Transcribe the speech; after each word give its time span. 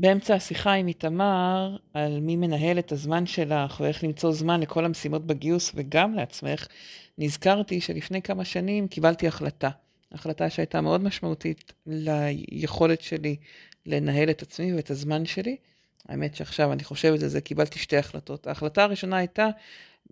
באמצע 0.00 0.34
השיחה 0.34 0.72
עם 0.72 0.88
איתמר 0.88 1.76
על 1.94 2.20
מי 2.20 2.36
מנהל 2.36 2.78
את 2.78 2.92
הזמן 2.92 3.26
שלך 3.26 3.80
ואיך 3.80 4.04
למצוא 4.04 4.32
זמן 4.32 4.60
לכל 4.60 4.84
המשימות 4.84 5.26
בגיוס 5.26 5.72
וגם 5.74 6.14
לעצמך, 6.14 6.66
נזכרתי 7.18 7.80
שלפני 7.80 8.22
כמה 8.22 8.44
שנים 8.44 8.88
קיבלתי 8.88 9.28
החלטה. 9.28 9.70
החלטה 10.12 10.50
שהייתה 10.50 10.80
מאוד 10.80 11.00
משמעותית 11.00 11.72
ליכולת 11.86 13.00
שלי 13.00 13.36
לנהל 13.86 14.30
את 14.30 14.42
עצמי 14.42 14.74
ואת 14.74 14.90
הזמן 14.90 15.26
שלי. 15.26 15.56
האמת 16.08 16.34
שעכשיו 16.34 16.72
אני 16.72 16.84
חושבת 16.84 17.22
על 17.22 17.28
זה, 17.28 17.40
קיבלתי 17.40 17.78
שתי 17.78 17.96
החלטות. 17.96 18.46
ההחלטה 18.46 18.82
הראשונה 18.82 19.16
הייתה 19.16 19.48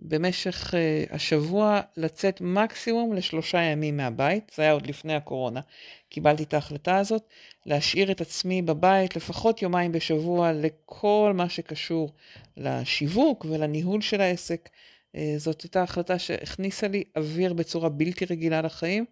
במשך 0.01 0.73
uh, 0.73 1.15
השבוע 1.15 1.81
לצאת 1.97 2.41
מקסימום 2.41 3.13
לשלושה 3.13 3.61
ימים 3.61 3.97
מהבית, 3.97 4.51
זה 4.55 4.61
היה 4.61 4.71
עוד 4.71 4.87
לפני 4.87 5.15
הקורונה. 5.15 5.61
קיבלתי 6.09 6.43
את 6.43 6.53
ההחלטה 6.53 6.97
הזאת, 6.97 7.23
להשאיר 7.65 8.11
את 8.11 8.21
עצמי 8.21 8.61
בבית 8.61 9.15
לפחות 9.15 9.61
יומיים 9.61 9.91
בשבוע 9.91 10.51
לכל 10.53 11.31
מה 11.35 11.49
שקשור 11.49 12.11
לשיווק 12.57 13.45
ולניהול 13.49 14.01
של 14.01 14.21
העסק. 14.21 14.69
Uh, 15.15 15.19
זאת 15.37 15.61
הייתה 15.61 15.83
החלטה 15.83 16.19
שהכניסה 16.19 16.87
לי 16.87 17.03
אוויר 17.15 17.53
בצורה 17.53 17.89
בלתי 17.89 18.25
רגילה 18.25 18.61
לחיים. 18.61 19.05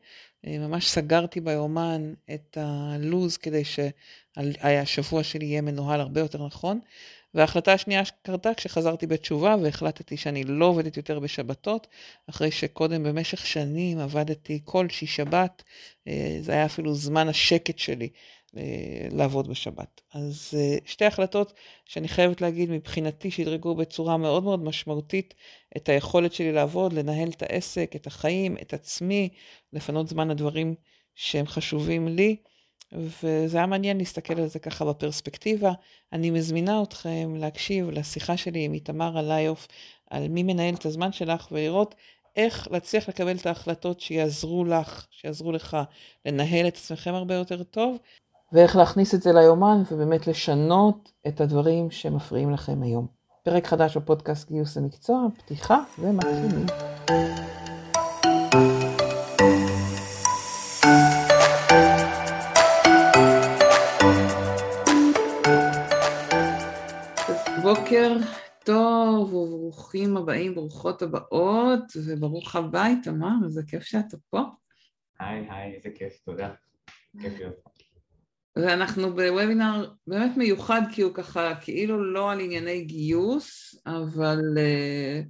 Uh, 0.45 0.49
ממש 0.49 0.89
סגרתי 0.89 1.41
ביומן 1.41 2.13
את 2.33 2.57
הלו"ז 2.61 3.37
כדי 3.37 3.63
שהשבוע 3.65 5.23
שלי 5.23 5.45
יהיה 5.45 5.61
מנוהל 5.61 5.99
הרבה 5.99 6.21
יותר 6.21 6.45
נכון. 6.45 6.79
וההחלטה 7.37 7.73
השנייה 7.73 8.01
קרתה 8.21 8.53
כשחזרתי 8.53 9.07
בתשובה 9.07 9.55
והחלטתי 9.61 10.17
שאני 10.17 10.43
לא 10.43 10.65
עובדת 10.65 10.97
יותר 10.97 11.19
בשבתות, 11.19 11.87
אחרי 12.29 12.51
שקודם 12.51 13.03
במשך 13.03 13.45
שנים 13.45 13.99
עבדתי 13.99 14.61
כל 14.65 14.89
שיש 14.89 15.15
שבת, 15.15 15.63
אה, 16.07 16.37
זה 16.41 16.51
היה 16.51 16.65
אפילו 16.65 16.95
זמן 16.95 17.27
השקט 17.27 17.79
שלי 17.79 18.09
אה, 18.57 19.07
לעבוד 19.11 19.47
בשבת. 19.47 20.01
אז 20.13 20.53
אה, 20.57 20.77
שתי 20.85 21.05
החלטות 21.05 21.53
שאני 21.85 22.07
חייבת 22.07 22.41
להגיד 22.41 22.69
מבחינתי 22.69 23.31
שהדרגו 23.31 23.75
בצורה 23.75 24.17
מאוד 24.17 24.43
מאוד 24.43 24.63
משמעותית 24.63 25.33
את 25.77 25.89
היכולת 25.89 26.33
שלי 26.33 26.51
לעבוד, 26.51 26.93
לנהל 26.93 27.29
את 27.29 27.41
העסק, 27.41 27.91
את 27.95 28.07
החיים, 28.07 28.57
את 28.61 28.73
עצמי, 28.73 29.29
לפנות 29.73 30.07
זמן 30.07 30.27
לדברים 30.27 30.75
שהם 31.15 31.47
חשובים 31.47 32.07
לי. 32.07 32.35
וזה 32.91 33.57
היה 33.57 33.65
מעניין 33.65 33.97
להסתכל 33.97 34.39
על 34.39 34.47
זה 34.47 34.59
ככה 34.59 34.85
בפרספקטיבה. 34.85 35.71
אני 36.13 36.31
מזמינה 36.31 36.83
אתכם 36.83 37.33
להקשיב 37.37 37.89
לשיחה 37.89 38.37
שלי 38.37 38.65
עם 38.65 38.73
איתמר 38.73 39.17
עליוף 39.17 39.67
על 40.09 40.27
מי 40.27 40.43
מנהל 40.43 40.73
את 40.73 40.85
הזמן 40.85 41.11
שלך 41.11 41.47
ולראות 41.51 41.95
איך 42.35 42.67
להצליח 42.71 43.09
לקבל 43.09 43.35
את 43.35 43.45
ההחלטות 43.45 43.99
שיעזרו 43.99 44.65
לך, 44.65 45.07
שיעזרו 45.11 45.51
לך 45.51 45.77
לנהל 46.25 46.67
את 46.67 46.75
עצמכם 46.75 47.13
הרבה 47.13 47.35
יותר 47.35 47.63
טוב, 47.63 47.97
ואיך 48.53 48.75
להכניס 48.75 49.15
את 49.15 49.21
זה 49.21 49.33
ליומן 49.33 49.83
ובאמת 49.91 50.27
לשנות 50.27 51.11
את 51.27 51.41
הדברים 51.41 51.91
שמפריעים 51.91 52.51
לכם 52.51 52.83
היום. 52.83 53.07
פרק 53.43 53.67
חדש 53.67 53.97
בפודקאסט 53.97 54.51
גיוס 54.51 54.77
המקצוע, 54.77 55.27
פתיחה 55.37 55.79
ומתחילים. 55.99 56.65
בוקר 67.87 68.17
טוב 68.65 69.33
וברוכים 69.33 70.17
הבאים, 70.17 70.55
ברוכות 70.55 71.01
הבאות, 71.01 71.83
וברוך 72.05 72.55
הבא 72.55 72.87
תמר, 73.03 73.33
איזה 73.45 73.61
כיף 73.67 73.83
שאתה 73.83 74.17
פה. 74.29 74.41
היי, 75.19 75.47
היי, 75.49 75.75
איזה 75.75 75.89
כיף, 75.95 76.19
תודה. 76.25 76.53
כיף 77.21 77.33
להיות 77.39 77.55
פה. 77.63 77.69
ואנחנו 78.55 79.15
בוובינר 79.15 79.91
באמת 80.07 80.37
מיוחד 80.37 80.81
כי 80.91 81.01
הוא 81.01 81.13
ככה 81.13 81.55
כאילו 81.61 82.13
לא 82.13 82.31
על 82.31 82.39
ענייני 82.39 82.81
גיוס, 82.81 83.75
אבל 83.85 84.39
uh, 84.55 85.25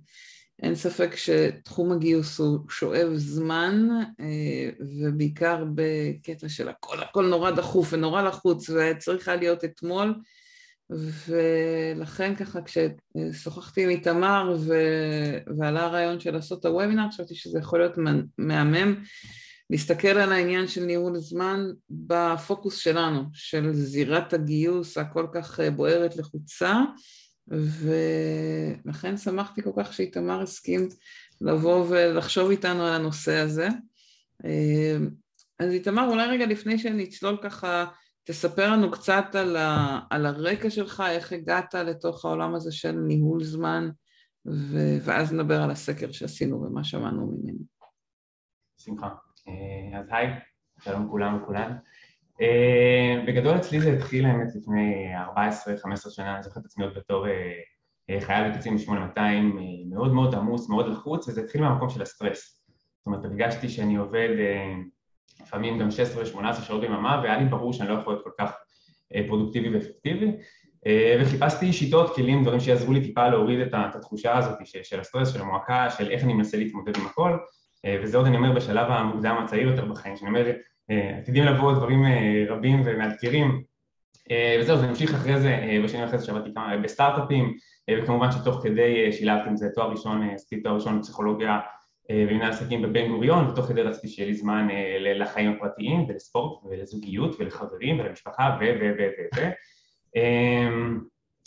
אין 0.64 0.76
ספק 0.76 1.16
שתחום 1.16 1.92
הגיוס 1.92 2.40
הוא 2.40 2.70
שואב 2.70 3.14
זמן, 3.16 3.88
uh, 4.10 4.84
ובעיקר 5.02 5.64
בקטע 5.76 6.50
של 6.50 6.70
הכל, 6.70 7.04
הכל 7.04 7.26
נורא 7.26 7.52
דחוף 7.52 7.94
ונורא 7.94 8.22
לחוץ, 8.22 8.70
וצריך 8.70 9.28
היה 9.28 9.38
להיות 9.38 9.66
אתמול. 9.66 10.14
ולכן 10.90 12.36
ככה 12.36 12.60
כששוחחתי 12.62 13.84
עם 13.84 13.90
איתמר 13.90 14.56
ו... 14.60 14.74
ועלה 15.58 15.84
הרעיון 15.84 16.20
של 16.20 16.32
לעשות 16.32 16.60
את 16.60 16.66
הוובינר, 16.66 17.10
חשבתי 17.12 17.36
שזה 17.36 17.60
יכול 17.60 17.80
להיות 17.80 17.98
מהמם 18.38 19.04
להסתכל 19.70 20.08
על 20.08 20.32
העניין 20.32 20.68
של 20.68 20.86
ניהול 20.86 21.18
זמן 21.18 21.66
בפוקוס 21.90 22.78
שלנו, 22.78 23.24
של 23.34 23.74
זירת 23.74 24.34
הגיוס 24.34 24.98
הכל 24.98 25.28
כך 25.34 25.60
בוערת 25.76 26.16
לחוצה, 26.16 26.82
ולכן 28.86 29.18
שמחתי 29.18 29.62
כל 29.62 29.72
כך 29.78 29.94
שאיתמר 29.94 30.42
הסכים 30.42 30.88
לבוא 31.42 31.86
ולחשוב 31.90 32.50
איתנו 32.50 32.84
על 32.84 32.94
הנושא 32.94 33.36
הזה. 33.36 33.68
אז 35.60 35.72
איתמר, 35.72 36.08
אולי 36.10 36.28
רגע 36.28 36.46
לפני 36.46 36.80
שנצלול 36.80 37.38
ככה 37.44 37.86
תספר 38.28 38.72
לנו 38.72 38.92
קצת 38.92 39.26
על, 39.34 39.56
ה, 39.56 40.00
על 40.10 40.26
הרקע 40.26 40.70
שלך, 40.70 41.04
איך 41.10 41.34
הגעת 41.34 41.74
לתוך 41.74 42.26
העולם 42.26 42.56
הזה 42.56 42.72
של 42.72 42.92
ניהול 42.92 43.44
זמן, 43.44 43.90
ו, 44.46 44.78
ואז 45.04 45.34
נדבר 45.34 45.62
על 45.62 45.72
הסקר 45.72 46.12
שעשינו 46.12 46.62
ומה 46.62 46.84
שמענו 46.84 47.26
ממנו. 47.26 47.60
שמחה. 48.78 49.08
אה, 49.48 50.00
אז 50.00 50.06
היי, 50.12 50.28
שלום 50.80 51.08
כולם 51.10 51.42
וכולן. 51.42 51.78
אה, 52.42 53.24
בגדול 53.28 53.58
אצלי 53.58 53.82
זה 53.82 53.94
התחיל 53.94 54.26
האמת 54.26 54.56
לפני 54.56 55.16
14-15 55.16 56.10
שנה, 56.10 56.36
אני 56.36 56.44
זוכר 56.44 56.60
את 56.60 56.66
עצמי 56.66 56.86
עוד 56.86 56.94
בתור 56.98 57.28
אה, 57.28 58.22
חייל 58.22 58.52
בקצין 58.52 58.78
8200, 58.78 59.60
מאוד 59.90 60.14
מאוד 60.14 60.36
עמוס, 60.36 60.70
מאוד 60.70 60.88
לחוץ, 60.88 61.28
וזה 61.28 61.42
התחיל 61.42 61.62
מהמקום 61.62 61.90
של 61.90 62.02
הסטרס. 62.02 62.64
זאת 62.98 63.06
אומרת, 63.06 63.26
הרגשתי 63.26 63.70
שאני 63.70 63.96
עובד 63.96 64.30
לפעמים 65.42 65.80
גם 65.80 65.88
16-18 66.36 66.62
שעות 66.62 66.82
ביממה, 66.82 67.20
והיה 67.24 67.38
לי 67.38 67.46
ברור 67.46 67.74
שאני 67.74 67.90
לא 67.90 67.94
יכול 67.94 68.14
להיות 68.14 68.24
כל 68.24 68.32
כך 68.40 68.52
אה, 69.16 69.22
פרודוקטיבי 69.28 69.70
ואפקטיבי, 69.70 70.32
אה, 70.88 71.18
וחיפשתי 71.22 71.74
שיטות, 71.74 72.16
כלים, 72.16 72.44
דברים 72.44 72.60
שיעזרו 72.60 72.94
לי 72.94 73.02
טיפה 73.02 73.28
להוריד 73.28 73.60
את 73.60 73.96
התחושה 73.96 74.38
הזאת 74.38 74.58
של 74.84 75.00
הסטרס, 75.00 75.34
של 75.34 75.42
המועקה, 75.42 75.90
של 75.90 76.12
איך 76.12 76.24
אני 76.24 76.34
מנסה 76.34 76.58
להתמודד 76.58 76.98
עם 76.98 77.06
הכל, 77.06 77.38
אה, 77.86 78.00
וזה 78.04 78.18
עוד 78.18 78.26
אני 78.26 78.38
אומר 78.38 78.52
בשלב 78.52 78.92
המוקדם 78.92 79.38
הצעיר 79.44 79.70
יותר 79.70 79.86
בחיים, 79.86 80.18
שאני 80.18 80.30
אומר, 80.30 80.52
עתידים 81.18 81.44
לבוא 81.44 81.74
דברים 81.74 82.04
רבים 82.50 82.82
ומאתגרים, 82.86 83.64
וזהו, 84.60 84.78
זה 84.78 84.86
המשיך 84.86 85.14
אחרי 85.14 85.40
זה, 85.40 85.80
בשנים 85.84 86.04
אחרי 86.04 86.20
זה 86.20 86.26
שעבדתי 86.26 86.54
כמה 86.54 86.78
בסטארט-אפים, 86.78 87.58
וכמובן 87.92 88.32
שתוך 88.32 88.60
כדי 88.64 89.12
שילבתי 89.12 89.50
עם 89.50 89.58
זה 89.58 89.70
תואר 89.76 89.92
ראשון, 89.92 90.30
עשיתי 90.30 90.62
תואר 90.62 90.76
ראשון 90.76 91.00
בפסיכולוגיה 91.00 91.60
במנהל 92.10 92.52
עסקים 92.52 92.82
בבן 92.82 93.08
גוריון, 93.08 93.48
ותוך 93.48 93.66
כדי 93.66 93.82
רציתי 93.82 94.08
שיהיה 94.08 94.28
לי 94.28 94.34
זמן 94.34 94.68
אה, 94.72 95.14
לחיים 95.14 95.52
הפרטיים 95.52 96.06
ולספורט 96.10 96.66
ולזוגיות 96.66 97.36
ולחברים 97.40 98.00
ולמשפחה 98.00 98.58
ו... 98.60 98.64
ו... 98.64 98.92
ו... 98.98 99.02
ו... 99.02 99.40
ו... 99.40 99.50
אמ, 100.16 101.00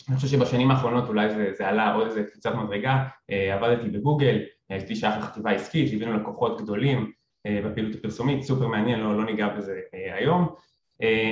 אני 0.09 0.15
חושב 0.15 0.27
שבשנים 0.27 0.71
האחרונות 0.71 1.09
אולי 1.09 1.29
זה, 1.29 1.51
זה 1.53 1.67
עלה 1.67 1.93
עוד 1.93 2.07
איזה 2.07 2.23
קפיצת 2.23 2.55
מדרגה, 2.55 3.03
אה, 3.31 3.53
עבדתי 3.53 3.89
בגוגל, 3.89 4.39
הייתי 4.69 4.95
שייך 4.95 5.17
לחטיבה 5.17 5.51
עסקית, 5.51 5.89
שהבאנו 5.89 6.13
לקוחות 6.13 6.61
גדולים 6.61 7.11
אה, 7.45 7.61
בפעילות 7.65 7.95
הפרסומית, 7.95 8.43
סופר 8.43 8.67
מעניין, 8.67 8.99
לא, 8.99 9.17
לא 9.17 9.25
ניגע 9.25 9.47
בזה 9.47 9.79
היום, 10.15 10.55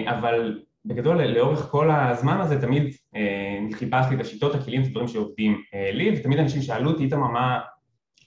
אבל 0.06 0.62
בגדול 0.86 1.24
לאורך 1.24 1.60
כל 1.60 1.92
הזמן 1.92 2.42
הזה 2.42 2.62
תמיד 2.62 2.96
חיפשתי 3.74 4.16
את 4.16 4.20
השיטות, 4.20 4.56
הכלים, 4.56 4.82
את 4.82 4.88
הדברים 4.88 5.08
שעובדים 5.08 5.62
לי, 5.94 6.20
ותמיד 6.20 6.40
אנשים 6.40 6.62
שאלו 6.62 6.92
אותי, 6.92 7.04
איתמר, 7.04 7.28
מה, 7.28 7.60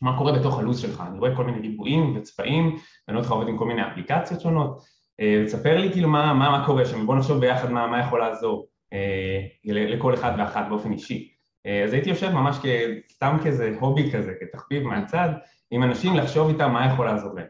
מה 0.03 0.19
קורה 0.19 0.33
בתוך 0.33 0.59
הלו"ז 0.59 0.79
שלך, 0.79 1.03
אני 1.07 1.19
רואה 1.19 1.37
כל 1.37 1.45
מיני 1.45 1.69
ריבועים 1.69 2.17
וצבעים, 2.17 2.65
ואני 2.65 2.79
רואה 3.09 3.19
אותך 3.19 3.31
עובד 3.31 3.49
עם 3.49 3.59
כל 3.59 3.65
מיני 3.65 3.87
אפליקציות 3.87 4.41
שונות, 4.41 4.83
אה, 5.21 5.43
תספר 5.47 5.79
לי 5.79 5.93
כאילו 5.93 6.09
מה, 6.09 6.35
מה, 6.35 6.51
מה 6.51 6.67
קורה 6.67 6.85
שם, 6.85 7.07
בוא 7.07 7.17
נחשוב 7.17 7.41
ביחד 7.41 7.71
מה, 7.71 7.87
מה 7.87 8.01
יכול 8.01 8.21
לעזור 8.21 8.67
אה, 8.93 9.41
לכל 9.65 10.15
אחד 10.15 10.33
ואחת 10.39 10.65
באופן 10.69 10.93
אישי. 10.93 11.33
אה, 11.67 11.85
אז 11.85 11.93
הייתי 11.93 12.11
יושב 12.11 12.31
ממש 12.31 12.57
סתם 13.13 13.37
כאיזה 13.43 13.77
הובי 13.81 14.13
כזה, 14.13 14.33
כתחביב 14.41 14.83
מהצד, 14.83 15.29
עם 15.71 15.83
אנשים 15.83 16.17
לחשוב 16.17 16.49
איתם 16.49 16.73
מה 16.73 16.87
יכול 16.93 17.07
לעזור 17.07 17.35
להם. 17.35 17.47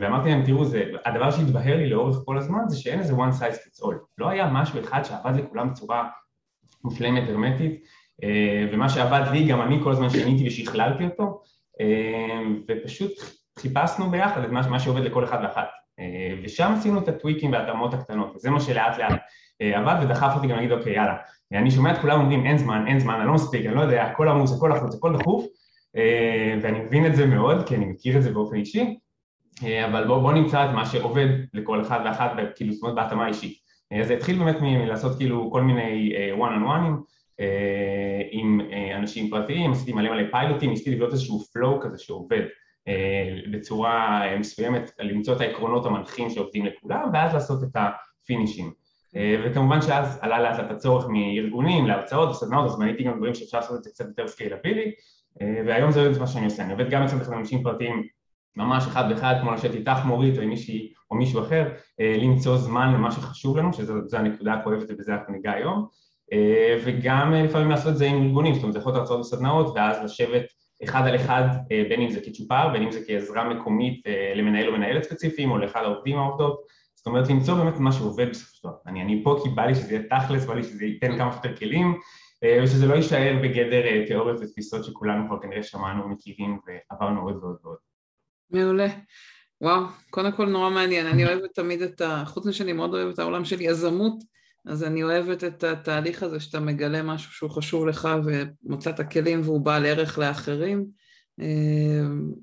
ואמרתי 0.00 0.28
להם, 0.28 0.44
תראו, 0.44 0.64
זה, 0.64 0.84
הדבר 1.04 1.30
שהתבהר 1.30 1.76
לי 1.76 1.90
לאורך 1.90 2.16
כל 2.24 2.38
הזמן 2.38 2.58
זה 2.66 2.76
שאין 2.76 2.98
איזה 2.98 3.12
one 3.12 3.40
size 3.40 3.54
fits 3.54 3.84
all. 3.84 3.94
לא 4.18 4.28
היה 4.28 4.50
משהו 4.50 4.80
אחד 4.80 5.02
שעבד 5.02 5.36
לכולם 5.36 5.70
בצורה 5.70 6.08
מושלמת, 6.84 7.28
הרמטית, 7.28 7.72
אה, 7.72 7.86
ומה 8.72 8.88
שעבד 8.88 9.22
לי, 9.32 9.46
גם 9.46 9.62
אני 9.62 9.80
כל 9.82 9.92
הזמן 9.92 10.10
שיניתי 10.10 10.48
ושכללתי 10.48 11.04
אותו, 11.04 11.42
אה, 11.80 12.42
ופשוט 12.68 13.12
חיפשנו 13.58 14.10
ביחד 14.10 14.44
את 14.44 14.50
מה 14.50 14.80
שעובד 14.80 15.02
לכל 15.02 15.24
אחד 15.24 15.38
ואחת. 15.42 15.68
אה, 16.00 16.34
ושם 16.42 16.72
עשינו 16.76 16.98
את 16.98 17.08
הטוויקים 17.08 17.52
וההתאמות 17.52 17.94
הקטנות, 17.94 18.36
וזה 18.36 18.50
מה 18.50 18.60
שלאט 18.60 18.98
לאט 18.98 19.20
עבד 19.60 19.96
ודחף 20.02 20.32
אותי 20.36 20.46
גם 20.46 20.56
להגיד, 20.56 20.72
אוקיי, 20.72 20.92
יאללה, 20.92 21.16
אני 21.52 21.70
שומע 21.70 21.92
את 21.92 21.98
כולם 21.98 22.20
אומרים, 22.20 22.46
אין 22.46 22.58
זמן, 22.58 22.84
אין 22.86 22.98
זמן, 22.98 23.14
אני 23.14 23.26
לא 23.26 23.34
מספיק, 23.34 23.66
אני 23.66 23.74
לא 23.74 23.80
יודע, 23.80 24.04
הכל 24.04 24.28
עמוס, 24.28 24.56
הכל 24.56 24.72
לחוץ, 24.76 24.94
הכל 24.94 25.16
דחוף, 25.18 25.46
ואני 26.62 26.80
מבין 26.80 27.06
את 27.06 27.16
זה 27.16 27.26
מאוד, 27.26 27.68
כי 27.68 27.76
אני 27.76 27.84
מכיר 27.84 28.16
את 28.16 28.22
זה 28.22 28.32
באופן 28.32 28.56
אישי, 28.56 28.98
אבל 29.62 30.06
בואו 30.06 30.20
בוא 30.20 30.32
נמצא 30.32 30.64
את 30.64 30.70
מה 30.70 30.86
שעובד 30.86 31.26
לכל 31.54 31.82
אחד 31.82 32.00
ואחת, 32.04 32.30
כאילו, 32.56 32.72
זאת 32.72 32.82
אומרת, 32.82 32.94
בהתאמה 32.94 33.28
אישית. 33.28 33.58
אז 34.00 34.06
זה 34.06 34.14
התחיל 34.14 34.38
באמת 34.38 34.56
מלעשות 34.60 35.16
כאילו 35.16 35.50
כל 35.50 35.62
מיני 35.62 36.12
one 36.38 36.62
on 36.62 36.68
one 36.68 37.02
עם 38.30 38.60
אנשים 38.96 39.30
פרטיים, 39.30 39.72
עשיתי 39.72 39.92
מלא 39.92 40.10
מלא 40.10 40.30
פיילוטים, 40.30 40.70
ניסיתי 40.70 40.90
לבנות 40.90 41.12
איזשהו 41.12 41.40
flow 41.40 41.82
כזה 41.82 41.98
שעובד 41.98 42.42
בצורה 43.52 44.22
מסוימת, 44.38 44.90
למצוא 45.00 45.34
את 45.34 45.40
העקרונות 45.40 45.86
המנחים 45.86 46.30
שעובדים 46.30 46.66
לכולם 46.66 47.10
ואז 47.12 47.34
לעשות 47.34 47.62
את 47.62 47.76
הפינישים. 47.76 48.72
וכמובן 49.44 49.82
שאז 49.82 50.18
עלה 50.22 50.40
לאט 50.40 50.58
לאט 50.58 50.70
הצורך 50.70 51.06
מארגונים 51.08 51.86
להרצאות 51.86 52.30
וסדנאות 52.30 52.64
אז 52.64 52.78
בניתי 52.78 53.04
גם 53.04 53.16
דברים 53.16 53.34
שאפשר 53.34 53.58
לעשות 53.58 53.78
את 53.78 53.82
זה 53.82 53.90
קצת 53.90 54.04
יותר 54.04 54.28
סקיילבילי 54.28 54.92
והיום 55.40 55.90
זה 55.90 56.20
מה 56.20 56.26
שאני 56.26 56.44
עושה, 56.44 56.64
אני 56.64 56.72
עובד 56.72 56.90
גם 56.90 57.02
אצל 57.02 57.34
אנשים 57.34 57.62
פרטיים 57.62 58.02
ממש 58.56 58.86
אחד 58.86 59.08
באחד 59.08 59.34
כמו 59.40 59.52
לשבת 59.52 59.74
איתך 59.74 59.98
מורית 60.04 60.38
או 60.38 60.46
מישהי 60.46 60.92
או 61.10 61.16
מישהו 61.16 61.40
אחר 61.40 61.68
למצוא 61.98 62.56
זמן 62.56 62.94
למה 62.94 63.10
שחשוב 63.10 63.56
לנו 63.56 63.72
שזו 63.72 64.16
הנקודה 64.16 64.54
הכואבת 64.54 64.86
ובזה 64.88 65.14
אנחנו 65.14 65.32
ניגע 65.32 65.52
היום 65.52 65.86
וגם 66.84 67.32
לפעמים 67.32 67.70
לעשות 67.70 67.92
את 67.92 67.98
זה 67.98 68.06
עם 68.06 68.22
ארגונים, 68.22 68.54
זאת 68.54 68.62
אומרת 68.62 68.72
זה 68.72 68.78
יכול 68.78 68.92
להיות 68.92 69.00
הרצאות 69.00 69.20
וסדנאות 69.20 69.72
ואז 69.76 69.96
לשבת 70.04 70.42
אחד 70.84 71.06
על 71.06 71.16
אחד 71.16 71.42
בין 71.68 72.00
אם 72.00 72.10
זה 72.10 72.20
כצ'ופר, 72.20 72.68
בין 72.72 72.82
אם 72.82 72.90
זה 72.92 73.00
כעזרה 73.06 73.54
מקומית 73.54 74.02
למנהל 74.34 74.68
או 74.68 74.72
מנהלת 74.72 75.02
ספציפיים 75.02 75.50
או 75.50 75.58
לאחד 75.58 75.80
העובדים 75.82 76.18
העובדות. 76.18 76.66
זאת 76.94 77.06
אומרת 77.06 77.28
למצוא 77.28 77.54
באמת 77.54 77.78
מה 77.78 77.92
שעובד 77.92 78.30
בסופו 78.30 78.54
של 78.54 78.68
דבר. 78.68 78.76
אני, 78.86 79.20
פה 79.24 79.40
כי 79.42 79.48
בא 79.48 79.66
לי 79.66 79.74
שזה 79.74 79.94
יהיה 79.94 80.02
תכלס, 80.10 80.44
בא 80.46 80.54
לי 80.54 80.62
שזה 80.62 80.84
ייתן 80.84 81.18
כמה 81.18 81.32
שיותר 81.32 81.56
כלים 81.56 82.00
ושזה 82.44 82.86
לא 82.86 82.94
יישאר 82.94 83.36
בגדר 83.42 84.06
תיאוריות 84.06 84.40
ותפיסות 84.40 84.84
שכולנו 84.84 85.28
כבר 85.28 85.42
כנראה 85.42 85.62
שמענו, 85.62 86.08
מכירים 86.08 86.58
ועברנו 86.66 87.22
עוד 87.22 87.36
ועוד 87.42 87.56
ועוד. 87.64 87.76
מעולה. 88.50 88.86
וואו, 89.60 89.82
קודם 90.10 90.32
כל 90.32 90.46
נורא 90.46 90.70
מעניין, 90.70 91.06
אני 91.06 91.26
אוהבת 91.26 91.54
תמיד 91.54 91.82
את 91.82 92.00
ה... 92.00 92.22
חוץ 92.26 92.46
משאני 92.46 92.72
מאוד 92.72 92.94
אוהבת 92.94 93.14
את 93.14 93.18
העולם 93.18 93.44
של 93.44 93.60
יזמות 93.60 94.14
אז 94.66 94.84
אני 94.84 95.02
אוהבת 95.02 95.44
את 95.44 95.64
התהליך 95.64 96.22
הזה 96.22 96.40
שאתה 96.40 96.60
מגלה 96.60 97.02
משהו 97.02 97.32
שהוא 97.32 97.50
חשוב 97.50 97.86
לך 97.86 98.08
ומוצא 98.24 98.90
את 98.90 99.00
הכלים 99.00 99.40
והוא 99.40 99.60
בעל 99.60 99.86
ערך 99.86 100.18
לאחרים. 100.18 100.86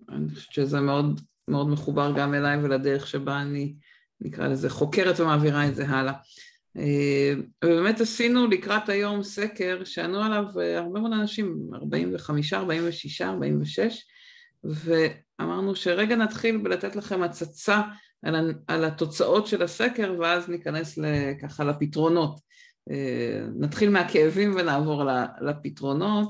אני 0.10 0.36
חושבת 0.36 0.54
שזה 0.54 0.82
מאוד, 0.82 1.22
מאוד 1.48 1.70
מחובר 1.70 2.14
גם 2.18 2.34
אליי 2.34 2.58
ולדרך 2.58 3.08
שבה 3.08 3.42
אני, 3.42 3.74
נקרא 4.22 4.48
לזה, 4.48 4.70
חוקרת 4.70 5.20
ומעבירה 5.20 5.68
את 5.68 5.76
זה 5.76 5.88
הלאה. 5.88 6.14
ובאמת 7.66 8.02
עשינו 8.02 8.48
לקראת 8.48 8.90
היום 8.90 9.24
סקר 9.24 9.84
שענו 9.84 10.22
עליו 10.22 10.46
הרבה 10.78 11.00
מאוד 11.00 11.14
אנשים, 11.14 11.70
45, 11.74 12.54
46, 12.54 13.22
46, 13.22 14.06
ואמרנו 14.64 15.76
שרגע 15.76 16.16
נתחיל 16.16 16.58
בלתת 16.58 16.96
לכם 16.96 17.24
הצצה 17.24 17.82
על, 18.24 18.54
על 18.68 18.86
התוצאות 18.86 19.48
של 19.48 19.64
הסקר 19.64 20.16
ואז 20.20 20.50
ניכנס 20.50 21.00
ככה 21.42 21.64
לפתרונות. 21.64 22.40
אה, 22.92 23.46
נתחיל 23.56 23.90
מהכאבים 23.90 24.56
ונעבור 24.56 25.04
לפתרונות. 25.42 26.30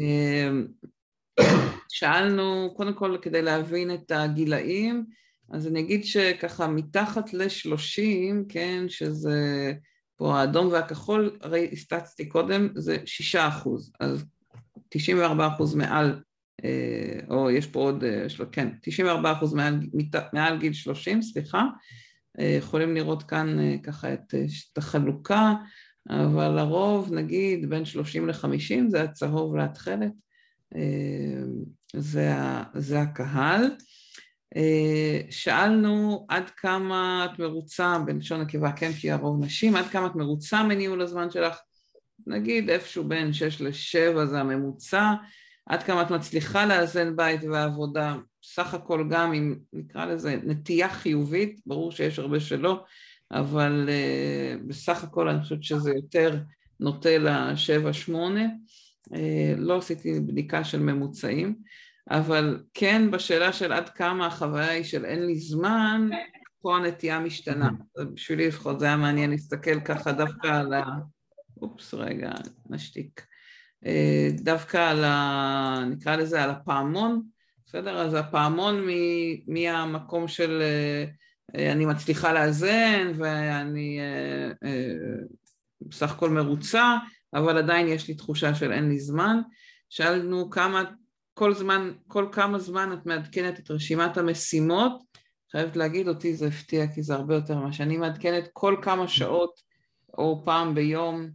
אה, 0.00 0.50
שאלנו, 1.88 2.74
קודם 2.76 2.94
כל 2.94 3.16
כדי 3.22 3.42
להבין 3.42 3.94
את 3.94 4.10
הגילאים, 4.10 5.04
אז 5.50 5.66
אני 5.66 5.80
אגיד 5.80 6.04
שככה 6.04 6.66
מתחת 6.66 7.32
לשלושים, 7.32 8.44
כן, 8.48 8.84
שזה 8.88 9.72
פה 10.16 10.38
האדום 10.38 10.68
והכחול, 10.68 11.38
הרי 11.40 11.68
הסתצתי 11.72 12.28
קודם, 12.28 12.68
זה 12.74 12.96
שישה 13.04 13.48
אחוז, 13.48 13.92
אז 14.00 14.24
תשעים 14.88 15.18
וארבעה 15.18 15.54
אחוז 15.54 15.74
מעל 15.74 16.20
או 17.30 17.50
יש 17.50 17.66
פה 17.66 17.80
עוד, 17.80 18.04
אה, 18.04 18.26
כן, 18.52 18.68
94 18.82 19.32
אחוז 19.32 19.54
מעל, 19.54 19.80
מעל 20.32 20.58
גיל 20.58 20.72
30, 20.72 21.22
סליחה, 21.22 21.64
אה, 22.40 22.44
יכולים 22.58 22.94
לראות 22.94 23.22
כאן 23.22 23.56
ככה 23.82 24.12
את, 24.12 24.34
את 24.72 24.78
החלוקה, 24.78 25.54
אבל 26.10 26.48
לרוב 26.48 27.12
נגיד 27.12 27.70
בין 27.70 27.84
30 27.84 28.28
ל-50 28.28 28.88
זה 28.88 29.02
הצהוב 29.02 29.56
להתחלת, 29.56 30.12
זה, 31.96 32.32
זה 32.74 33.00
הקהל. 33.00 33.62
שאלנו 35.30 36.26
עד 36.28 36.50
כמה 36.50 37.26
את 37.30 37.38
מרוצה, 37.38 37.98
בלשון 38.06 38.40
נקבה 38.40 38.72
כן 38.72 38.92
כי 38.92 39.10
הרוב 39.10 39.44
נשים, 39.44 39.76
עד 39.76 39.86
כמה 39.86 40.06
את 40.06 40.16
מרוצה 40.16 40.62
מניהול 40.62 41.02
הזמן 41.02 41.30
שלך, 41.30 41.58
נגיד 42.26 42.70
איפשהו 42.70 43.04
בין 43.04 43.32
6 43.32 43.60
ל-7 43.60 44.24
זה 44.24 44.40
הממוצע, 44.40 45.14
עד 45.68 45.82
כמה 45.82 46.02
את 46.02 46.10
מצליחה 46.10 46.66
לאזן 46.66 47.16
בית 47.16 47.40
ועבודה, 47.44 48.16
סך 48.44 48.74
הכל 48.74 49.04
גם 49.10 49.32
עם 49.32 49.58
נקרא 49.72 50.04
לזה 50.04 50.36
נטייה 50.44 50.88
חיובית, 50.88 51.60
ברור 51.66 51.92
שיש 51.92 52.18
הרבה 52.18 52.40
שלא, 52.40 52.84
אבל 53.30 53.88
uh, 53.88 54.68
בסך 54.68 55.04
הכל 55.04 55.28
אני 55.28 55.42
חושבת 55.42 55.62
שזה 55.62 55.90
יותר 55.90 56.40
נוטה 56.80 57.18
לשבע 57.18 57.92
שמונה, 57.92 58.44
uh, 59.08 59.16
לא 59.56 59.78
עשיתי 59.78 60.20
בדיקה 60.20 60.64
של 60.64 60.80
ממוצעים, 60.80 61.56
אבל 62.10 62.62
כן 62.74 63.10
בשאלה 63.10 63.52
של 63.52 63.72
עד 63.72 63.88
כמה 63.88 64.26
החוויה 64.26 64.70
היא 64.70 64.84
של 64.84 65.04
אין 65.04 65.26
לי 65.26 65.38
זמן, 65.38 66.08
פה 66.62 66.76
הנטייה 66.76 67.20
משתנה, 67.20 67.70
בשבילי 68.14 68.48
לפחות 68.48 68.80
זה 68.80 68.86
היה 68.86 68.96
מעניין 68.96 69.30
להסתכל 69.30 69.80
ככה 69.80 70.12
דווקא 70.12 70.46
על 70.46 70.72
ה... 70.72 70.84
אופס 71.62 71.94
רגע, 71.94 72.30
נשתיק 72.70 73.26
דווקא 74.30 74.90
על 74.90 75.04
ה... 75.04 75.84
נקרא 75.90 76.16
לזה 76.16 76.44
על 76.44 76.50
הפעמון, 76.50 77.22
בסדר? 77.66 77.98
אז 77.98 78.14
הפעמון 78.14 78.86
מהמקום 79.46 80.28
של 80.28 80.62
אה, 81.56 81.72
אני 81.72 81.86
מצליחה 81.86 82.32
לאזן 82.32 83.12
ואני 83.16 84.00
אה, 84.00 84.70
בסך 85.80 86.12
הכל 86.12 86.30
מרוצה, 86.30 86.96
אבל 87.34 87.58
עדיין 87.58 87.88
יש 87.88 88.08
לי 88.08 88.14
תחושה 88.14 88.54
של 88.54 88.72
אין 88.72 88.88
לי 88.88 88.98
זמן. 88.98 89.40
שאלנו 89.88 90.50
כמה, 90.50 90.84
כל 91.34 91.54
זמן, 91.54 91.92
כל 92.06 92.28
כמה 92.32 92.58
זמן 92.58 92.92
את 92.92 93.06
מעדכנת 93.06 93.58
את 93.58 93.70
רשימת 93.70 94.16
המשימות, 94.16 95.02
חייבת 95.52 95.76
להגיד 95.76 96.08
אותי 96.08 96.34
זה 96.34 96.46
הפתיע 96.46 96.86
כי 96.86 97.02
זה 97.02 97.14
הרבה 97.14 97.34
יותר 97.34 97.58
ממה 97.58 97.72
שאני 97.72 97.96
מעדכנת 97.96 98.48
כל 98.52 98.76
כמה 98.82 99.08
שעות 99.08 99.60
או 100.18 100.42
פעם 100.44 100.74
ביום 100.74 101.30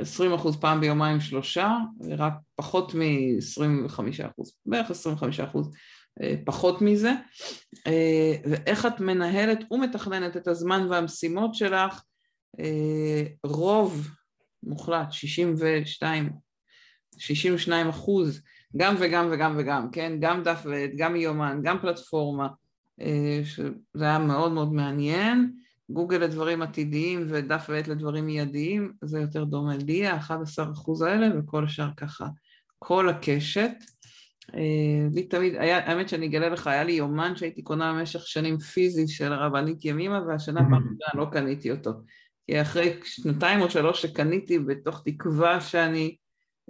20 0.00 0.32
אחוז 0.32 0.56
פעם 0.56 0.80
ביומיים 0.80 1.20
שלושה, 1.20 1.76
רק 2.10 2.32
פחות 2.56 2.94
מ-25 2.94 4.00
אחוז, 4.26 4.52
בערך 4.66 4.90
25 4.90 5.40
אחוז 5.40 5.70
אה, 6.22 6.34
פחות 6.44 6.82
מזה, 6.82 7.12
אה, 7.86 8.34
ואיך 8.44 8.86
את 8.86 9.00
מנהלת 9.00 9.58
ומתכננת 9.70 10.36
את 10.36 10.48
הזמן 10.48 10.86
והמשימות 10.90 11.54
שלך, 11.54 12.02
אה, 12.60 13.22
רוב 13.44 14.08
מוחלט, 14.62 15.12
62, 15.12 16.30
62 17.18 17.88
אחוז, 17.88 18.42
גם 18.76 18.94
וגם 18.98 19.28
וגם 19.32 19.54
וגם, 19.58 19.90
כן? 19.90 20.12
גם 20.20 20.42
דף 20.42 20.62
ועט, 20.64 20.90
גם 20.96 21.16
יומן, 21.16 21.60
גם 21.62 21.78
פלטפורמה, 21.78 22.48
שזה 23.44 24.04
היה 24.04 24.18
מאוד 24.18 24.52
מאוד 24.52 24.72
מעניין. 24.72 25.52
גוגל 25.90 26.16
לדברים 26.16 26.62
עתידיים 26.62 27.26
ודף 27.28 27.66
ועט 27.68 27.88
לדברים 27.88 28.26
מיידיים, 28.26 28.92
זה 29.04 29.20
יותר 29.20 29.44
דומה 29.44 29.76
לי, 29.76 30.06
ה-11% 30.06 31.06
האלה, 31.06 31.28
וכל 31.38 31.64
השאר 31.64 31.88
ככה, 31.96 32.26
כל 32.78 33.08
הקשת. 33.08 33.72
אה, 34.54 35.08
לי 35.12 35.22
תמיד, 35.22 35.54
היה, 35.54 35.78
האמת 35.78 36.08
שאני 36.08 36.26
אגלה 36.26 36.48
לך, 36.48 36.66
היה 36.66 36.84
לי 36.84 36.92
יומן 36.92 37.36
שהייתי 37.36 37.62
קונה 37.62 37.92
במשך 37.92 38.26
שנים 38.26 38.58
פיזי 38.58 39.08
של 39.08 39.32
הרבנית 39.32 39.84
ימימה, 39.84 40.22
והשנה 40.28 40.60
פעם 40.60 40.74
ראשונה 40.74 41.22
לא 41.24 41.26
קניתי 41.32 41.70
אותו. 41.70 41.90
כי 42.46 42.62
אחרי 42.62 43.00
שנתיים 43.04 43.60
או 43.60 43.70
שלוש 43.70 44.02
שקניתי 44.02 44.58
בתוך 44.58 45.02
תקווה 45.04 45.60
שאני 45.60 46.16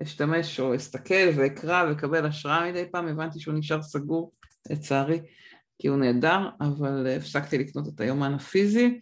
אשתמש 0.03 0.61
או 0.61 0.77
אסתכל 0.77 1.29
ואקרא 1.37 1.85
ואקבל 1.89 2.27
השראה 2.27 2.71
מדי 2.71 2.85
פעם, 2.93 3.09
הבנתי 3.09 3.41
שהוא 3.41 3.55
נשאר 3.55 3.83
סגור, 3.83 4.33
לצערי. 4.71 5.21
כי 5.79 5.89
הוא 5.89 5.97
נהדר, 5.97 6.49
אבל 6.61 7.07
הפסקתי 7.17 7.59
לקנות 7.59 7.89
את 7.89 8.01
היומן 8.01 8.35
הפיזי. 8.35 9.01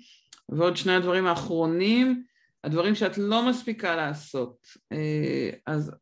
ועוד 0.48 0.76
שני 0.76 0.94
הדברים 0.94 1.26
האחרונים, 1.26 2.24
הדברים 2.64 2.94
שאת 2.94 3.18
לא 3.18 3.48
מספיקה 3.48 3.96
לעשות, 3.96 4.56
אה, 4.92 5.50
אז 5.66 5.92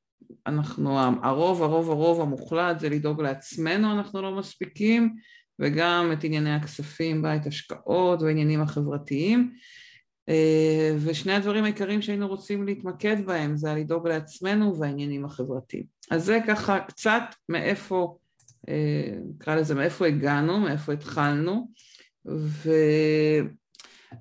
אנחנו, 0.47 0.99
הרוב, 1.23 1.63
הרוב, 1.63 1.91
הרוב 1.91 2.21
המוחלט 2.21 2.81
זה 2.81 2.89
לדאוג 2.89 3.23
לעצמנו, 3.23 3.93
אנחנו 3.93 4.23
לא 4.23 4.37
מספיקים, 4.37 5.15
וגם 5.59 6.11
את 6.13 6.25
ענייני 6.25 6.55
הכספים, 6.55 7.23
בית 7.23 7.47
השקעות 7.47 8.23
והעניינים 8.23 8.61
החברתיים. 8.61 9.53
אה, 10.29 10.97
ושני 11.05 11.33
הדברים 11.33 11.65
העיקריים 11.65 12.03
שהיינו 12.03 12.29
רוצים 12.29 12.67
להתמקד 12.67 13.27
בהם 13.27 13.57
זה 13.57 13.75
לדאוג 13.75 14.09
לעצמנו 14.09 14.79
והעניינים 14.79 15.25
החברתיים. 15.25 15.85
אז 16.11 16.25
זה 16.25 16.39
ככה 16.47 16.81
קצת 16.81 17.23
מאיפה 17.49 18.05
אה, 18.05 18.22
נקרא 19.35 19.55
לזה 19.55 19.75
מאיפה 19.75 20.07
הגענו, 20.07 20.61
מאיפה 20.61 20.93
התחלנו, 20.93 21.69
ו... 22.27 22.71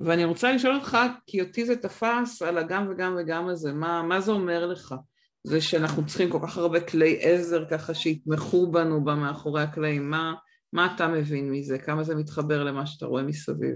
ואני 0.02 0.26
רוצה 0.26 0.52
לשאול 0.52 0.76
אותך, 0.76 0.98
כי 1.28 1.42
אותי 1.42 1.66
זה 1.66 1.76
תפס 1.76 2.42
על 2.42 2.58
הגם 2.58 2.88
וגם 2.90 3.16
וגם 3.20 3.48
הזה, 3.48 3.74
מה, 3.74 4.04
מה 4.04 4.22
זה 4.22 4.32
אומר 4.32 4.66
לך? 4.66 4.96
זה 5.44 5.62
שאנחנו 5.62 6.06
צריכים 6.06 6.30
כל 6.30 6.40
כך 6.44 6.58
הרבה 6.58 6.80
כלי 6.80 7.20
עזר 7.22 7.66
ככה 7.70 7.94
שיתמכו 7.94 8.72
בנו 8.72 9.04
במאחורי 9.04 9.64
הקלעים, 9.64 10.10
מה, 10.10 10.34
מה 10.74 10.96
אתה 10.96 11.08
מבין 11.08 11.52
מזה? 11.52 11.80
כמה 11.80 12.04
זה 12.04 12.16
מתחבר 12.16 12.64
למה 12.64 12.86
שאתה 12.86 13.06
רואה 13.06 13.24
מסביב? 13.24 13.76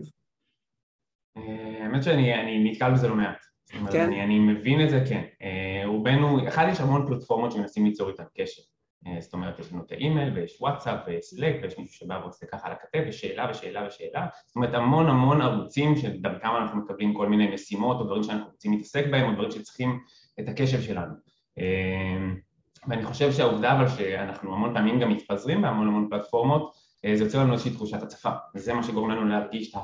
האמת 1.81 2.03
שאני 2.03 2.71
נתקל 2.71 2.93
בזה 2.93 3.07
לא 3.07 3.15
מעט. 3.15 3.45
כן. 3.91 4.05
אני, 4.05 4.23
אני 4.23 4.39
מבין 4.39 4.83
את 4.83 4.89
זה, 4.89 5.03
כן. 5.09 5.23
רובנו, 5.85 6.47
אחד 6.47 6.67
יש 6.71 6.79
המון 6.79 7.07
פלטפורמות 7.07 7.51
שמנסים 7.51 7.85
ליצור 7.85 8.09
איתן 8.09 8.23
קשר. 8.37 8.61
אה, 9.07 9.17
זאת 9.21 9.33
אומרת, 9.33 9.59
יש 9.59 9.73
לנו 9.73 9.81
את 9.83 9.91
האימייל 9.91 10.33
ויש 10.33 10.57
וואטסאפ 10.61 10.99
וסלק 11.07 11.55
ויש 11.61 11.77
מישהו 11.77 11.93
שבא 11.93 12.19
ועושה 12.23 12.45
ככה 12.45 12.67
על 12.67 12.73
הכתב 12.73 13.03
ושאלה 13.07 13.47
ושאלה 13.51 13.87
ושאלה. 13.87 14.27
זאת 14.45 14.55
אומרת 14.55 14.73
המון 14.73 15.09
המון 15.09 15.41
ערוצים 15.41 15.95
שדרכם 15.95 16.47
אנחנו 16.61 16.81
מקבלים 16.81 17.13
כל 17.13 17.29
מיני 17.29 17.53
משימות 17.53 17.99
או 17.99 18.03
דברים 18.03 18.23
שאנחנו 18.23 18.51
רוצים 18.51 18.71
להתעסק 18.71 19.05
בהם 19.11 19.29
או 19.29 19.33
דברים 19.33 19.51
שצריכים 19.51 19.99
את 20.39 20.47
הקשב 20.47 20.81
שלנו. 20.81 21.13
אה, 21.59 22.27
ואני 22.87 23.05
חושב 23.05 23.31
שהעובדה 23.31 23.77
אבל 23.77 23.87
שאנחנו 23.87 24.53
המון 24.53 24.73
פעמים 24.73 24.99
גם 24.99 25.09
מתפזרים 25.09 25.61
בהמון 25.61 25.87
המון 25.87 26.07
פלטפורמות 26.09 26.73
אה, 27.05 27.15
זה 27.15 27.23
יוצר 27.23 27.39
לנו 27.39 27.53
איזושהי 27.53 27.73
תחושת 27.73 28.03
הצפה. 28.03 28.29
וזה 28.55 28.73
מה 28.73 28.83
שגורם 28.83 29.09
לנו 29.09 29.25
להרגיש 29.25 29.69
את 29.69 29.75
ה... 29.75 29.79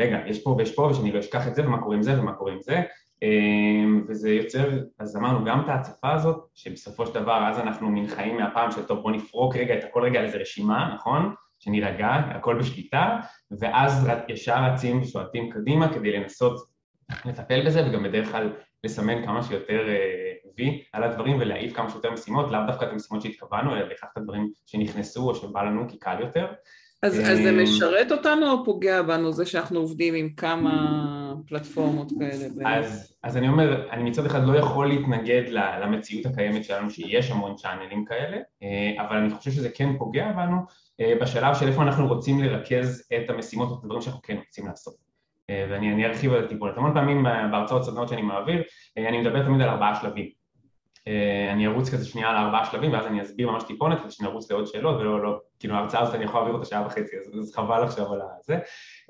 רגע, 0.00 0.18
יש 0.26 0.42
פה 0.42 0.50
ויש 0.50 0.74
פה 0.74 0.82
ושאני 0.82 1.12
לא 1.12 1.20
אשכח 1.20 1.48
את 1.48 1.54
זה 1.54 1.66
ומה 1.66 1.82
קורה 1.82 1.96
עם 1.96 2.02
זה 2.02 2.20
ומה 2.20 2.32
קורה 2.32 2.52
עם 2.52 2.62
זה 2.62 2.82
וזה 4.08 4.30
יוצר, 4.30 4.68
אז 4.98 5.16
אמרנו 5.16 5.44
גם 5.44 5.60
את 5.60 5.68
ההצפה 5.68 6.12
הזאת, 6.12 6.48
שבסופו 6.54 7.06
של 7.06 7.14
דבר 7.14 7.48
אז 7.48 7.58
אנחנו 7.58 7.90
מן 7.90 8.06
חיים 8.06 8.36
מהפעם 8.36 8.70
של 8.70 8.82
טוב 8.82 9.02
בוא 9.02 9.10
נפרוק 9.10 9.56
רגע 9.56 9.78
את 9.78 9.84
הכל 9.84 10.02
רגע 10.02 10.18
על 10.18 10.26
איזה 10.26 10.38
רשימה, 10.38 10.94
נכון? 10.94 11.34
שנירגע, 11.58 12.08
הכל 12.08 12.58
בשליטה, 12.58 13.18
ואז 13.50 14.08
ישר 14.28 14.64
רצים 14.64 15.02
ושועטים 15.02 15.50
קדימה 15.50 15.94
כדי 15.94 16.12
לנסות 16.12 16.60
לטפל 17.24 17.66
בזה, 17.66 17.86
וגם 17.86 18.02
בדרך 18.02 18.30
כלל 18.30 18.52
לסמן 18.84 19.26
כמה 19.26 19.42
שיותר 19.42 19.86
וי 20.56 20.68
אה, 20.68 20.78
על 20.92 21.04
הדברים 21.04 21.36
ולהעיף 21.40 21.76
כמה 21.76 21.90
שיותר 21.90 22.10
משימות, 22.10 22.50
לאו 22.50 22.60
דווקא 22.66 22.84
את 22.84 22.90
המשימות 22.90 23.22
שהתכוונו, 23.22 23.76
אלא 23.76 23.88
בהכרח 23.88 24.10
את 24.12 24.18
הדברים 24.18 24.50
שנכנסו 24.66 25.28
או 25.28 25.34
שבא 25.34 25.62
לנו 25.62 25.88
כי 25.88 25.98
קל 25.98 26.16
יותר. 26.20 26.46
אז, 27.02 27.20
אז 27.20 27.38
זה 27.38 27.50
אמ, 27.50 27.62
משרת 27.62 28.12
אותנו 28.12 28.50
או 28.50 28.64
פוגע 28.64 29.02
בנו 29.02 29.32
זה 29.32 29.46
שאנחנו 29.46 29.78
עובדים 29.78 30.14
עם 30.14 30.28
כמה 30.28 31.34
פלטפורמות 31.46 32.12
כאלה? 32.18 32.78
אז, 32.78 33.16
אז 33.22 33.36
אני 33.36 33.48
אומר, 33.48 33.90
אני 33.90 34.10
מצד 34.10 34.26
אחד 34.26 34.44
לא 34.46 34.58
יכול 34.58 34.88
להתנגד 34.88 35.42
למציאות 35.82 36.26
הקיימת 36.26 36.64
שלנו 36.64 36.90
שיש 36.90 37.30
המון 37.30 37.56
צ'אנלים 37.56 38.04
כאלה, 38.04 38.36
אה, 38.62 39.06
אבל 39.06 39.16
אני 39.16 39.30
חושב 39.30 39.50
שזה 39.50 39.68
כן 39.70 39.98
פוגע 39.98 40.32
בנו 40.32 40.56
אה, 41.00 41.14
בשלב 41.20 41.54
של 41.54 41.68
איפה 41.68 41.82
אנחנו 41.82 42.08
רוצים 42.08 42.42
לרכז 42.42 43.08
את 43.16 43.30
המשימות 43.30 43.70
ואת 43.70 43.84
הדברים 43.84 44.02
שאנחנו 44.02 44.22
כן 44.22 44.36
רוצים 44.36 44.66
לעשות. 44.66 44.94
אה, 45.50 45.66
ואני 45.70 46.06
ארחיב 46.06 46.32
על 46.32 46.44
הטיפולת. 46.44 46.76
המון 46.76 46.94
פעמים 46.94 47.22
בהרצאות 47.50 47.84
סדנאות 47.84 48.08
שאני 48.08 48.22
מעביר, 48.22 48.62
אני 48.96 49.20
מדבר 49.20 49.44
תמיד 49.44 49.60
על 49.60 49.68
ארבעה 49.68 49.94
שלבים. 49.94 50.37
אה, 51.08 51.52
אני 51.52 51.66
ארוץ 51.66 51.94
כזה 51.94 52.08
שנייה 52.08 52.28
על 52.28 52.36
ארבעה 52.36 52.64
שלבים 52.64 52.92
ואז 52.92 53.06
אני 53.06 53.22
אסביר 53.22 53.50
ממש 53.50 53.62
טיפונת 53.62 54.00
כדי 54.00 54.10
שנרוץ 54.10 54.50
לעוד 54.50 54.66
שאלות 54.66 55.00
ולא, 55.00 55.22
לא, 55.22 55.40
כאילו 55.58 55.74
ההרצאה 55.74 56.00
הזאת 56.00 56.14
אני 56.14 56.24
יכול 56.24 56.40
להעביר 56.40 56.54
אותה 56.54 56.66
שעה 56.66 56.86
וחצי 56.86 57.16
אז 57.16 57.52
חבל 57.54 57.82
עכשיו 57.82 58.12
על 58.12 58.20
זה 58.42 58.58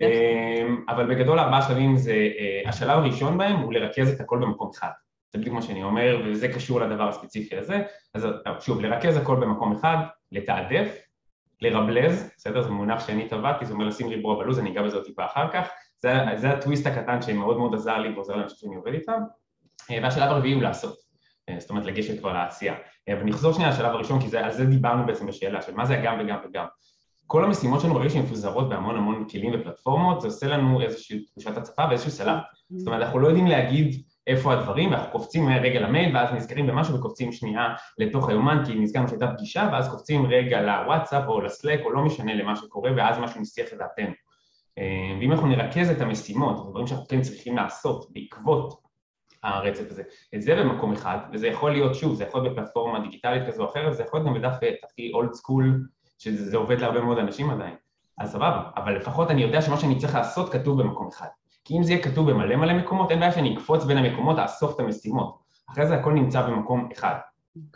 אה, 0.03 0.67
אבל 0.89 1.15
בגדול 1.15 1.39
ארבעה 1.39 1.63
שלבים 1.63 1.97
זה, 1.97 2.13
אה, 2.13 2.69
השלב 2.69 2.99
הראשון 2.99 3.39
בהם 3.39 3.57
הוא 3.57 3.73
לרכז 3.73 4.13
את 4.13 4.21
הכל 4.21 4.39
במקום 4.39 4.71
אחד. 4.75 4.91
זה 5.33 5.39
בדיוק 5.39 5.55
מה 5.55 5.63
שאני 5.63 5.83
אומר 5.83 6.23
וזה 6.25 6.49
קשור 6.49 6.81
לדבר 6.81 7.09
הספציפי 7.09 7.57
הזה. 7.57 7.83
אז 8.15 8.27
שוב, 8.61 8.81
לרכז 8.81 9.17
הכל 9.17 9.37
במקום 9.37 9.73
אחד, 9.73 9.97
לתעדף, 10.33 11.03
לרבלז, 11.61 12.31
בסדר? 12.37 12.63
זה 12.63 12.71
מונח 12.71 13.07
שאני 13.07 13.29
טבעתי, 13.29 13.67
זה 13.67 13.73
אומר 13.73 13.85
לשים 13.85 14.09
ריבוע 14.09 14.39
בלוז, 14.39 14.59
אני 14.59 14.71
אגע 14.71 14.83
בזה 14.83 14.97
עוד 14.97 15.05
טיפה 15.05 15.25
אחר 15.25 15.53
כך. 15.53 15.69
זה, 16.01 16.13
זה 16.37 16.51
הטוויסט 16.51 16.87
הקטן 16.87 17.23
שמאוד 17.23 17.59
מאוד 17.59 17.75
עזר 17.75 17.99
לי 17.99 18.09
ועוזר 18.09 18.37
לאנשים 18.37 18.57
שאני 18.59 18.77
עובד 18.77 18.93
איתם. 18.93 19.21
והשלב 20.03 20.31
הרביעי 20.31 20.55
הוא 20.55 20.63
לעשות 20.63 21.08
זאת 21.59 21.71
אומרת 21.71 21.85
לגשת 21.85 22.19
כבר 22.19 22.33
לעשייה. 22.33 22.75
אה, 23.09 23.15
אבל 23.15 23.25
נחזור 23.25 23.53
שנייה 23.53 23.71
לשלב 23.71 23.95
הראשון, 23.95 24.21
כי 24.21 24.29
זה, 24.29 24.45
על 24.45 24.53
זה 24.53 24.67
דיברנו 24.67 25.07
בעצם 25.07 25.27
בשאלה 25.27 25.63
של 25.63 25.75
מה 25.75 25.87
זה 25.87 25.99
הגם 25.99 26.19
וגם 26.21 26.39
וגם. 26.49 26.67
כל 27.27 27.45
המשימות 27.45 27.81
שלנו 27.81 27.95
ברגע 27.95 28.11
שהן 28.11 28.23
מפוזרות 28.23 28.69
בהמון 28.69 28.97
המון 28.97 29.29
כלים 29.29 29.53
ופלטפורמות, 29.55 30.21
זה 30.21 30.29
עושה 30.29 30.47
לנו 30.47 30.81
איזושהי 30.81 31.25
תחושת 31.25 31.57
הצפה 31.57 31.83
ואיזשהו 31.89 32.11
סלט. 32.11 32.43
זאת 32.77 32.87
אומרת, 32.87 33.03
אנחנו 33.03 33.19
לא 33.19 33.29
יודעים 33.29 33.47
להגיד 33.47 34.03
איפה 34.27 34.53
הדברים, 34.53 34.91
ואנחנו 34.91 35.13
קופצים 35.13 35.49
רגע 35.49 35.81
למייל, 35.81 36.17
ואז 36.17 36.35
נזכרים 36.35 36.67
במשהו 36.67 36.95
וקופצים 36.95 37.33
שנייה 37.33 37.75
לתוך 37.99 38.29
היומן, 38.29 38.63
כי 38.67 38.75
נזכרנו 38.75 39.09
שהייתה 39.09 39.27
פגישה, 39.27 39.69
ואז 39.73 39.89
קופצים 39.89 40.27
רגע 40.27 40.61
לוואטסאפ 40.63 41.25
או 41.29 41.41
לסלק, 41.41 41.81
או 41.85 41.91
לא 41.91 42.03
משנה 42.03 42.35
למה 42.35 42.57
שקורה, 42.57 42.91
ואז 42.97 43.19
משהו 43.19 43.41
מסיח 43.41 43.73
את 43.73 43.79
דעתנו. 43.79 44.15
אה, 44.79 45.19
ואם 45.21 45.33
אנחנו 45.33 45.47
נרכז 45.47 45.91
את 45.91 46.01
המשימות, 46.01 46.67
הדברים 46.67 46.87
שאנחנו 46.87 47.09
כן 47.09 47.21
צריכים 47.21 47.57
לעשות 47.57 48.07
בעקבות 48.11 48.88
הרצף 49.43 49.91
הזה. 49.91 50.03
את 50.35 50.43
זה 50.43 50.55
במקום 50.55 50.93
אחד, 50.93 51.19
וזה 51.33 51.47
יכול 51.49 51.73
להיות, 51.73 51.95
שוב, 51.95 52.15
זה 52.15 52.25
יכול 52.25 52.43
להיות 52.43 52.57
בפלטפורמה 52.57 53.01
דיגיטלית 53.01 53.47
כזו 53.47 53.63
או 53.63 53.71
אחרת, 53.71 53.95
זה 53.95 54.03
יכול 54.03 54.21
להיות 54.21 54.29
גם 54.29 54.43
בדף 54.43 54.57
הכי 54.85 55.13
אולד 55.15 55.33
סקול, 55.33 55.87
שזה 56.19 56.57
עובד 56.57 56.81
להרבה 56.81 57.01
מאוד 57.01 57.19
אנשים 57.19 57.51
עדיין, 57.51 57.75
אז 58.19 58.33
סבבה, 58.33 58.63
אבל 58.77 58.97
לפחות 58.97 59.31
אני 59.31 59.43
יודע 59.43 59.63
שמה 59.63 59.77
שאני 59.77 59.99
צריך 59.99 60.15
לעשות 60.15 60.53
כתוב 60.53 60.83
במקום 60.83 61.09
אחד. 61.09 61.29
כי 61.65 61.79
אם 61.79 61.83
זה 61.83 61.93
יהיה 61.93 62.03
כתוב 62.03 62.31
במלא 62.31 62.57
מלא 62.57 62.75
מקומות, 62.75 63.11
אין 63.11 63.21
בעיה 63.21 63.33
שאני 63.33 63.57
אקפוץ 63.57 63.85
בין 63.85 63.97
המקומות, 63.97 64.39
אאסוף 64.39 64.75
את 64.75 64.81
המשימות. 64.81 65.39
אחרי 65.71 65.87
זה 65.87 65.95
הכל 65.95 66.13
נמצא 66.13 66.43
במקום 66.43 66.89
אחד. 66.93 67.15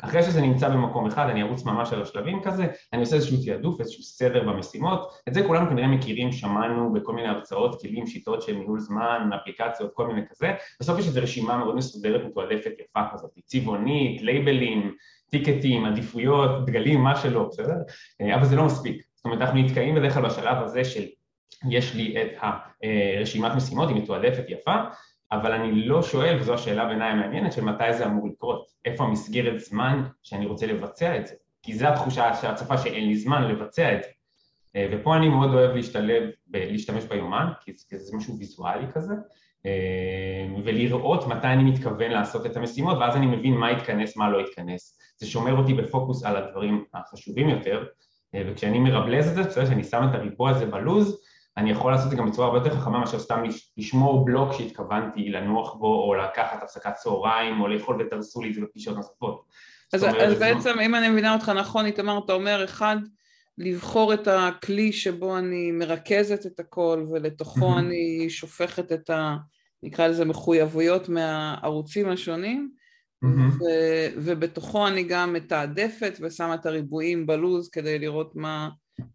אחרי 0.03 0.23
שזה 0.23 0.41
נמצא 0.41 0.69
במקום 0.69 1.07
אחד, 1.07 1.29
אני 1.29 1.43
ארוץ 1.43 1.65
ממש 1.65 1.93
על 1.93 2.03
השלבים 2.03 2.43
כזה, 2.43 2.67
אני 2.93 3.01
עושה 3.01 3.17
איזשהו 3.17 3.37
תעדוף, 3.45 3.81
איזשהו 3.81 4.03
סדר 4.03 4.43
במשימות, 4.43 5.13
את 5.29 5.35
זה 5.35 5.47
כולנו 5.47 5.71
כנראה 5.71 5.89
מכירים, 5.89 6.33
שמענו 6.33 6.93
בכל 6.93 7.13
מיני 7.13 7.29
הרצאות, 7.29 7.81
כלים, 7.81 8.07
שיטות 8.07 8.43
של 8.43 8.57
ניהול 8.57 8.81
זמן, 8.81 9.31
אפליקציות, 9.43 9.91
כל 9.95 10.07
מיני 10.07 10.21
כזה, 10.31 10.53
בסוף 10.81 10.99
יש 10.99 11.07
איזו 11.07 11.21
רשימה 11.23 11.57
מאוד 11.57 11.77
מסודרת, 11.77 12.21
מתועדפת, 12.25 12.73
יפה 12.81 13.01
כזאת, 13.13 13.31
צבעונית, 13.47 14.23
לייבלים, 14.23 14.95
טיקטים, 15.31 15.85
עדיפויות, 15.85 16.67
דגלים, 16.67 17.01
מה 17.01 17.17
שלא, 17.17 17.49
בסדר? 17.51 17.77
אה, 18.21 18.35
אבל 18.35 18.45
זה 18.45 18.57
לא 18.57 18.65
מספיק, 18.65 19.03
זאת 19.15 19.25
אומרת 19.25 19.41
אנחנו 19.41 19.59
נתקעים 19.59 19.95
בדרך 19.95 20.15
כלל 20.15 20.27
בשלב 20.27 20.63
הזה 20.63 20.85
של 20.85 21.03
יש 21.71 21.95
לי 21.95 22.15
את 22.23 22.29
הרשימת 22.43 23.53
משימות, 23.57 23.89
היא 23.89 23.97
מתועדפת 23.97 24.45
יפה, 24.49 24.77
אבל 25.33 25.53
אני 25.53 25.89
לא 25.89 26.03
שואל, 26.03 26.37
וזו 26.41 26.55
השאלה 26.55 26.85
בעיניי 26.85 27.11
המעניינת, 27.11 27.53
של 27.53 27.65
מתי 27.65 27.93
זה 27.93 28.07
אמור 28.07 28.29
לקרות, 28.29 28.67
איפה 28.85 29.05
המסגרת 29.05 29.61
זמן 29.61 30.03
שאני 30.23 30.47
רוצה 30.47 30.67
לבצע 30.67 31.17
את 31.17 31.27
זה, 31.27 31.35
כי 31.63 31.75
זו 31.75 31.87
התחושה 31.87 32.35
של 32.35 32.47
הצפה 32.47 32.79
שאין 32.79 33.09
לי 33.09 33.17
זמן 33.17 33.43
לבצע 33.49 33.95
את 33.95 34.03
זה, 34.03 34.09
אה, 34.77 34.89
ופה 34.93 35.17
אני 35.17 35.29
מאוד 35.29 35.55
אוהב 35.55 35.77
להשתלב, 35.77 36.23
להשתמש 36.53 37.05
ביומן, 37.05 37.47
כי 37.61 37.73
זה 37.99 38.17
משהו 38.17 38.39
ויזואלי 38.39 38.87
כזה, 38.93 39.15
אה, 39.67 40.47
ולראות 40.65 41.27
מתי 41.27 41.47
אני 41.47 41.65
מתכוון 41.65 42.11
לעשות 42.11 42.47
את 42.47 42.57
המשימות, 42.57 42.99
ואז 42.99 43.17
אני 43.17 43.27
מבין 43.27 43.55
מה 43.55 43.73
יתכנס, 43.73 44.17
מה 44.17 44.31
לא 44.31 44.39
יתכנס. 44.41 44.99
זה 45.17 45.27
שומר 45.27 45.57
אותי 45.57 45.75
בפוקוס 45.75 46.25
על 46.25 46.37
הדברים 46.37 46.85
החשובים 46.95 47.49
יותר, 47.49 47.85
אה, 48.35 48.43
וכשאני 48.47 48.79
מרבלז 48.79 49.29
את 49.29 49.35
זה, 49.35 49.43
בסדר 49.43 49.67
שאני 49.67 49.85
שם 49.85 50.03
את 50.11 50.15
הריבוע 50.15 50.51
הזה 50.51 50.67
בלוז, 50.67 51.23
אני 51.57 51.71
יכול 51.71 51.93
לעשות 51.93 52.07
את 52.07 52.11
זה 52.11 52.17
גם 52.17 52.31
בצורה 52.31 52.47
הרבה 52.47 52.59
יותר 52.59 52.81
חכמה 52.81 52.99
מאשר 52.99 53.19
סתם 53.19 53.43
לשמור 53.77 54.25
בלוק 54.25 54.53
שהתכוונתי 54.53 55.29
לנוח 55.29 55.75
בו 55.75 56.05
או 56.05 56.15
לקחת 56.15 56.63
הפסקת 56.63 56.95
צהריים 56.95 57.61
או 57.61 57.69
לאכול 57.69 58.03
ותרסו 58.03 58.43
לי 58.43 58.49
את 58.51 58.55
זה 58.55 58.61
בפגישות 58.61 58.97
נוספות. 58.97 59.45
אז, 59.93 60.05
אומרת, 60.05 60.23
אז 60.23 60.39
בעצם 60.39 60.79
אם 60.81 60.95
אני 60.95 61.09
מבינה 61.09 61.35
אותך 61.35 61.49
נכון, 61.49 61.87
איתמר, 61.87 62.21
אתה 62.25 62.33
אומר 62.33 62.65
אחד, 62.65 62.97
לבחור 63.59 64.15
את 64.15 64.29
הכלי 64.29 64.93
שבו 64.93 65.39
אני 65.39 65.73
מרכזת 65.73 66.47
את 66.47 66.61
הכל 66.61 67.07
ולתוכו 67.11 67.79
אני 67.79 68.31
שופכת 68.31 68.93
את 68.93 69.11
ה... 69.11 69.37
נקרא 69.83 70.07
לזה 70.07 70.25
מחויבויות 70.25 71.09
מהערוצים 71.09 72.09
השונים 72.09 72.71
ו- 73.25 74.09
ובתוכו 74.17 74.87
אני 74.87 75.03
גם 75.03 75.33
מתעדפת 75.33 76.19
ושמה 76.21 76.55
את 76.55 76.67
הריבועים 76.67 77.27
בלוז 77.27 77.69
כדי 77.69 77.99
לראות 77.99 78.37
מה, 78.37 78.69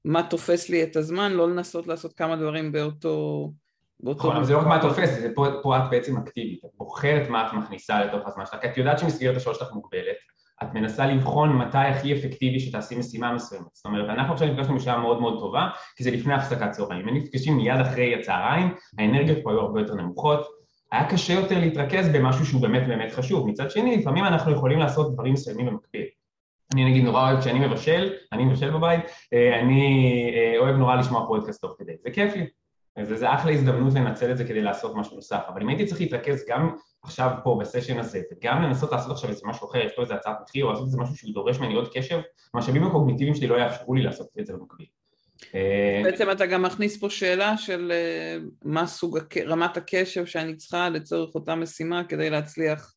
מה 0.06 0.24
תופס 0.24 0.70
לי 0.70 0.84
את 0.84 0.96
הזמן, 0.96 1.32
לא 1.32 1.50
לנסות 1.50 1.88
לעשות 1.88 2.14
כמה 2.14 2.36
דברים 2.36 2.72
באותו... 2.72 3.52
באותו... 4.00 4.30
נכון, 4.30 4.44
זה 4.44 4.54
לא 4.54 4.60
רק 4.60 4.68
מה 4.68 4.82
תופס, 4.82 5.20
זה 5.20 5.30
פה, 5.36 5.48
פה 5.64 5.78
את 5.78 5.84
בעצם 5.90 6.18
אקטיבית, 6.18 6.66
את 6.66 6.70
בוחרת 6.78 7.30
מה 7.30 7.48
את 7.48 7.54
מכניסה 7.54 8.06
לתוך 8.06 8.28
הזמן 8.28 8.46
שלך, 8.46 8.62
כי 8.62 8.68
את 8.68 8.78
יודעת 8.78 9.00
שמסגרת 9.00 9.36
השעות 9.36 9.56
שלך 9.56 9.68
מוגבלת, 9.74 10.18
את 10.64 10.74
מנסה 10.74 11.06
לבחון 11.06 11.58
מתי 11.58 11.78
הכי 11.78 12.14
אפקטיבי 12.14 12.60
שתעשי 12.60 12.96
משימה 12.96 13.34
מסוימת. 13.34 13.68
זאת 13.74 13.86
אומרת, 13.86 14.10
אנחנו 14.10 14.34
עכשיו 14.34 14.48
נפגשנו 14.48 14.76
בשעה 14.76 15.00
מאוד 15.00 15.22
מאוד 15.22 15.40
טובה, 15.40 15.70
כי 15.96 16.04
זה 16.04 16.12
לפני 16.12 16.34
הפסקת 16.34 16.72
צהריים. 16.72 17.08
אם 17.08 17.16
נפגשים 17.16 17.58
מיד 17.58 17.80
אחרי 17.82 18.16
הצהריים, 18.20 18.74
האנרגיות 18.98 19.38
פה 19.44 19.52
היו 19.52 19.60
הרבה 19.60 19.82
יותר 19.82 19.94
נמוכות, 19.94 20.48
היה 20.92 21.10
קשה 21.10 21.34
יותר 21.34 21.60
להתרכז 21.60 22.10
במשהו 22.10 22.46
שהוא 22.46 22.62
באמת 22.62 22.88
באמת 22.88 23.12
חשוב. 23.12 23.48
מצד 23.48 23.72
שני, 23.72 23.98
לפעמים 23.98 24.26
אנחנו 24.26 24.52
יכולים 24.52 24.80
לעשות 24.80 25.14
דברים 25.14 25.34
מסוימים 25.34 25.66
במקביל. 25.66 26.06
אני 26.74 26.86
נגיד 26.86 27.04
נורא 27.04 27.32
אוהב 27.32 27.42
כשאני 27.42 27.68
מבשל, 27.68 28.14
אני 28.32 28.46
מבשל 28.46 28.72
בבית, 28.72 29.02
אה, 29.34 29.60
אני 29.60 30.32
אה, 30.36 30.60
אוהב 30.60 30.76
נורא 30.76 30.96
לשמוע 30.96 31.28
פודקאסט 31.28 31.62
תוך 31.62 31.76
כדי, 31.80 31.92
זה 32.04 32.12
כיף 32.12 32.36
לי, 32.36 32.48
זה, 33.04 33.18
זה 33.18 33.34
אחלה 33.34 33.52
הזדמנות 33.52 33.94
לנצל 33.94 34.32
את 34.32 34.38
זה 34.38 34.44
כדי 34.44 34.62
לעשות 34.62 34.96
משהו 34.96 35.16
נוסף, 35.16 35.42
אבל 35.48 35.62
אם 35.62 35.70
הייתי 35.70 35.86
צריך 35.86 36.02
להתרכז 36.02 36.46
גם 36.50 36.76
עכשיו 37.04 37.32
פה 37.44 37.58
בסשן 37.62 38.00
הזה, 38.00 38.22
וגם 38.32 38.62
לנסות 38.62 38.92
לעשות 38.92 39.12
עכשיו 39.12 39.30
איזה 39.30 39.42
משהו 39.46 39.70
אחר, 39.70 39.88
פה 39.96 40.02
איזה 40.02 40.14
הצעת 40.14 40.38
מחיר, 40.44 40.66
או 40.66 40.70
לעשות 40.70 40.86
איזה 40.86 40.98
משהו 40.98 41.16
שהוא 41.18 41.34
דורש 41.34 41.60
ממני 41.60 41.74
עוד 41.74 41.90
קשב, 41.94 42.20
המשאבים 42.54 42.84
הקוגניטיביים 42.84 43.36
שלי 43.36 43.48
לא 43.48 43.56
יאפשרו 43.56 43.94
לי 43.94 44.04
לעשות 44.04 44.28
את 44.40 44.46
זה 44.46 44.54
במקביל. 44.54 44.88
אה, 45.56 46.02
בעצם 46.04 46.32
אתה 46.32 46.46
גם 46.46 46.62
מכניס 46.62 47.00
פה 47.00 47.10
שאלה 47.10 47.58
של 47.58 47.92
מה 48.64 48.88
סוג 48.88 49.20
רמת 49.46 49.78
הקשב 49.78 50.26
שאני 50.26 50.56
צריכה 50.56 50.90
לצורך 50.90 51.36
אותה 51.36 51.56
משימה 51.56 52.04
כדי 52.04 52.30
להצליח 52.30 52.97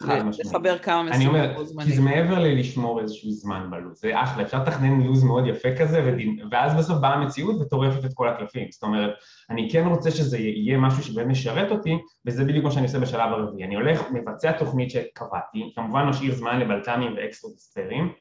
לחבר 0.00 0.78
כמה 0.78 1.02
משימות 1.02 1.36
בו 1.54 1.64
זמנית. 1.64 1.88
כי 1.88 1.96
זה 1.96 2.02
מעבר 2.02 2.38
ללשמור 2.38 3.00
איזשהו 3.00 3.30
זמן 3.30 3.66
בלו"ז, 3.70 4.00
זה 4.00 4.22
אחלה, 4.22 4.42
אפשר 4.42 4.62
לתכנן 4.62 5.00
לו"ז 5.00 5.24
מאוד 5.24 5.46
יפה 5.46 5.68
כזה, 5.78 6.16
ואז 6.50 6.74
בסוף 6.74 6.98
באה 6.98 7.14
המציאות 7.14 7.56
וטורפת 7.60 8.04
את 8.04 8.10
כל 8.14 8.28
הקלפים. 8.28 8.66
זאת 8.70 8.82
אומרת, 8.82 9.10
אני 9.50 9.68
כן 9.72 9.86
רוצה 9.86 10.10
שזה 10.10 10.38
יהיה 10.38 10.78
משהו 10.78 11.02
שבאמת 11.02 11.26
משרת 11.26 11.70
אותי, 11.70 11.98
וזה 12.26 12.44
בדיוק 12.44 12.64
מה 12.64 12.70
שאני 12.70 12.86
עושה 12.86 12.98
בשלב 12.98 13.32
הרביעי. 13.32 13.64
אני 13.66 13.74
הולך, 13.74 14.02
מבצע 14.10 14.52
תוכנית 14.52 14.90
שקבעתי, 14.90 15.72
כמובן 15.74 16.04
משאיר 16.04 16.34
זמן 16.34 16.60
לבלת"מים 16.60 17.14
ואקסטרות 17.16 17.52
וספיירים, 17.52 18.12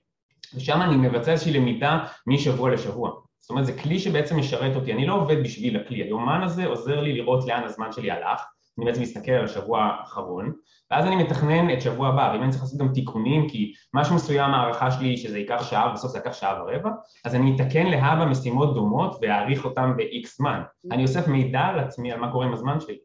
ושם 0.56 0.82
אני 0.82 0.96
מבצע 0.96 1.32
איזושהי 1.32 1.54
למידה 1.54 2.06
משבוע 2.28 2.70
לשבוע. 2.72 3.12
זאת 3.40 3.50
אומרת, 3.50 3.66
זה 3.66 3.74
כלי 3.74 4.00
שבעצם 4.00 4.40
משרת 4.40 4.76
אותי, 4.76 4.94
אני 4.94 5.06
לא 5.06 5.14
עובד 5.14 5.44
בשביל 5.44 5.78
הכלי, 5.78 6.04
היומן 6.04 6.44
הזה 6.44 6.66
עוזר 6.66 7.02
לי 7.02 7.14
לראות 7.14 7.48
לאן 7.48 7.64
הזמן 7.64 7.92
שלי 7.92 8.12
הלך, 8.12 8.42
אני 8.78 8.86
בעצם 8.86 9.02
מסתכל 9.02 9.32
על 9.32 9.46
השבוע 9.46 9.84
האחרון, 9.84 10.54
ואז 10.92 11.06
אני 11.06 11.16
מתכנן 11.16 11.74
את 11.74 11.82
שבוע 11.82 12.08
הבא, 12.08 12.32
ואם 12.34 12.44
אני 12.44 12.52
צריך 12.52 12.64
לעשות 12.64 12.80
גם 12.80 12.88
תיקונים, 12.94 13.50
כי 13.50 13.74
משהו 13.94 14.16
מסוים 14.16 14.52
הערכה 14.54 14.92
שלי 14.92 15.18
שזה 15.18 15.40
ייקח 15.40 15.64
שעה, 15.64 15.90
ובסוף 15.90 16.12
זה 16.12 16.18
ייקח 16.18 16.34
שעה 16.34 16.64
ורבע, 16.64 16.90
אז 17.26 17.36
אני 17.36 17.56
אתקן 17.56 17.86
להבא 17.86 18.26
משימות 18.26 18.74
דומות 18.74 19.20
ואעריך 19.22 19.66
אותן 19.66 19.94
ב-X 19.98 20.28
זמן. 20.38 20.62
אני 20.92 21.04
אוסף 21.04 21.28
מידע 21.28 21.60
על 21.60 21.80
עצמי 21.80 22.12
על 22.12 22.20
מה 22.20 22.32
קורה 22.32 22.46
עם 22.46 22.54
הזמן 22.54 22.80
שלי. 22.80 22.98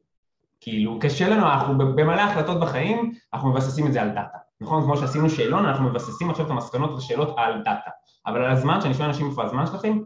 כאילו, 0.60 0.98
קשה 1.00 1.28
לנו, 1.28 1.46
אנחנו 1.46 1.78
במלא 1.78 2.20
החלטות 2.20 2.60
בחיים, 2.60 3.12
אנחנו 3.34 3.50
מבססים 3.50 3.86
את 3.86 3.92
זה 3.92 4.02
על 4.02 4.08
דאטה. 4.08 4.38
נכון? 4.60 4.82
כמו 4.82 4.96
שעשינו 4.96 5.30
שאלון, 5.30 5.66
אנחנו 5.66 5.84
מבססים 5.84 6.30
עכשיו 6.30 6.46
את 6.46 6.50
המסקנות 6.50 6.90
והשאלות 6.90 7.34
על 7.36 7.58
דאטה. 7.58 7.90
אבל 8.26 8.42
על 8.42 8.50
הזמן, 8.50 8.78
כשאני 8.80 8.94
שואל 8.94 9.06
אנשים 9.06 9.30
איפה 9.30 9.44
הזמן 9.44 9.66
שלכם, 9.66 9.98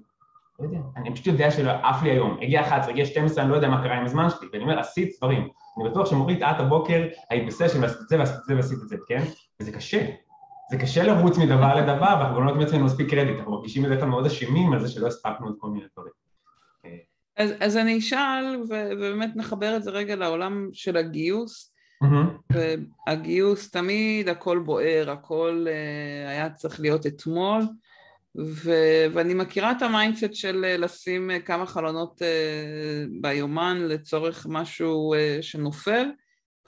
לא 0.58 0.64
יודע, 0.64 0.78
אני 0.96 1.12
פשוט 1.12 1.26
יודע 1.26 1.50
שלא 1.50 1.70
עף 1.70 2.02
לי 2.02 2.10
היום, 2.10 2.38
הגיע 2.42 2.60
11, 2.60 2.90
הגיע 2.90 3.04
12, 3.04 3.42
אני 3.42 3.50
לא 3.50 3.56
יודע 3.56 3.68
מה 3.68 3.82
קרה 3.82 3.96
עם 3.96 4.04
הזמן 4.04 4.30
שלי, 4.30 4.48
ואני 4.52 4.64
אומר, 4.64 4.78
עשית 4.78 5.16
דברים. 5.18 5.48
אני 5.78 5.90
בטוח 5.90 6.10
שמורית, 6.10 6.42
את 6.42 6.60
הבוקר 6.60 7.06
היית 7.30 7.46
בסשן 7.46 7.82
ועשית 7.82 7.98
את 8.00 8.08
זה 8.08 8.18
ועשית 8.18 8.36
את 8.36 8.44
זה 8.44 8.56
ועשית 8.56 8.78
את 8.82 8.88
זה, 8.88 8.96
כן? 9.08 9.22
וזה 9.60 9.72
קשה. 9.72 10.06
זה 10.70 10.78
קשה 10.78 11.02
לרוץ 11.02 11.38
מדבר 11.38 11.76
לדבר, 11.76 12.16
ואנחנו 12.18 12.36
גם 12.36 12.40
לא 12.40 12.46
נותנים 12.46 12.60
לעצמנו 12.60 12.84
מספיק 12.84 13.10
קרדיט, 13.10 13.38
אנחנו 13.38 13.52
מרגישים 13.52 13.82
בדרך 13.82 14.00
כלל 14.00 14.08
מאוד 14.08 14.26
אשמים 14.26 14.72
על 14.72 14.80
זה 14.80 14.88
שלא 14.88 15.06
הספקנו 15.06 15.50
את 15.50 15.54
כל 15.58 15.68
מיני 15.68 15.84
דברים. 15.92 16.12
אז, 17.36 17.50
אז 17.60 17.76
אני 17.76 17.98
אשאל, 17.98 18.62
ובאמת 18.68 19.36
נחבר 19.36 19.76
את 19.76 19.82
זה 19.82 19.90
רגע 19.90 20.16
לעולם 20.16 20.68
של 20.72 20.96
הגיוס. 20.96 21.72
אמ-הממ. 22.04 22.56
והגיוס 23.06 23.70
תמיד 23.70 24.28
הכל 24.28 24.58
בוער, 24.58 25.10
הכל 25.10 25.66
אה, 25.66 26.28
היה 26.30 26.50
צריך 26.50 26.80
להיות 26.80 27.06
אתמול. 27.06 27.62
ו, 28.38 28.71
ואני 29.12 29.35
מכירה 29.35 29.73
את 29.73 29.83
ה 29.83 29.89
mindset 29.89 30.35
של 30.35 30.64
אה, 30.64 30.76
לשים 30.76 31.31
אה, 31.31 31.40
כמה 31.40 31.66
חלונות 31.66 32.23
אה, 32.23 33.09
ביומן 33.21 33.78
לצורך 33.88 34.47
משהו 34.50 35.14
שנופל. 35.40 36.07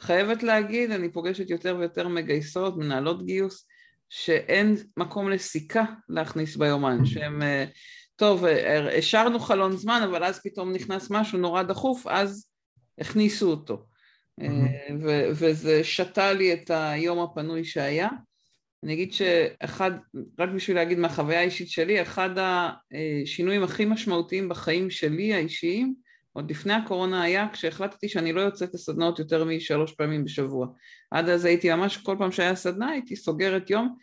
חייבת 0.01 0.43
להגיד, 0.43 0.91
אני 0.91 1.13
פוגשת 1.13 1.51
יותר 1.51 1.77
ויותר 1.79 2.09
מגייסות, 2.09 2.77
מנהלות 2.77 3.27
גיוס, 3.27 3.67
שאין 4.09 4.77
מקום 4.97 5.31
לסיכה 5.31 5.85
להכניס 6.09 6.57
ביומן, 6.57 7.05
שהם, 7.05 7.43
טוב, 8.17 8.45
השארנו 8.99 9.39
חלון 9.39 9.77
זמן, 9.77 10.01
אבל 10.05 10.25
אז 10.25 10.41
פתאום 10.45 10.73
נכנס 10.73 11.11
משהו 11.11 11.39
נורא 11.39 11.63
דחוף, 11.63 12.07
אז 12.07 12.49
הכניסו 12.99 13.51
אותו. 13.51 13.87
Mm-hmm. 14.41 14.93
ו- 15.03 15.29
וזה 15.31 15.85
שתה 15.85 16.33
לי 16.33 16.53
את 16.53 16.71
היום 16.71 17.21
הפנוי 17.21 17.65
שהיה. 17.65 18.09
אני 18.85 18.93
אגיד 18.95 19.13
שאחד, 19.13 19.91
רק 20.39 20.49
בשביל 20.49 20.77
להגיד 20.77 20.99
מהחוויה 20.99 21.41
האישית 21.41 21.71
שלי, 21.71 22.03
אחד 22.03 22.31
השינויים 22.39 23.63
הכי 23.63 23.85
משמעותיים 23.85 24.49
בחיים 24.49 24.91
שלי 24.91 25.35
האישיים, 25.35 25.95
עוד 26.33 26.51
לפני 26.51 26.73
הקורונה 26.73 27.23
היה 27.23 27.49
כשהחלטתי 27.53 28.09
שאני 28.09 28.33
לא 28.33 28.41
יוצאת 28.41 28.75
לסדנאות 28.75 29.19
יותר 29.19 29.45
משלוש 29.45 29.93
פעמים 29.93 30.25
בשבוע. 30.25 30.67
עד 31.11 31.29
אז 31.29 31.45
הייתי 31.45 31.75
ממש, 31.75 31.97
כל 31.97 32.17
פעם 32.19 32.33
שהיה 32.33 32.55
סדנה 32.55 32.91
הייתי 32.91 33.17
סוגרת 33.17 33.71
יום, 33.71 33.97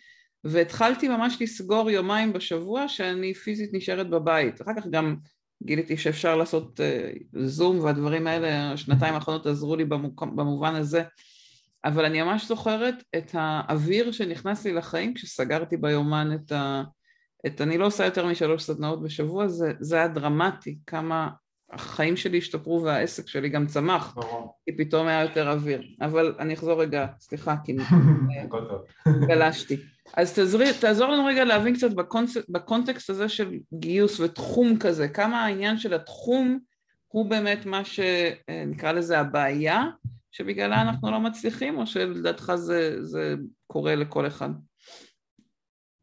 והתחלתי 0.44 1.08
ממש 1.08 1.38
לסגור 1.42 1.92
יומיים 1.92 2.34
בשבוע 2.34 2.88
שאני 2.88 3.34
פיזית 3.34 3.70
נשארת 3.74 4.10
בבית. 4.10 4.62
אחר 4.62 4.72
כך 4.78 4.88
גם 4.88 5.16
גיליתי 5.64 5.98
שאפשר 5.98 6.36
לעשות 6.36 6.80
זום 7.34 7.80
והדברים 7.80 8.28
האלה, 8.28 8.72
השנתיים 8.72 9.14
האחרונות 9.14 9.46
עזרו 9.46 9.76
לי 9.76 9.86
במובן 10.20 10.76
הזה 10.76 11.04
אבל 11.86 12.06
אני 12.06 12.22
ממש 12.22 12.48
זוכרת 12.48 13.04
את 13.18 13.32
האוויר 13.34 14.12
שנכנס 14.12 14.66
לי 14.66 14.74
לחיים 14.74 15.14
כשסגרתי 15.14 15.78
ביומן 15.78 16.30
את 16.36 16.52
ה... 16.52 16.84
את 17.46 17.62
אני 17.62 17.78
לא 17.78 17.86
עושה 17.86 18.06
יותר 18.06 18.28
משלוש 18.28 18.64
סדנאות 18.64 19.04
בשבוע, 19.04 19.48
זה, 19.48 19.74
זה 19.80 19.96
היה 19.96 20.08
דרמטי, 20.08 20.78
כמה 20.88 21.30
החיים 21.72 22.18
שלי 22.18 22.38
השתפרו 22.38 22.84
והעסק 22.84 23.28
שלי 23.28 23.50
גם 23.50 23.66
צמח, 23.66 24.16
כי 24.66 24.78
פתאום 24.78 25.08
היה 25.08 25.22
יותר 25.22 25.52
אוויר. 25.52 25.82
אבל 26.02 26.36
אני 26.40 26.54
אחזור 26.54 26.82
רגע, 26.82 27.08
סליחה, 27.20 27.56
כי 27.64 27.78
גלשתי. 29.28 29.78
אז 30.14 30.34
תעזרי, 30.34 30.74
תעזור 30.82 31.08
לנו 31.08 31.26
רגע 31.26 31.44
להבין 31.44 31.76
קצת 31.76 31.92
בקונטקסט, 31.92 32.50
בקונטקסט 32.50 33.10
הזה 33.10 33.30
של 33.30 33.54
גיוס 33.74 34.20
ותחום 34.20 34.78
כזה, 34.80 35.08
כמה 35.08 35.46
העניין 35.46 35.78
של 35.78 35.94
התחום 35.94 36.60
הוא 37.08 37.30
באמת 37.30 37.66
מה 37.66 37.82
שנקרא 37.86 38.92
לזה 38.92 39.20
הבעיה, 39.20 39.84
שבגללה 40.36 40.82
אנחנו 40.82 41.12
לא 41.12 41.20
מצליחים, 41.20 41.78
או 41.78 41.88
שלדעתך 41.88 42.52
זה, 42.56 43.04
זה 43.04 43.36
קורה 43.68 43.96
לכל 43.96 44.28
אחד? 44.28 44.50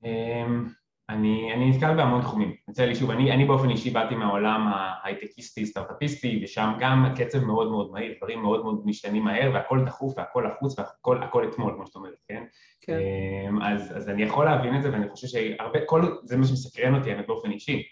אמ, 0.04 0.66
אני, 1.08 1.52
אני 1.54 1.70
נתקל 1.70 1.96
בהמון 1.96 2.22
תחומים, 2.22 2.54
יוצא 2.68 2.84
לי 2.84 2.94
שוב, 2.94 3.10
אני, 3.10 3.32
אני 3.32 3.44
באופן 3.44 3.70
אישי 3.70 3.90
באתי 3.90 4.14
מהעולם 4.14 4.72
ההייטקיסטי, 4.74 5.66
סטארט-אפיסטי, 5.66 6.40
ושם 6.44 6.72
גם 6.80 7.04
הקצב 7.04 7.44
מאוד 7.44 7.70
מאוד 7.70 7.90
מהיר, 7.92 8.14
דברים 8.18 8.42
מאוד 8.42 8.62
מאוד 8.62 8.82
משתנים 8.84 9.24
מהר, 9.24 9.50
והכל 9.54 9.84
דחוף 9.86 10.14
והכל 10.16 10.46
לחוץ 10.52 10.78
והכל 10.78 11.22
הכל 11.22 11.48
אתמול, 11.48 11.72
כמו 11.76 11.86
שאת 11.86 11.94
אומרת, 11.94 12.18
כן? 12.28 12.44
כן. 12.80 12.98
אמ, 13.48 13.62
אז, 13.62 13.96
אז 13.96 14.08
אני 14.08 14.22
יכול 14.22 14.44
להבין 14.44 14.76
את 14.76 14.82
זה, 14.82 14.92
ואני 14.92 15.08
חושב 15.08 15.26
שהרבה, 15.26 15.78
כל, 15.86 16.16
זה 16.24 16.36
מה 16.36 16.44
שמסקרן 16.44 16.94
אותי, 16.94 17.12
האמת 17.12 17.26
באופן 17.26 17.50
אישי, 17.50 17.82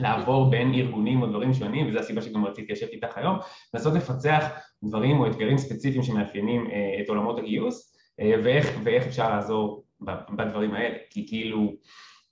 לעבור 0.00 0.50
בין 0.50 0.74
ארגונים 0.74 1.22
או 1.22 1.26
דברים 1.26 1.54
שונים, 1.54 1.88
וזו 1.88 1.98
הסיבה 1.98 2.22
שגם 2.22 2.44
רציתי 2.44 2.72
לשבת 2.72 2.90
איתך 2.92 3.18
היום, 3.18 3.38
לנסות 3.74 3.94
לפצח 3.94 4.44
דברים 4.84 5.20
או 5.20 5.26
אתגרים 5.26 5.58
ספציפיים 5.58 6.02
שמאפיינים 6.02 6.70
אה, 6.70 7.02
את 7.02 7.08
עולמות 7.08 7.38
הגיוס, 7.38 7.96
אה, 8.20 8.34
ואיך, 8.44 8.80
ואיך 8.84 9.06
אפשר 9.06 9.30
לעזור 9.30 9.84
בדברים 10.36 10.74
האלה, 10.74 10.96
כי 11.10 11.28
כאילו 11.28 11.72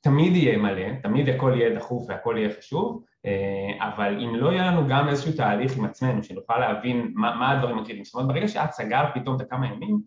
תמיד 0.00 0.36
יהיה 0.36 0.58
מלא, 0.58 1.00
תמיד 1.02 1.28
הכל 1.28 1.52
יהיה 1.56 1.74
דחוף 1.74 2.06
והכל 2.08 2.34
יהיה 2.38 2.50
חשוב, 2.58 3.04
אה, 3.26 3.88
אבל 3.88 4.20
אם 4.24 4.36
לא 4.36 4.52
יהיה 4.52 4.66
לנו 4.66 4.88
גם 4.88 5.08
איזשהו 5.08 5.32
תהליך 5.32 5.76
עם 5.76 5.84
עצמנו, 5.84 6.22
שנוכל 6.22 6.58
להבין 6.58 7.12
מה, 7.14 7.34
מה 7.34 7.50
הדברים 7.50 7.78
הקריטיים, 7.78 8.04
זאת 8.04 8.14
אומרת 8.14 8.28
ברגע 8.28 8.48
שאת 8.48 8.72
סגרת 8.72 9.08
פתאום 9.14 9.36
את 9.36 9.40
הכמה 9.40 9.66
ימים, 9.66 10.00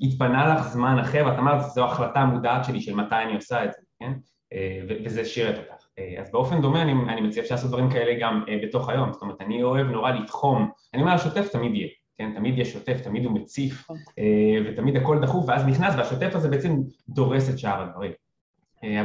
התפנה 0.00 0.54
לך 0.54 0.68
זמן 0.68 0.98
אחר, 0.98 1.24
ואת 1.26 1.38
אמרת 1.38 1.60
זו 1.70 1.84
החלטה 1.84 2.24
מודעת 2.24 2.64
שלי 2.64 2.80
של 2.80 2.94
מתי 2.94 3.14
אני 3.14 3.34
עושה 3.34 3.64
את 3.64 3.72
זה, 3.72 3.78
כן? 3.98 4.12
וזה 5.04 5.24
שירת 5.24 5.58
אותך. 5.58 5.79
אה, 6.00 6.20
אז 6.20 6.32
באופן 6.32 6.60
דומה 6.60 6.82
אני, 6.82 6.92
אני 6.92 7.20
מציע 7.20 7.42
אפשר 7.42 7.54
לעשות 7.54 7.70
דברים 7.70 7.90
כאלה 7.90 8.20
גם 8.20 8.44
uh, 8.46 8.66
בתוך 8.66 8.88
היום, 8.88 9.12
זאת 9.12 9.22
אומרת 9.22 9.40
אני 9.40 9.62
אוהב 9.62 9.86
נורא 9.86 10.10
לתחום, 10.10 10.70
אני 10.94 11.02
אומר 11.02 11.12
השוטף 11.12 11.48
תמיד 11.48 11.74
יהיה, 11.74 11.88
כן, 12.18 12.32
תמיד 12.34 12.58
יש 12.58 12.72
שוטף, 12.72 13.00
תמיד 13.00 13.24
הוא 13.24 13.34
מציף 13.34 13.90
uh, 13.90 13.94
ותמיד 14.66 14.96
הכל 14.96 15.18
דחוף 15.20 15.44
ואז 15.48 15.66
נכנס 15.66 15.94
והשוטף 15.96 16.30
הזה 16.34 16.48
בעצם 16.48 16.76
דורס 17.08 17.50
את 17.50 17.58
שאר 17.58 17.82
הדברים. 17.82 18.12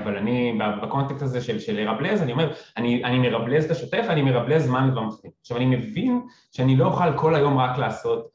אבל 0.03 0.17
אני 0.17 0.59
בקונטקסט 0.83 1.21
הזה 1.21 1.41
של, 1.41 1.59
של 1.59 1.75
לרבלז, 1.75 2.21
אני 2.21 2.31
אומר, 2.31 2.53
אני, 2.77 3.03
אני 3.03 3.19
מרבלז 3.19 3.65
את 3.65 3.71
השוטף, 3.71 4.05
אני 4.09 4.21
מרבלז 4.21 4.63
זמן 4.63 4.87
לדברים 4.87 5.07
אחרים. 5.07 5.31
עכשיו 5.41 5.57
אני 5.57 5.65
מבין 5.65 6.21
שאני 6.51 6.75
לא 6.75 6.85
אוכל 6.85 7.17
כל 7.17 7.35
היום 7.35 7.57
רק 7.57 7.77
לעשות 7.77 8.27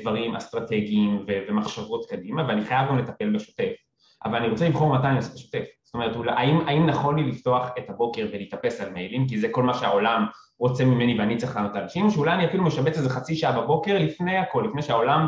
דברים 0.00 0.36
אסטרטגיים 0.36 1.24
ומחשבות 1.48 2.06
קדימה 2.10 2.48
ואני 2.48 2.64
חייב 2.64 2.88
גם 2.88 2.98
לטפל 2.98 3.32
בשוטף, 3.34 3.72
אבל 4.24 4.36
אני 4.36 4.48
רוצה 4.48 4.68
לבחור 4.68 4.98
מתי 4.98 5.06
אני 5.06 5.16
עושה 5.16 5.30
את 5.30 5.34
השוטף. 5.34 5.64
זאת 5.88 5.94
אומרת, 5.94 6.16
האם, 6.36 6.60
האם 6.66 6.86
נכון 6.86 7.18
לי 7.18 7.22
לפתוח 7.22 7.68
את 7.78 7.90
הבוקר 7.90 8.26
ולהתאפס 8.32 8.80
על 8.80 8.90
מיילים, 8.90 9.28
כי 9.28 9.38
זה 9.38 9.48
כל 9.48 9.62
מה 9.62 9.74
שהעולם 9.74 10.26
רוצה 10.58 10.84
ממני 10.84 11.18
ואני 11.18 11.36
צריך 11.36 11.56
לענות 11.56 11.74
לאנשים, 11.74 12.04
או 12.04 12.10
שאולי 12.10 12.32
אני 12.32 12.46
אפילו 12.46 12.64
משבץ 12.64 12.96
איזה 12.96 13.10
חצי 13.10 13.36
שעה 13.36 13.62
בבוקר 13.62 13.98
לפני 13.98 14.36
הכל, 14.36 14.64
לפני 14.68 14.82
שהעולם 14.82 15.26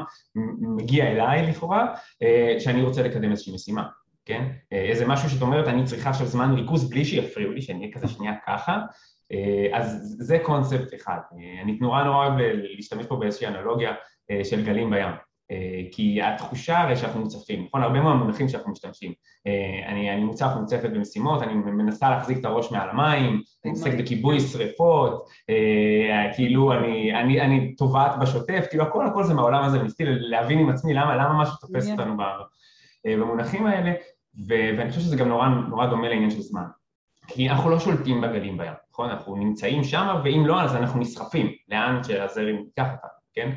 מגיע 0.61 1.07
אליי 1.07 1.47
לכאורה, 1.47 1.95
אה, 2.23 2.57
שאני 2.59 2.83
רוצה 2.83 3.03
לקדם 3.03 3.31
איזושהי 3.31 3.55
משימה, 3.55 3.87
כן? 4.25 4.49
אה, 4.73 4.83
איזה 4.83 5.07
משהו 5.07 5.31
שאת 5.31 5.43
אומרת, 5.43 5.69
אני 5.69 5.85
צריכה 5.85 6.11
עכשיו 6.11 6.27
זמן 6.27 6.55
ריכוז 6.55 6.91
בלי 6.91 7.05
שיפריעו 7.05 7.53
לי, 7.53 7.63
שאני 7.63 7.81
אהיה 7.81 7.93
כזה 7.93 8.09
שנייה 8.09 8.33
ככה, 8.47 8.79
אה, 9.33 9.79
אז 9.79 10.17
זה 10.19 10.39
קונספט 10.43 10.95
אחד. 10.95 11.19
אני 11.63 11.79
נורא 11.81 12.03
נורא 12.05 12.27
אוהב 12.27 12.39
להשתמש 12.77 13.07
פה 13.07 13.17
באיזושהי 13.17 13.47
אנלוגיה 13.47 13.93
של 14.45 14.65
גלים 14.65 14.91
בים. 14.91 15.30
אה, 15.51 15.83
כי 15.93 16.23
התחושה 16.23 16.81
הרי 16.81 16.97
שאנחנו 16.97 17.21
מוצפים, 17.21 17.65
נכון? 17.65 17.83
הרבה 17.83 18.01
מהמונחים 18.01 18.49
שאנחנו 18.49 18.73
משתמשים. 18.73 19.13
אה, 19.47 19.89
אני, 19.89 20.11
אני 20.11 20.25
מוצף 20.25 20.51
מוצפת 20.61 20.91
במשימות, 20.91 21.43
אני 21.43 21.55
מנסה 21.55 22.11
להחזיק 22.11 22.39
את 22.39 22.45
הראש 22.45 22.73
מעל 22.73 22.91
המים, 22.91 23.43
אני 23.65 23.73
מתעסק 23.73 23.95
בכיבוי 23.99 24.41
שריפות, 24.41 25.29
אה, 25.51 26.35
כאילו 26.37 26.73
אני, 26.73 27.15
אני, 27.21 27.41
אני 27.41 27.75
טובעת 27.77 28.19
בשוטף, 28.19 28.67
כאילו 28.71 28.85
הכל 28.85 29.07
הכל 29.07 29.25
זה 29.25 29.35
מהעולם 29.35 29.63
הזה, 29.63 29.81
וניסיתי 29.81 30.05
להבין 30.07 30.59
עם 30.59 30.69
עצמי 30.69 30.95
למה, 30.95 31.17
למה 31.17 31.43
משהו 31.43 31.57
תופס 31.57 31.91
אותנו 31.91 32.17
במונחים 33.07 33.67
האלה, 33.67 33.93
ואני 34.47 34.91
חושב 34.91 35.01
שזה 35.01 35.17
גם 35.17 35.29
נורא, 35.29 35.49
נורא 35.49 35.87
דומה 35.87 36.09
לעניין 36.09 36.31
של 36.31 36.41
זמן. 36.41 36.65
כי 37.27 37.51
אנחנו 37.51 37.71
לא 37.71 37.81
שולטים 37.81 38.21
בגלים 38.21 38.59
בים, 38.59 38.73
נכון? 38.93 39.11
אנחנו 39.11 39.37
נמצאים 39.37 39.85
שם, 39.85 40.21
ואם 40.25 40.47
לא, 40.47 40.63
אז 40.63 40.77
אנחנו 40.77 41.01
נסחפים 41.01 41.53
לאן 41.69 42.01
שהזרם 42.05 42.57
ייקח 42.57 42.87
אותנו, 42.93 43.11
כן? 43.35 43.51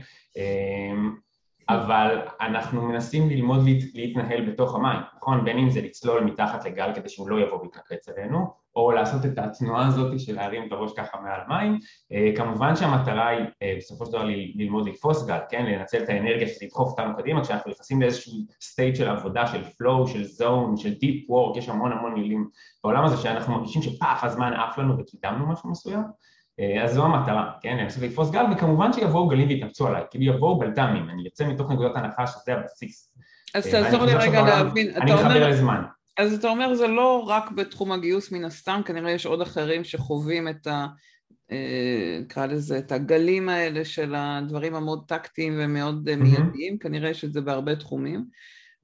אבל 1.69 2.17
אנחנו 2.41 2.81
מנסים 2.81 3.29
ללמוד 3.29 3.59
להתנהל 3.93 4.51
בתוך 4.51 4.75
המים, 4.75 4.99
נכון? 5.17 5.45
בין 5.45 5.57
אם 5.57 5.69
זה 5.69 5.81
לצלול 5.81 6.23
מתחת 6.23 6.65
לגל 6.65 6.91
כדי 6.95 7.09
שהוא 7.09 7.29
לא 7.29 7.39
יבוא 7.39 7.61
ויתנקץ 7.61 8.09
עלינו, 8.09 8.63
או 8.75 8.91
לעשות 8.91 9.25
את 9.25 9.37
התנועה 9.37 9.87
הזאת 9.87 10.19
של 10.19 10.35
להרים 10.35 10.67
את 10.67 10.71
הראש 10.71 10.91
ככה 10.97 11.17
מעל 11.21 11.39
המים. 11.45 11.79
אה, 12.11 12.31
כמובן 12.35 12.75
שהמטרה 12.75 13.27
היא 13.27 13.45
אה, 13.61 13.75
בסופו 13.77 14.05
של 14.05 14.11
דבר 14.11 14.23
ללמוד 14.55 14.87
לתפוס 14.87 15.25
גל, 15.25 15.39
כן? 15.49 15.65
לנצל 15.65 16.03
את 16.03 16.09
האנרגיה 16.09 16.47
שתדחוף 16.47 16.89
אותנו 16.89 17.17
קדימה, 17.17 17.43
כשאנחנו 17.43 17.71
נכנסים 17.71 18.01
לאיזשהו 18.01 18.33
סטייט 18.61 18.95
של 18.95 19.09
עבודה, 19.09 19.47
של 19.47 19.63
flow, 19.63 20.07
של 20.07 20.23
zone, 20.23 20.77
של 20.77 20.91
deep 20.91 21.29
work, 21.29 21.57
יש 21.57 21.69
המון 21.69 21.91
המון 21.91 22.13
מילים 22.13 22.49
בעולם 22.83 23.05
הזה 23.05 23.17
שאנחנו 23.17 23.53
מרגישים 23.53 23.81
שפאף 23.81 24.23
הזמן 24.23 24.53
עף 24.53 24.77
לנו 24.77 24.97
וקידמנו 24.99 25.47
משהו 25.47 25.69
מסוים. 25.69 26.03
אה, 26.59 26.83
אז 26.83 26.93
זו 26.93 27.05
המטרה, 27.05 27.51
כן, 27.61 27.77
לנסות 27.77 28.03
לתפוס 28.03 28.31
גל, 28.31 28.45
וכמובן 28.53 28.93
שיבואו 28.93 29.27
גלים 29.27 29.47
ויתנפצו 29.47 29.87
עליי, 29.87 30.03
כאילו 30.11 30.35
יבואו 30.35 30.59
בלת"מים, 30.59 31.09
אני 31.09 31.23
יוצא 31.23 31.47
מתוך 31.47 31.71
נקודת 31.71 31.95
הנחה 31.95 32.27
שזה 32.27 32.53
הבסיס. 32.53 33.13
אז 33.55 33.67
תעזור 33.67 34.05
לי 34.05 34.13
רגע 34.13 34.41
להבין, 34.41 34.95
אני 34.95 35.13
מחבר 35.13 35.49
לזמן. 35.49 35.81
אז 36.17 36.33
אתה 36.33 36.47
אומר 36.47 36.73
זה 36.73 36.87
לא 36.87 37.23
רק 37.27 37.51
בתחום 37.51 37.91
הגיוס 37.91 38.31
מן 38.31 38.45
הסתם, 38.45 38.81
כנראה 38.85 39.11
יש 39.11 39.25
עוד 39.25 39.41
אחרים 39.41 39.83
שחווים 39.83 40.47
את 40.47 40.67
ה... 40.67 40.85
אה, 41.51 42.19
נקרא 42.21 42.45
לזה, 42.45 42.77
את 42.77 42.91
הגלים 42.91 43.49
האלה 43.49 43.85
של 43.85 44.13
הדברים 44.17 44.75
המאוד 44.75 45.03
טקטיים 45.07 45.53
ומאוד 45.57 46.09
mm-hmm. 46.09 46.15
מיידיים, 46.15 46.77
כנראה 46.77 47.09
יש 47.09 47.25
את 47.25 47.33
זה 47.33 47.41
בהרבה 47.41 47.75
תחומים, 47.75 48.25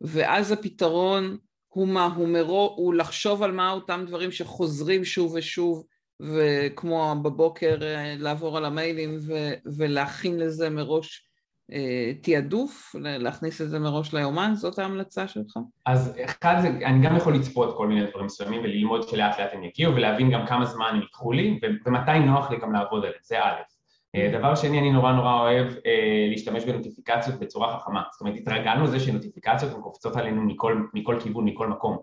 ואז 0.02 0.52
הפתרון 0.52 1.38
הוא 1.68 1.88
מה, 1.88 2.06
הוא, 2.06 2.28
מרו, 2.28 2.74
הוא 2.78 2.94
לחשוב 2.94 3.44
על 3.44 3.52
מה 3.52 3.72
אותם 3.72 4.04
דברים 4.08 4.32
שחוזרים 4.32 5.06
שוב 5.06 5.34
ושוב, 5.34 5.84
וכמו 6.22 7.16
בבוקר 7.22 7.78
אה, 7.82 8.16
לעבור 8.18 8.58
על 8.58 8.66
המיילים 8.66 9.18
ו- 9.28 9.54
ולהכין 9.78 10.40
לזה 10.40 10.70
מראש 10.70 11.30
אה, 11.72 12.12
תעדוף, 12.22 12.96
להכניס 13.00 13.62
את 13.62 13.70
זה 13.70 13.80
מראש 13.80 14.14
ליומן, 14.14 14.52
זאת 14.56 14.80
ההמלצה 14.80 15.28
שלך? 15.28 15.58
אז 15.86 16.18
אחד 16.26 16.56
זה, 16.62 16.68
אני 16.68 17.06
גם 17.08 17.16
יכול 17.16 17.36
לצפות 17.36 17.78
כל 17.78 17.88
מיני 17.88 18.06
דברים 18.06 18.26
מסוימים 18.26 18.62
וללמוד 18.62 19.10
שלאט 19.10 19.40
לאט 19.40 19.50
הם 19.54 19.64
יגיעו 19.64 19.96
ולהבין 19.96 20.32
גם 20.32 20.48
כמה 20.48 20.66
זמן 20.66 20.90
הם 20.90 21.02
ייקחו 21.02 21.32
לי 21.32 21.60
ומתי 21.86 22.20
נוח 22.20 22.52
לי 22.52 22.58
גם 22.60 22.74
לעבוד 22.74 23.06
עליהם, 23.06 23.20
זה 23.24 23.40
א'. 23.40 23.79
אה, 24.16 24.30
דבר 24.40 24.56
שני, 24.56 24.80
אני 24.80 24.92
נורא 24.92 25.12
נורא 25.12 25.40
אוהב 25.40 25.68
אה, 25.86 26.28
להשתמש 26.30 26.66
בנוטיפיקציות 26.66 27.40
בצורה 27.40 27.80
חכמה. 27.80 28.04
זאת 28.12 28.22
אומרת, 28.22 28.36
התרגלנו 28.36 28.84
לזה 28.84 29.00
שנוטיפיקציות 29.00 29.74
הן 29.74 29.82
קופצות 29.82 30.16
עלינו 30.16 30.42
מכל, 30.42 30.84
מכל 30.94 31.20
כיוון, 31.24 31.46
מכל 31.46 31.68
מקום. 31.68 31.98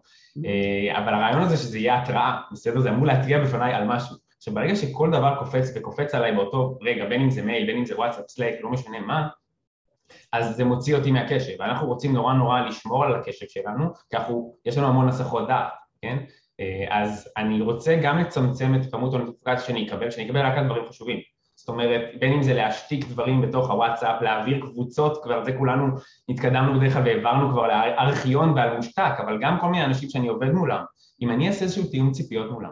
אה, 0.44 0.98
אבל 0.98 1.14
הרעיון 1.14 1.42
הזה 1.42 1.56
שזה 1.56 1.78
יהיה 1.78 2.02
התראה, 2.02 2.40
בסדר? 2.52 2.80
זה 2.80 2.90
אמור 2.90 3.06
להתריע 3.06 3.38
בפניי 3.44 3.74
על 3.74 3.84
משהו. 3.84 4.16
עכשיו, 4.36 4.54
ברגע 4.54 4.76
שכל 4.76 5.10
דבר 5.10 5.34
קופץ 5.38 5.72
וקופץ 5.76 6.14
עליי 6.14 6.32
באותו 6.32 6.78
רגע, 6.82 7.04
בין 7.04 7.20
אם 7.20 7.30
זה 7.30 7.42
מייל, 7.42 7.66
בין 7.66 7.76
אם 7.76 7.84
זה 7.84 7.96
וואטסאפ, 7.96 8.24
Slack, 8.28 8.56
לא 8.60 8.70
משנה 8.70 9.00
מה, 9.00 9.28
אז 10.32 10.56
זה 10.56 10.64
מוציא 10.64 10.96
אותי 10.96 11.10
מהקשב, 11.10 11.52
ואנחנו 11.58 11.86
רוצים 11.86 12.12
נורא 12.12 12.34
נורא 12.34 12.60
לשמור 12.60 13.04
על 13.04 13.14
הקשב 13.14 13.46
שלנו, 13.48 13.94
כי 14.10 14.16
אנחנו, 14.16 14.56
יש 14.64 14.78
לנו 14.78 14.86
המון 14.86 15.08
הסחות 15.08 15.48
דעת, 15.48 15.72
כן? 16.02 16.18
אה, 16.60 16.86
אז 16.90 17.32
אני 17.36 17.60
רוצה 17.60 17.96
גם 18.02 18.18
לצמצם 18.18 18.74
את 18.74 18.90
כמות 18.90 19.14
הנוטיפיקציה 19.14 19.66
שאני 19.66 19.88
אקבל, 19.88 20.10
שאני 20.10 20.26
אקבל 20.26 20.40
רק 20.40 20.58
על 20.58 20.64
דברים 20.64 20.84
חשובים. 20.88 21.35
זאת 21.56 21.68
אומרת, 21.68 22.00
בין 22.20 22.32
אם 22.32 22.42
זה 22.42 22.54
להשתיק 22.54 23.08
דברים 23.08 23.42
בתוך 23.42 23.70
הוואטסאפ, 23.70 24.22
להעביר 24.22 24.60
קבוצות, 24.60 25.22
כבר 25.22 25.44
זה 25.44 25.52
כולנו 25.58 25.86
התקדמנו 26.28 26.80
בדרך 26.80 26.92
כלל 26.92 27.02
והעברנו 27.02 27.50
כבר 27.50 27.66
לארכיון 27.66 28.50
ועל 28.50 28.76
מושתק, 28.76 29.12
אבל 29.18 29.38
גם 29.40 29.58
כל 29.60 29.68
מיני 29.68 29.84
אנשים 29.84 30.10
שאני 30.10 30.28
עובד 30.28 30.50
מולם, 30.52 30.84
אם 31.22 31.30
אני 31.30 31.48
אעשה 31.48 31.64
איזשהו 31.64 31.86
תיאום 31.86 32.12
ציפיות 32.12 32.50
מולם, 32.50 32.70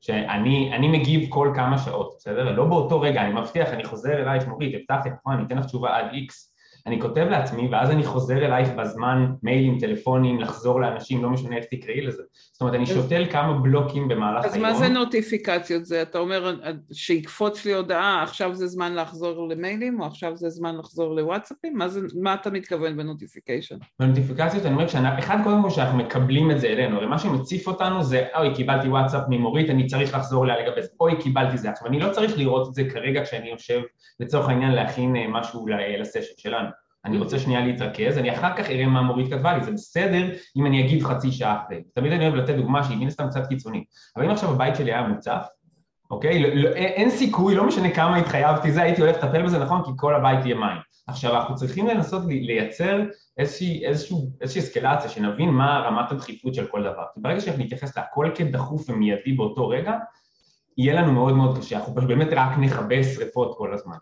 שאני 0.00 0.88
מגיב 0.88 1.30
כל 1.30 1.52
כמה 1.54 1.78
שעות, 1.78 2.14
בסדר? 2.18 2.52
לא 2.52 2.64
באותו 2.64 3.00
רגע, 3.00 3.22
אני 3.22 3.40
מבטיח, 3.40 3.68
אני 3.68 3.84
חוזר 3.84 4.12
אלייך, 4.12 4.48
מורית, 4.48 4.74
הבטחתי, 4.74 5.08
נכון, 5.20 5.32
אני 5.32 5.44
אתן 5.46 5.58
לך 5.58 5.66
תשובה 5.66 5.96
עד 5.96 6.06
איקס, 6.12 6.51
אני 6.86 7.00
כותב 7.00 7.26
לעצמי 7.30 7.68
ואז 7.72 7.90
אני 7.90 8.04
חוזר 8.04 8.46
אלייך 8.46 8.68
בזמן 8.68 9.32
מיילים, 9.42 9.78
טלפונים, 9.78 10.40
לחזור 10.40 10.80
לאנשים, 10.80 11.22
לא 11.22 11.30
משנה 11.30 11.56
איך 11.56 11.64
תקראי 11.70 12.00
לזה. 12.00 12.22
זאת 12.52 12.60
אומרת, 12.60 12.74
אני 12.74 12.86
שותל 12.86 13.26
כמה 13.30 13.58
בלוקים 13.58 14.08
במהלך 14.08 14.44
היום. 14.44 14.54
אז 14.54 14.72
מה 14.72 14.74
זה 14.74 14.88
נוטיפיקציות? 14.88 15.84
זה 15.84 16.02
אתה 16.02 16.18
אומר 16.18 16.56
שיקפוץ 16.92 17.64
לי 17.64 17.74
הודעה, 17.74 18.22
עכשיו 18.22 18.54
זה 18.54 18.66
זמן 18.66 18.94
לחזור 18.94 19.48
למיילים, 19.48 20.00
או 20.00 20.06
עכשיו 20.06 20.36
זה 20.36 20.48
זמן 20.48 20.76
לחזור 20.76 21.14
לוואטסאפים? 21.16 21.76
מה, 21.76 21.88
זה, 21.88 22.00
מה 22.22 22.34
אתה 22.34 22.50
מתכוון 22.50 22.96
בנוטיפיקיישן? 22.96 23.76
בנוטיפיקציות 24.00 24.66
אני 24.66 24.74
אומר, 24.74 24.88
שאנחנו, 24.88 25.18
אחד 25.18 25.38
קודם 25.44 25.62
כל 25.62 25.70
שאנחנו 25.70 25.98
מקבלים 25.98 26.50
את 26.50 26.60
זה 26.60 26.66
אלינו, 26.66 26.96
הרי 26.96 27.06
מה 27.06 27.18
שמציף 27.18 27.66
אותנו 27.66 28.02
זה, 28.02 28.26
אוי, 28.36 28.54
קיבלתי 28.54 28.88
וואטסאפ 28.88 29.22
ממורית, 29.28 29.70
אני 29.70 29.86
צריך 29.86 30.14
לחזור 30.14 30.44
אליה 30.44 30.62
לגבי 30.62 30.82
זה, 30.82 30.88
אוי, 31.00 31.22
קיבלתי 31.22 31.58
זה. 31.58 31.70
עכשיו, 31.70 31.88
אני 31.88 32.00
לא 32.00 32.12
צריך 32.12 32.38
לראות 32.38 32.68
את 32.68 32.74
זה 32.74 32.84
כרגע 32.84 33.24
כשאני 33.24 33.50
יושב, 33.50 33.80
לצורך 34.20 34.48
העניין, 34.48 34.72
להכין 34.72 35.16
אה, 35.16 35.28
משהו 35.28 35.66
לסשן 36.00 36.34
שלנו. 36.36 36.68
אני 37.04 37.18
רוצה 37.18 37.38
שנייה 37.38 37.60
להתרכז, 37.60 38.18
אני 38.18 38.34
אחר 38.34 38.56
כך 38.56 38.70
אראה 38.70 38.86
מה 38.86 39.02
מורית 39.02 39.32
כתבה 39.32 39.58
לי, 39.58 39.64
זה 39.64 39.70
בסדר 39.70 40.28
אם 40.56 40.66
אני 40.66 40.84
אגיב 40.84 41.04
חצי 41.04 41.32
שעה 41.32 41.62
אחרי. 41.62 41.82
תמיד 41.94 42.12
אני 42.12 42.24
אוהב 42.24 42.34
לתת 42.34 42.54
דוגמה 42.54 42.84
שהיא 42.84 42.98
מן 42.98 43.06
הסתם 43.06 43.28
קצת 43.28 43.46
קיצונית. 43.46 43.84
אבל 44.16 44.24
אם 44.24 44.30
עכשיו 44.30 44.50
הבית 44.50 44.76
שלי 44.76 44.92
היה 44.92 45.08
מוצף, 45.08 45.46
אוקיי? 46.10 46.42
לא, 46.42 46.48
לא, 46.48 46.68
אין 46.76 47.10
סיכוי, 47.10 47.54
לא 47.54 47.66
משנה 47.66 47.90
כמה 47.90 48.16
התחייבתי 48.16 48.72
זה, 48.72 48.82
הייתי 48.82 49.00
הולך 49.00 49.16
לטפל 49.16 49.42
בזה 49.42 49.58
נכון, 49.58 49.84
כי 49.84 49.90
כל 49.96 50.14
הבית 50.14 50.44
יהיה 50.44 50.54
מים. 50.54 50.78
עכשיו, 51.06 51.36
אנחנו 51.36 51.54
צריכים 51.54 51.86
לנסות 51.86 52.22
לייצר 52.26 53.00
איזושהי, 53.38 53.86
איזושהי, 53.86 54.16
איזושהי 54.40 54.62
אסקלציה, 54.62 55.10
שנבין 55.10 55.48
מה 55.48 55.78
רמת 55.78 56.12
הדחיפות 56.12 56.54
של 56.54 56.66
כל 56.66 56.82
דבר. 56.82 57.04
כי 57.14 57.20
ברגע 57.20 57.40
שאנחנו 57.40 57.64
נתייחס 57.64 57.96
להכל 57.96 58.30
כדחוף 58.34 58.90
ומיידי 58.90 59.32
באותו 59.32 59.68
רגע, 59.68 59.92
יהיה 60.78 60.94
לנו 60.94 61.12
מאוד 61.12 61.34
מאוד 61.34 61.58
קשה, 61.58 61.76
אנחנו 61.76 61.94
באמת 61.94 62.28
רק 62.32 62.58
נכבה 62.58 63.02
שריפות 63.02 63.54
כל 63.58 63.74
הזמן. 63.74 63.96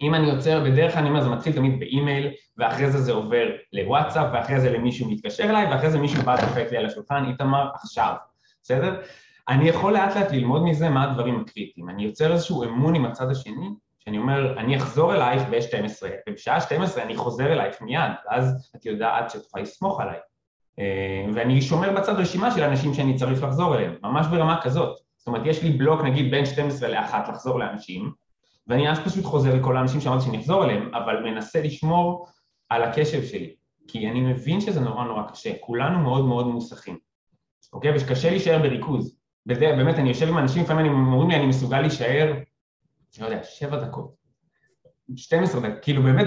אם 0.00 0.14
אני 0.14 0.28
יוצר, 0.30 0.64
בדרך 0.64 0.92
כלל 0.92 1.00
אני 1.00 1.08
אומר, 1.08 1.22
זה 1.22 1.28
מתחיל 1.28 1.52
תמיד 1.52 1.80
באימייל, 1.80 2.30
ואחרי 2.56 2.90
זה 2.90 3.00
זה 3.00 3.12
עובר 3.12 3.46
לוואטסאפ, 3.72 4.26
ואחרי 4.32 4.60
זה 4.60 4.70
למישהו 4.70 5.10
מתקשר 5.10 5.44
אליי, 5.44 5.66
ואחרי 5.70 5.90
זה 5.90 5.98
מישהו 5.98 6.22
בא 6.22 6.36
דופק 6.40 6.66
לי 6.70 6.76
על 6.76 6.86
השולחן, 6.86 7.24
איתמר, 7.28 7.68
עכשיו, 7.74 8.14
בסדר? 8.62 9.00
אני 9.48 9.68
יכול 9.68 9.92
לאט 9.92 10.16
לאט 10.16 10.32
ללמוד 10.32 10.62
מזה 10.64 10.88
מה 10.88 11.10
הדברים 11.10 11.40
הקריטיים. 11.40 11.88
אני 11.88 12.04
יוצר 12.04 12.32
איזשהו 12.32 12.64
אמון 12.64 12.94
עם 12.94 13.04
הצד 13.04 13.30
השני, 13.30 13.68
שאני 13.98 14.18
אומר, 14.18 14.58
אני 14.58 14.76
אחזור 14.76 15.14
אלייך 15.14 15.42
ב-12, 15.50 16.06
ובשעה 16.28 16.60
12 16.60 17.02
אני 17.02 17.16
חוזר 17.16 17.52
אלייך 17.52 17.82
מיד, 17.82 18.12
ואז 18.26 18.70
את 18.76 18.86
יודעת 18.86 19.30
שאת 19.30 19.44
יכולה 19.46 19.62
לסמוך 19.62 20.00
עליי. 20.00 20.18
אה, 20.78 21.26
ואני 21.34 21.62
שומר 21.62 21.92
בצד 21.92 22.14
רשימה 22.14 22.50
של 22.50 22.62
אנשים 22.62 22.94
שאני 22.94 23.16
צריך 23.16 23.42
לחזור 23.42 23.74
אליהם, 23.74 23.94
ממש 24.02 24.26
ברמה 24.26 24.60
כזאת. 24.62 24.98
זאת 25.16 25.26
אומרת, 25.26 25.42
יש 25.46 25.62
לי 25.62 25.70
בלוק 25.70 26.00
נגיד 26.00 26.30
בין 26.30 26.46
12 26.46 26.88
ל-1 26.88 27.30
לחזור 27.30 27.58
לאנשים, 27.58 28.12
ואני 28.70 28.90
אז 28.90 28.98
פשוט 28.98 29.24
חוזר 29.24 29.54
לכל 29.54 29.76
האנשים 29.76 30.00
שאמרתי 30.00 30.24
שאני 30.24 30.38
אחזור 30.38 30.64
אליהם, 30.64 30.94
אבל 30.94 31.22
מנסה 31.22 31.62
לשמור 31.62 32.26
על 32.68 32.82
הקשב 32.82 33.24
שלי, 33.24 33.54
כי 33.88 34.10
אני 34.10 34.20
מבין 34.20 34.60
שזה 34.60 34.80
נורא 34.80 35.04
נורא 35.04 35.22
קשה, 35.22 35.50
כולנו 35.60 35.98
מאוד 35.98 36.24
מאוד 36.24 36.46
מוסכים, 36.46 36.98
אוקיי? 37.72 37.90
וקשה 37.96 38.30
להישאר 38.30 38.58
בריכוז. 38.58 39.16
בזה, 39.46 39.60
באמת, 39.60 39.94
אני 39.98 40.08
יושב 40.08 40.28
עם 40.28 40.38
אנשים, 40.38 40.62
לפעמים 40.62 40.86
הם 40.86 41.12
אומרים 41.12 41.30
לי, 41.30 41.36
אני 41.36 41.46
מסוגל 41.46 41.80
להישאר, 41.80 42.34
לא 43.20 43.24
יודע, 43.26 43.44
שבע 43.44 43.76
דקות, 43.76 44.14
12 45.16 45.60
דקות, 45.60 45.82
כאילו 45.82 46.02
באמת 46.02 46.26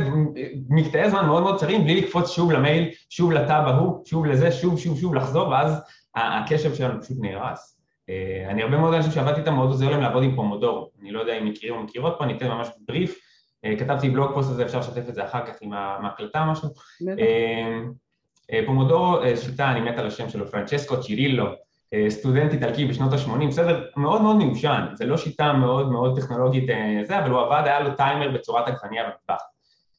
מקטעי 0.70 1.10
זמן 1.10 1.26
מאוד 1.26 1.44
מאוד 1.44 1.58
קצרים, 1.58 1.84
בלי 1.84 2.02
לקפוץ 2.02 2.32
שוב 2.32 2.52
למייל, 2.52 2.90
שוב 3.10 3.32
לטאב 3.32 3.68
ההוא, 3.68 4.06
שוב 4.06 4.26
לזה, 4.26 4.52
שוב, 4.52 4.80
שוב, 4.80 5.00
שוב 5.00 5.16
לחזור, 5.16 5.48
ואז 5.48 5.82
הקשב 6.16 6.76
שלנו 6.76 7.02
פשוט 7.02 7.18
נהרס. 7.22 7.83
אה, 8.14 8.50
אני 8.50 8.64
הרבה 8.64 8.78
מאוד 8.78 8.94
אנשים 8.94 9.12
שעבדתי 9.12 9.40
איתם 9.40 9.54
מאוד 9.54 9.70
עוזר 9.70 9.90
להם 9.90 10.02
לעבוד 10.02 10.24
עם 10.24 10.36
Pomodoro, 10.36 10.90
אני 11.02 11.12
לא 11.12 11.20
יודע 11.20 11.38
אם 11.38 11.46
מכירים 11.46 11.76
או 11.76 11.84
מכירות 11.84 12.16
פה, 12.18 12.24
אני 12.24 12.38
אתן 12.38 12.48
ממש 12.48 12.68
בריף, 12.88 13.20
אה, 13.66 13.76
כתבתי 13.80 14.10
blog 14.10 14.34
post 14.34 14.50
הזה, 14.50 14.66
אפשר 14.66 14.80
לשתף 14.80 15.10
את 15.10 15.16
זה 15.16 15.26
אחר 15.26 15.46
כך 15.46 15.54
עם 15.62 15.74
ההקלטה 15.74 16.46
משהו. 16.46 16.70
אה, 18.52 18.60
Pomodoro, 18.66 19.18
שיטה, 19.36 19.72
אני 19.72 19.82
מת 19.82 19.98
על 19.98 20.08
השם 20.08 20.30
שלו, 20.30 20.52
פרנצ'סקו 20.52 21.02
צ'ירילו, 21.02 21.46
סטודנט 22.10 22.54
איטלקי 22.54 22.86
בשנות 22.86 23.14
ה-80, 23.14 23.48
בסדר, 23.48 23.86
מאוד 23.98 24.22
מאוד 24.22 24.36
מיושן, 24.36 24.86
זה 24.94 25.06
לא 25.06 25.18
שיטה 25.18 25.54
מאוד 25.54 25.92
מאוד 25.92 26.20
טכנולוגית 26.20 26.70
זה, 27.08 27.20
אבל 27.20 27.32
הוא 27.32 27.42
עבד, 27.42 27.62
היה 27.66 27.80
לו 27.80 27.96
טיימר 27.96 28.32
בצורת 28.32 28.68
עגבניה 28.68 29.04
במטבח. 29.04 29.44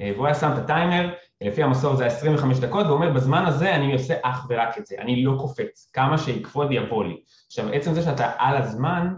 והוא 0.02 0.26
היה 0.26 0.34
שם 0.34 0.50
את 0.52 0.58
הטיימר, 0.58 1.12
לפי 1.40 1.62
המסורת 1.62 1.96
זה 1.96 2.06
25 2.06 2.58
דקות, 2.58 2.86
ואומר 2.86 3.10
בזמן 3.10 3.46
הזה 3.46 3.74
אני 3.74 3.92
עושה 3.92 4.14
אך 4.22 4.46
ורק 4.48 4.78
את 4.78 4.86
זה, 4.86 4.96
אני 4.98 5.24
לא 5.24 5.36
קופץ, 5.40 5.90
כמה 5.92 6.18
שיקפוץ 6.18 6.72
יבוא 6.72 7.04
לי. 7.04 7.16
עכשיו 7.46 7.72
עצם 7.72 7.94
זה 7.94 8.02
שאתה 8.02 8.32
על 8.38 8.56
הזמן, 8.56 9.14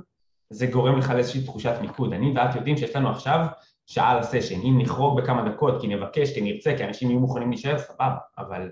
זה 0.51 0.67
גורם 0.67 0.99
לך 0.99 1.11
לאיזושהי 1.11 1.45
תחושת 1.45 1.75
מיקוד. 1.81 2.13
אני 2.13 2.33
ואת 2.37 2.55
יודעים 2.55 2.77
שיש 2.77 2.97
לנו 2.97 3.11
עכשיו 3.11 3.47
שעה 3.87 4.19
לסשן, 4.21 4.61
אם 4.61 4.79
נחרוג 4.81 5.21
בכמה 5.21 5.49
דקות, 5.49 5.81
כי 5.81 5.87
נבקש, 5.87 6.35
כי 6.35 6.41
נרצה, 6.41 6.77
כי 6.77 6.85
אנשים 6.85 7.11
יהיו 7.11 7.21
מוכנים 7.21 7.51
להישאר, 7.51 7.79
סבבה, 7.79 8.17
אבל... 8.39 8.71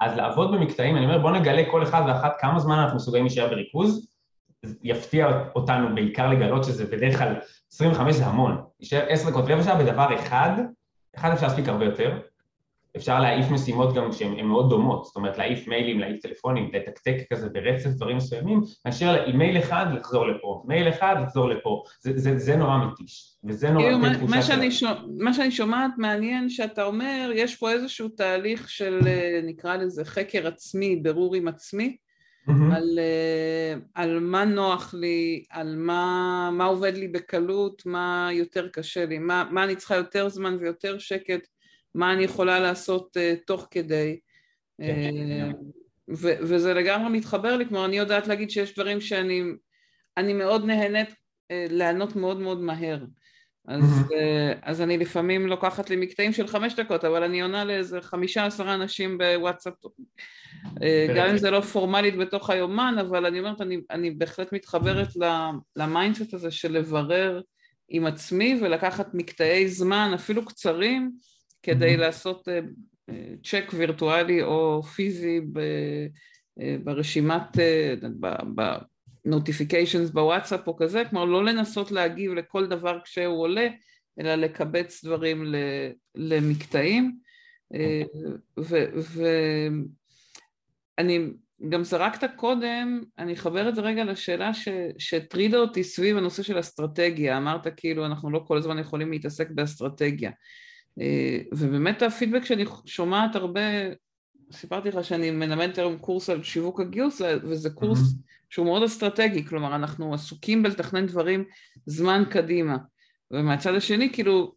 אז 0.00 0.16
לעבוד 0.16 0.52
במקטעים, 0.52 0.96
אני 0.96 1.04
אומר 1.04 1.18
בוא 1.18 1.30
נגלה 1.30 1.62
כל 1.70 1.82
אחד 1.82 2.02
ואחת 2.08 2.36
כמה 2.40 2.58
זמן 2.58 2.78
אנחנו 2.78 2.96
מסוגלים 2.96 3.24
להישאר 3.24 3.48
בריכוז, 3.48 4.14
יפתיע 4.82 5.28
אותנו 5.54 5.94
בעיקר 5.94 6.28
לגלות 6.28 6.64
שזה 6.64 6.84
בדרך 6.86 7.18
כלל 7.18 7.34
25 7.72 8.14
זה 8.14 8.26
המון, 8.26 8.64
להישאר 8.80 9.04
10 9.08 9.30
דקות 9.30 9.44
רבע 9.48 9.62
שעה 9.62 9.78
בדבר 9.82 10.14
אחד, 10.14 10.50
אחד 11.16 11.30
אפשר 11.32 11.46
להספיק 11.46 11.68
הרבה 11.68 11.84
יותר, 11.84 12.18
אפשר 12.96 13.20
להעיף 13.20 13.50
משימות 13.50 13.94
גם 13.94 14.12
שהן 14.12 14.46
מאוד 14.46 14.70
דומות, 14.70 15.04
זאת 15.04 15.16
אומרת 15.16 15.38
להעיף 15.38 15.68
מיילים, 15.68 16.00
להעיף 16.00 16.22
טלפונים, 16.22 16.70
לתקתק 16.72 17.16
כזה 17.32 17.48
ברצף 17.48 17.90
דברים 17.90 18.16
מסוימים, 18.16 18.60
מאשר 18.86 19.24
עם 19.26 19.38
מייל 19.38 19.58
אחד 19.58 19.86
לחזור 19.94 20.26
לפה, 20.26 20.62
מייל 20.66 20.88
אחד 20.88 21.16
לחזור 21.22 21.48
לפה, 21.48 21.82
זה, 22.00 22.12
זה, 22.18 22.38
זה 22.38 22.56
נורא 22.56 22.78
מתיש, 22.86 23.36
וזה 23.44 23.70
נורא... 23.70 23.84
כאילו, 23.84 23.98
מה, 23.98 24.08
מה, 24.28 24.42
שאני 24.42 24.70
שומע, 24.70 24.94
מה 25.18 25.32
שאני 25.34 25.50
שומעת 25.50 25.90
מעניין 25.98 26.48
שאתה 26.48 26.84
אומר, 26.84 27.30
יש 27.34 27.56
פה 27.56 27.70
איזשהו 27.70 28.08
תהליך 28.08 28.70
של 28.70 29.00
אה, 29.06 29.40
נקרא 29.42 29.76
לזה 29.76 30.04
חקר 30.04 30.46
עצמי, 30.46 30.96
ברור 30.96 31.34
עם 31.34 31.48
עצמי, 31.48 31.96
mm-hmm. 32.48 32.76
על, 32.76 32.98
אה, 32.98 33.74
על 33.94 34.20
מה 34.20 34.44
נוח 34.44 34.94
לי, 34.94 35.44
על 35.50 35.76
מה, 35.76 36.50
מה 36.52 36.64
עובד 36.64 36.96
לי 36.96 37.08
בקלות, 37.08 37.86
מה 37.86 38.28
יותר 38.32 38.68
קשה 38.68 39.06
לי, 39.06 39.18
מה, 39.18 39.48
מה 39.50 39.64
אני 39.64 39.76
צריכה 39.76 39.96
יותר 39.96 40.28
זמן 40.28 40.56
ויותר 40.60 40.98
שקט, 40.98 41.48
מה 41.94 42.12
אני 42.12 42.24
יכולה 42.24 42.60
לעשות 42.60 43.16
uh, 43.16 43.44
תוך 43.46 43.68
כדי. 43.70 44.18
כן, 44.78 44.86
כן, 44.86 45.50
אה, 45.50 45.54
ו- 46.08 46.38
וזה 46.40 46.74
לגמרי 46.74 47.18
מתחבר 47.18 47.56
לי, 47.56 47.68
כלומר 47.68 47.84
אני 47.84 47.96
יודעת 47.96 48.26
להגיד 48.26 48.50
שיש 48.50 48.74
דברים 48.74 49.00
שאני 49.00 49.42
אני 50.16 50.32
מאוד 50.32 50.64
נהנית 50.64 51.10
אה, 51.10 51.14
לענות 51.70 52.16
מאוד 52.16 52.40
מאוד 52.40 52.60
מהר. 52.60 53.04
אז, 53.68 53.82
אמ-המ. 53.82 54.10
אה, 54.12 54.58
אז 54.62 54.80
אני 54.80 54.98
לפעמים 54.98 55.46
לוקחת 55.46 55.90
לי 55.90 55.96
מקטעים 55.96 56.32
של 56.32 56.46
חמש 56.46 56.74
דקות, 56.74 57.04
אבל 57.04 57.22
אני 57.22 57.42
עונה 57.42 57.64
לאיזה 57.64 58.00
חמישה 58.00 58.46
עשרה 58.46 58.74
אנשים 58.74 59.18
בוואטסאפ, 59.18 59.74
אה, 59.84 60.80
גם 61.16 61.28
אם 61.28 61.36
זה 61.36 61.50
לא 61.50 61.60
פורמלית 61.60 62.16
בתוך 62.16 62.50
היומן, 62.50 62.94
אבל 63.00 63.26
אני 63.26 63.38
אומרת, 63.38 63.60
אני, 63.60 63.80
אני 63.90 64.10
בהחלט 64.10 64.52
מתחברת 64.52 65.08
ל 65.76 65.83
mindset 65.83 66.34
הזה 66.34 66.50
של 66.50 66.72
לברר 66.72 67.40
עם 67.88 68.06
עצמי 68.06 68.60
ולקחת 68.62 69.14
מקטעי 69.14 69.68
זמן, 69.68 70.10
אפילו 70.14 70.44
קצרים, 70.44 71.12
כדי 71.62 71.94
mm-hmm. 71.94 71.98
לעשות 71.98 72.48
צ'ק 73.44 73.64
uh, 73.68 73.74
וירטואלי 73.76 74.42
או 74.42 74.82
פיזי 74.82 75.40
ב, 75.52 75.60
ברשימת, 76.84 77.56
בנוטיפיקיישנס 78.02 78.93
uh, 79.26 80.12
בוואטסאפ 80.12 80.66
או 80.66 80.76
כזה, 80.76 81.02
כלומר 81.10 81.24
לא 81.24 81.44
לנסות 81.44 81.90
להגיב 81.90 82.32
לכל 82.32 82.66
דבר 82.66 82.98
כשהוא 83.04 83.40
עולה, 83.40 83.68
אלא 84.20 84.34
לקבץ 84.34 85.04
דברים 85.04 85.54
למקטעים. 86.14 87.18
ואני 90.98 91.30
גם 91.68 91.84
זרקת 91.84 92.30
קודם, 92.36 93.02
אני 93.18 93.32
אחבר 93.32 93.68
את 93.68 93.74
זה 93.74 93.80
רגע 93.80 94.04
לשאלה 94.04 94.50
שהטרידה 94.98 95.58
אותי 95.58 95.84
סביב 95.84 96.16
הנושא 96.16 96.42
של 96.42 96.60
אסטרטגיה, 96.60 97.38
אמרת 97.38 97.66
כאילו 97.76 98.06
אנחנו 98.06 98.30
לא 98.30 98.44
כל 98.46 98.58
הזמן 98.58 98.78
יכולים 98.78 99.10
להתעסק 99.10 99.50
באסטרטגיה. 99.50 100.30
אה, 101.00 101.38
ובאמת 101.52 102.02
הפידבק 102.02 102.44
שאני 102.44 102.64
שומעת 102.86 103.36
הרבה, 103.36 103.60
סיפרתי 104.52 104.88
לך 104.88 105.04
שאני 105.04 105.30
מלמדת 105.30 105.78
היום 105.78 105.98
קורס 105.98 106.30
על 106.30 106.42
שיווק 106.42 106.80
הגיוס, 106.80 107.20
וזה 107.42 107.70
קורס. 107.70 107.98
שהוא 108.54 108.66
מאוד 108.66 108.82
אסטרטגי, 108.82 109.44
כלומר 109.46 109.74
אנחנו 109.74 110.14
עסוקים 110.14 110.62
בלתכנן 110.62 111.06
דברים 111.06 111.44
זמן 111.86 112.22
קדימה, 112.30 112.76
ומהצד 113.30 113.74
השני 113.74 114.12
כאילו 114.12 114.54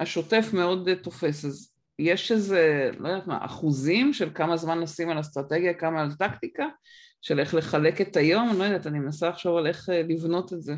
השוטף 0.00 0.50
מאוד 0.52 0.88
תופס, 1.02 1.44
אז 1.44 1.74
יש 1.98 2.32
איזה, 2.32 2.90
לא 2.98 3.08
יודעת 3.08 3.26
מה, 3.26 3.38
אחוזים 3.44 4.12
של 4.12 4.30
כמה 4.34 4.56
זמן 4.56 4.80
נשים 4.80 5.10
על 5.10 5.20
אסטרטגיה, 5.20 5.74
כמה 5.74 6.00
על 6.00 6.12
טקטיקה, 6.18 6.66
של 7.22 7.40
איך 7.40 7.54
לחלק 7.54 8.00
את 8.00 8.16
היום, 8.16 8.58
לא 8.58 8.64
יודעת, 8.64 8.86
אני 8.86 8.98
מנסה 8.98 9.28
לחשוב 9.28 9.56
על 9.56 9.66
איך 9.66 9.88
אה, 9.88 10.02
לבנות 10.02 10.52
את 10.52 10.62
זה. 10.62 10.74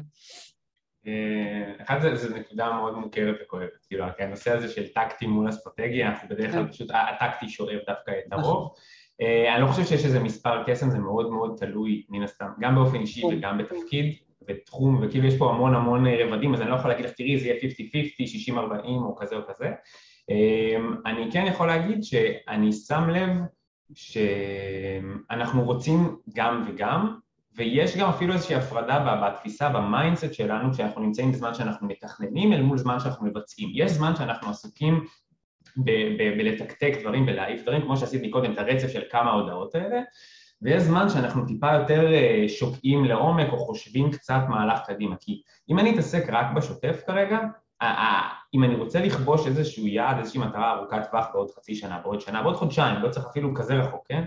אה, 1.07 1.83
אחד 1.83 2.01
זה, 2.01 2.15
זה 2.15 2.35
נקודה 2.35 2.73
מאוד 2.73 2.99
מוכרת 2.99 3.37
וכואבת, 3.43 3.87
כאילו 3.87 4.05
הנושא 4.19 4.51
הזה 4.51 4.69
של 4.69 4.89
טקטי 4.89 5.27
מול 5.27 5.49
אסטרטגיה, 5.49 6.09
אנחנו 6.09 6.29
בדרך 6.29 6.53
כלל 6.53 6.65
כן. 6.65 6.73
פשוט, 6.73 6.91
הטקטי 6.91 7.49
שואב 7.49 7.79
דווקא 7.87 8.11
את 8.11 8.33
נכון. 8.33 8.45
הרוב. 8.45 8.75
אה, 9.23 9.55
אני 9.55 9.63
לא 9.63 9.67
חושב 9.67 9.85
שיש 9.85 10.05
איזה 10.05 10.21
מספר 10.21 10.63
קסם, 10.67 10.91
זה 10.91 10.99
מאוד 10.99 11.31
מאוד 11.31 11.57
תלוי 11.59 12.03
מן 12.09 12.23
הסתם, 12.23 12.49
גם 12.61 12.75
באופן 12.75 13.01
אישי 13.01 13.23
כן. 13.23 13.27
וגם 13.27 13.59
בתפקיד 13.59 14.15
ותחום, 14.49 15.01
וכאילו 15.03 15.27
יש 15.27 15.39
פה 15.39 15.51
המון 15.51 15.75
המון 15.75 16.07
רבדים, 16.07 16.55
אז 16.55 16.61
אני 16.61 16.71
לא 16.71 16.77
יכול 16.77 16.91
להגיד 16.91 17.07
לך, 17.07 17.13
תראי, 17.13 17.39
זה 17.39 17.47
יהיה 17.47 17.61
50-50, 18.51 18.53
60-40 18.53 18.87
או 18.87 19.17
כזה 19.17 19.37
או 19.37 19.41
כזה. 19.49 19.73
אה, 20.31 20.77
אני 21.07 21.33
כן 21.33 21.45
יכול 21.47 21.67
להגיד 21.67 22.05
שאני 22.05 22.73
שם 22.73 23.11
לב 23.11 23.31
שאנחנו 23.95 25.65
רוצים 25.65 26.17
גם 26.35 26.65
וגם, 26.69 27.17
ויש 27.57 27.97
גם 27.97 28.09
אפילו 28.09 28.35
איזושהי 28.35 28.57
הפרדה 28.57 29.17
בתפיסה, 29.23 29.69
ב 29.69 29.77
mindset 29.77 30.35
שלנו, 30.35 30.73
כשאנחנו 30.73 31.03
נמצאים 31.03 31.33
בזמן 31.33 31.55
שאנחנו 31.55 31.89
מתכננים 31.89 32.53
אל 32.53 32.63
מול 32.63 32.79
זמן 32.79 33.01
שאנחנו 33.01 33.27
מבצעים. 33.27 33.71
יש 33.75 33.93
זמן 33.93 34.17
שאנחנו 34.17 34.51
עסוקים 34.51 35.05
בלתקתק 36.37 36.93
דברים, 37.01 37.27
בלהעיף 37.27 37.63
דברים, 37.63 37.83
כמו 37.83 37.97
שעשיתי 37.97 38.31
קודם, 38.31 38.53
את 38.53 38.59
הרצף 38.59 38.89
של 38.89 39.03
כמה 39.11 39.33
הודעות 39.33 39.75
האלה, 39.75 40.01
ויש 40.63 40.83
זמן 40.83 41.09
שאנחנו 41.09 41.47
טיפה 41.47 41.73
יותר 41.73 42.13
אה, 42.13 42.45
שוקעים 42.49 43.05
לעומק 43.05 43.53
או 43.53 43.59
חושבים 43.59 44.11
קצת 44.11 44.41
מהלך 44.49 44.81
קדימה, 44.87 45.17
כי 45.21 45.43
אם 45.71 45.79
אני 45.79 45.95
אתעסק 45.95 46.25
רק 46.29 46.47
בשוטף 46.57 47.03
כרגע, 47.07 47.39
אם 48.55 48.65
אני 48.65 48.75
רוצה 48.75 49.01
לכבוש 49.01 49.47
איזשהו 49.47 49.87
יעד, 49.87 50.19
איזושהי 50.19 50.41
מטרה 50.41 50.73
ארוכת 50.73 51.11
טווח 51.11 51.27
בעוד 51.33 51.51
חצי 51.51 51.75
שנה, 51.75 51.99
בעוד 51.99 52.21
שנה, 52.21 52.43
בעוד 52.43 52.57
חודשיים, 52.57 53.03
לא 53.03 53.09
צריך 53.09 53.27
אפילו 53.27 53.55
כזה 53.55 53.75
רחוק, 53.75 54.07
כן? 54.09 54.25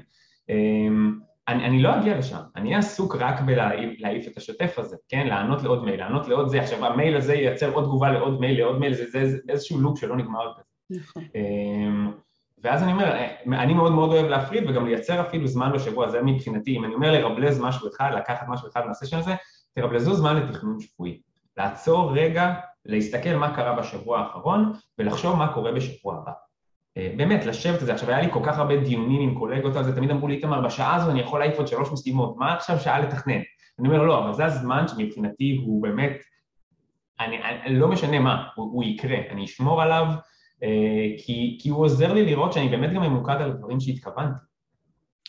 אמ, 0.50 1.20
אני, 1.48 1.66
אני 1.66 1.82
לא 1.82 2.00
אגיע 2.00 2.18
לשם, 2.18 2.40
אני 2.56 2.68
אהיה 2.68 2.80
עסוק 2.80 3.16
רק 3.16 3.42
בלהעיף 3.42 4.28
את 4.28 4.38
השוטף 4.38 4.76
הזה, 4.78 4.98
כן? 5.10 5.28
לענות 5.28 5.64
לעוד 5.64 5.84
מייל, 5.84 6.00
לענות 6.00 6.28
לעוד 6.28 6.50
זה, 6.50 6.62
עכשיו 6.62 6.86
המייל 6.86 7.18
הזה 7.18 7.34
ייצר 7.34 7.74
עוד 7.74 7.84
תגובה 7.84 8.12
לעוד 8.12 8.40
מייל, 8.40 8.60
לעוד 8.60 8.80
מייל, 8.80 8.94
זה, 8.94 9.06
זה, 9.10 9.30
זה 9.30 9.38
איזשהו 9.50 9.82
לוק 9.82 9.98
שלא 9.98 10.18
נגמר 10.18 10.54
כזה. 10.58 10.75
נכון. 10.90 11.24
אמ, 11.36 12.12
ואז 12.64 12.84
אני 12.84 12.92
אומר, 12.92 13.18
אני 13.48 13.74
מאוד 13.74 13.92
מאוד 13.92 14.12
אוהב 14.12 14.26
להפריד 14.26 14.70
וגם 14.70 14.86
לייצר 14.86 15.22
אפילו 15.22 15.48
זמן 15.48 15.72
בשבוע, 15.74 16.10
זה 16.10 16.22
מבחינתי, 16.22 16.78
אם 16.78 16.86
אני 16.86 16.94
אומר 16.94 17.12
לרבלז 17.12 17.60
משהו 17.62 17.90
אחד, 17.90 18.12
לקחת 18.16 18.46
משהו 18.48 18.68
אחד 18.70 18.86
מהסשן 18.86 19.18
הזה, 19.18 19.36
תרבלזו 19.76 20.14
זמן 20.14 20.36
לתכנון 20.36 20.80
שבועי. 20.80 21.22
לעצור 21.58 22.12
רגע, 22.14 22.54
להסתכל 22.86 23.34
מה 23.36 23.56
קרה 23.56 23.76
בשבוע 23.76 24.20
האחרון 24.20 24.74
ולחשוב 25.00 25.36
מה 25.36 25.54
קורה 25.54 25.72
בשבוע 25.72 26.16
הבא. 26.16 26.32
אה, 26.98 27.14
באמת, 27.18 27.46
לשבת 27.46 27.80
על 27.80 27.86
זה. 27.86 27.94
עכשיו, 27.94 28.10
היה 28.10 28.22
לי 28.22 28.32
כל 28.32 28.40
כך 28.44 28.58
הרבה 28.58 28.78
דיונים 28.78 29.30
עם 29.30 29.40
קולגות 29.40 29.76
על 29.76 29.84
זה, 29.84 29.96
תמיד 29.96 30.12
אמרו 30.12 30.28
לי, 30.28 30.36
איתמר, 30.36 30.62
בשעה 30.62 30.96
הזו 30.96 31.12
אני 31.12 31.22
יכול 31.22 31.40
להעיף 31.40 31.58
עוד 31.58 31.68
שלוש 31.68 31.92
משימות, 31.92 32.38
מה 32.38 32.54
עכשיו 32.54 32.80
שעה 32.80 33.00
לתכנן? 33.00 33.42
אני 33.80 33.88
אומר, 33.88 34.04
לא, 34.04 34.24
אבל 34.24 34.34
זה 34.34 34.46
הזמן 34.46 34.88
שמבחינתי 34.88 35.62
הוא 35.66 35.84
באמת, 35.84 36.18
אני, 37.20 37.44
אני 37.44 37.80
לא 37.80 37.88
משנה 37.88 38.20
מה, 38.20 38.48
הוא, 38.56 38.72
הוא 38.74 38.84
יקרה, 38.84 39.18
אני 39.30 39.46
אשמור 39.46 39.82
עליו, 39.82 40.06
אה, 40.06 40.16
כי, 41.18 41.58
כי 41.62 41.70
הוא 41.70 41.86
עוזר 41.86 42.14
לי 42.14 42.26
לראות 42.26 42.54
שאני 42.54 42.70
באמת 42.70 42.94
גם 42.94 43.02
ממוקד 43.02 43.36
על 43.40 43.52
הדברים 43.52 43.80
שהתכוונתי. 43.80 44.40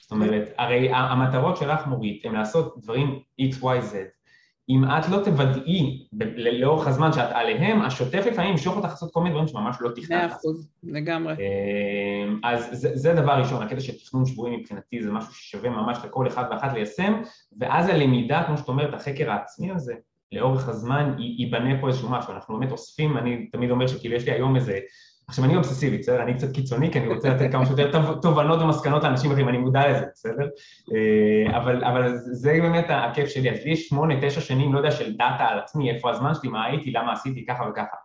זאת 0.00 0.10
אומרת, 0.10 0.52
הרי 0.58 0.90
המטרות 0.92 1.56
שלך, 1.56 1.86
מורית, 1.86 2.24
הן 2.24 2.34
לעשות 2.34 2.74
דברים 2.78 3.20
x, 3.40 3.54
y, 3.62 3.92
z, 3.92 3.94
אם 4.68 4.84
את 4.84 5.08
לא 5.08 5.24
תוודאי 5.24 6.06
לאורך 6.60 6.86
הזמן 6.86 7.12
שאת 7.12 7.28
עליהם, 7.32 7.82
השוטף 7.82 8.24
לפעמים 8.26 8.50
ימשוך 8.50 8.76
אותך 8.76 8.88
לעשות 8.88 9.12
כל 9.12 9.20
מיני 9.20 9.30
דברים 9.30 9.48
שממש 9.48 9.76
לא 9.80 9.90
תכננת. 9.90 10.10
מאה 10.10 10.26
אחוז, 10.26 10.68
לגמרי. 10.82 11.34
אמ, 11.34 12.40
אז 12.44 12.68
זה, 12.72 12.90
זה 12.94 13.14
דבר 13.14 13.32
ראשון, 13.32 13.62
הקטע 13.62 13.80
של 13.80 13.92
תכנון 13.98 14.26
שבועי 14.26 14.56
מבחינתי 14.56 15.02
זה 15.02 15.12
משהו 15.12 15.34
ששווה 15.34 15.70
ממש 15.70 15.98
לכל 16.04 16.26
אחד 16.26 16.44
ואחת 16.50 16.72
ליישם, 16.72 17.22
ואז 17.58 17.88
הלמידה, 17.88 18.42
כמו 18.46 18.58
שאת 18.58 18.68
אומרת, 18.68 18.94
החקר 18.94 19.30
העצמי 19.30 19.70
הזה, 19.70 19.94
לאורך 20.32 20.68
הזמן 20.68 21.16
ייבנה 21.18 21.80
פה 21.80 21.88
איזשהו 21.88 22.10
משהו, 22.10 22.32
אנחנו 22.32 22.58
באמת 22.58 22.72
אוספים, 22.72 23.18
אני 23.18 23.46
תמיד 23.46 23.70
אומר 23.70 23.86
שכאילו 23.86 24.16
יש 24.16 24.24
לי 24.24 24.32
היום 24.32 24.56
איזה 24.56 24.78
עכשיו 25.28 25.44
אני 25.44 25.56
אובססיבי, 25.56 25.98
בסדר? 25.98 26.22
אני 26.22 26.34
קצת 26.34 26.52
קיצוני 26.52 26.92
כי 26.92 26.98
אני 26.98 27.08
רוצה 27.08 27.28
לתת 27.28 27.52
כמה 27.52 27.66
שיותר 27.66 28.14
תובנות 28.22 28.62
ומסקנות 28.62 29.04
לאנשים 29.04 29.30
אחרים, 29.30 29.48
אני 29.48 29.58
מודע 29.58 29.88
לזה, 29.90 30.06
בסדר? 30.14 30.48
אה, 30.94 31.56
אבל, 31.56 31.84
אבל 31.84 32.16
זה 32.16 32.58
באמת 32.62 32.86
הכיף 32.88 33.28
שלי, 33.28 33.50
אז 33.50 33.64
לי 33.64 33.70
יש 33.70 33.88
שמונה, 33.88 34.14
תשע 34.22 34.40
שנים, 34.40 34.72
לא 34.72 34.78
יודע, 34.78 34.90
של 34.90 35.16
דאטה 35.16 35.44
על 35.44 35.58
עצמי, 35.58 35.90
איפה 35.90 36.10
הזמן 36.10 36.34
שלי, 36.34 36.50
מה 36.50 36.64
הייתי, 36.64 36.90
למה 36.90 37.12
עשיתי 37.12 37.46
ככה 37.46 37.64
וככה. 37.70 37.96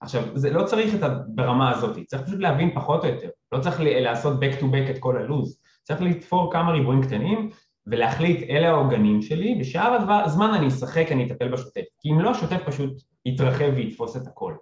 עכשיו, 0.00 0.22
זה 0.34 0.50
לא 0.50 0.62
צריך 0.62 0.94
את 0.94 1.00
ברמה 1.26 1.70
הזאת, 1.70 1.98
צריך 2.06 2.22
פשוט 2.22 2.40
להבין 2.40 2.74
פחות 2.74 3.04
או 3.04 3.08
יותר, 3.08 3.28
לא 3.52 3.58
צריך 3.60 3.80
לעשות 3.80 4.40
back 4.42 4.60
to 4.60 4.64
back 4.64 4.90
את 4.90 4.98
כל 4.98 5.16
הלו"ז, 5.16 5.60
צריך 5.82 6.00
לתפור 6.02 6.52
כמה 6.52 6.72
ריבועים 6.72 7.02
קטנים 7.02 7.50
ולהחליט 7.86 8.50
אלה 8.50 8.68
העוגנים 8.68 9.22
שלי, 9.22 9.54
בשאר 9.60 9.96
הזמן 10.24 10.54
אני 10.54 10.68
אשחק, 10.68 11.12
אני 11.12 11.26
אטפל 11.26 11.48
בשוטף, 11.48 11.84
כי 12.00 12.10
אם 12.10 12.20
לא, 12.20 12.30
השוטף 12.30 12.58
פשוט 12.66 13.02
יתרחב 13.26 13.70
ויתפוס 13.74 14.16
את 14.16 14.26
הכל. 14.26 14.54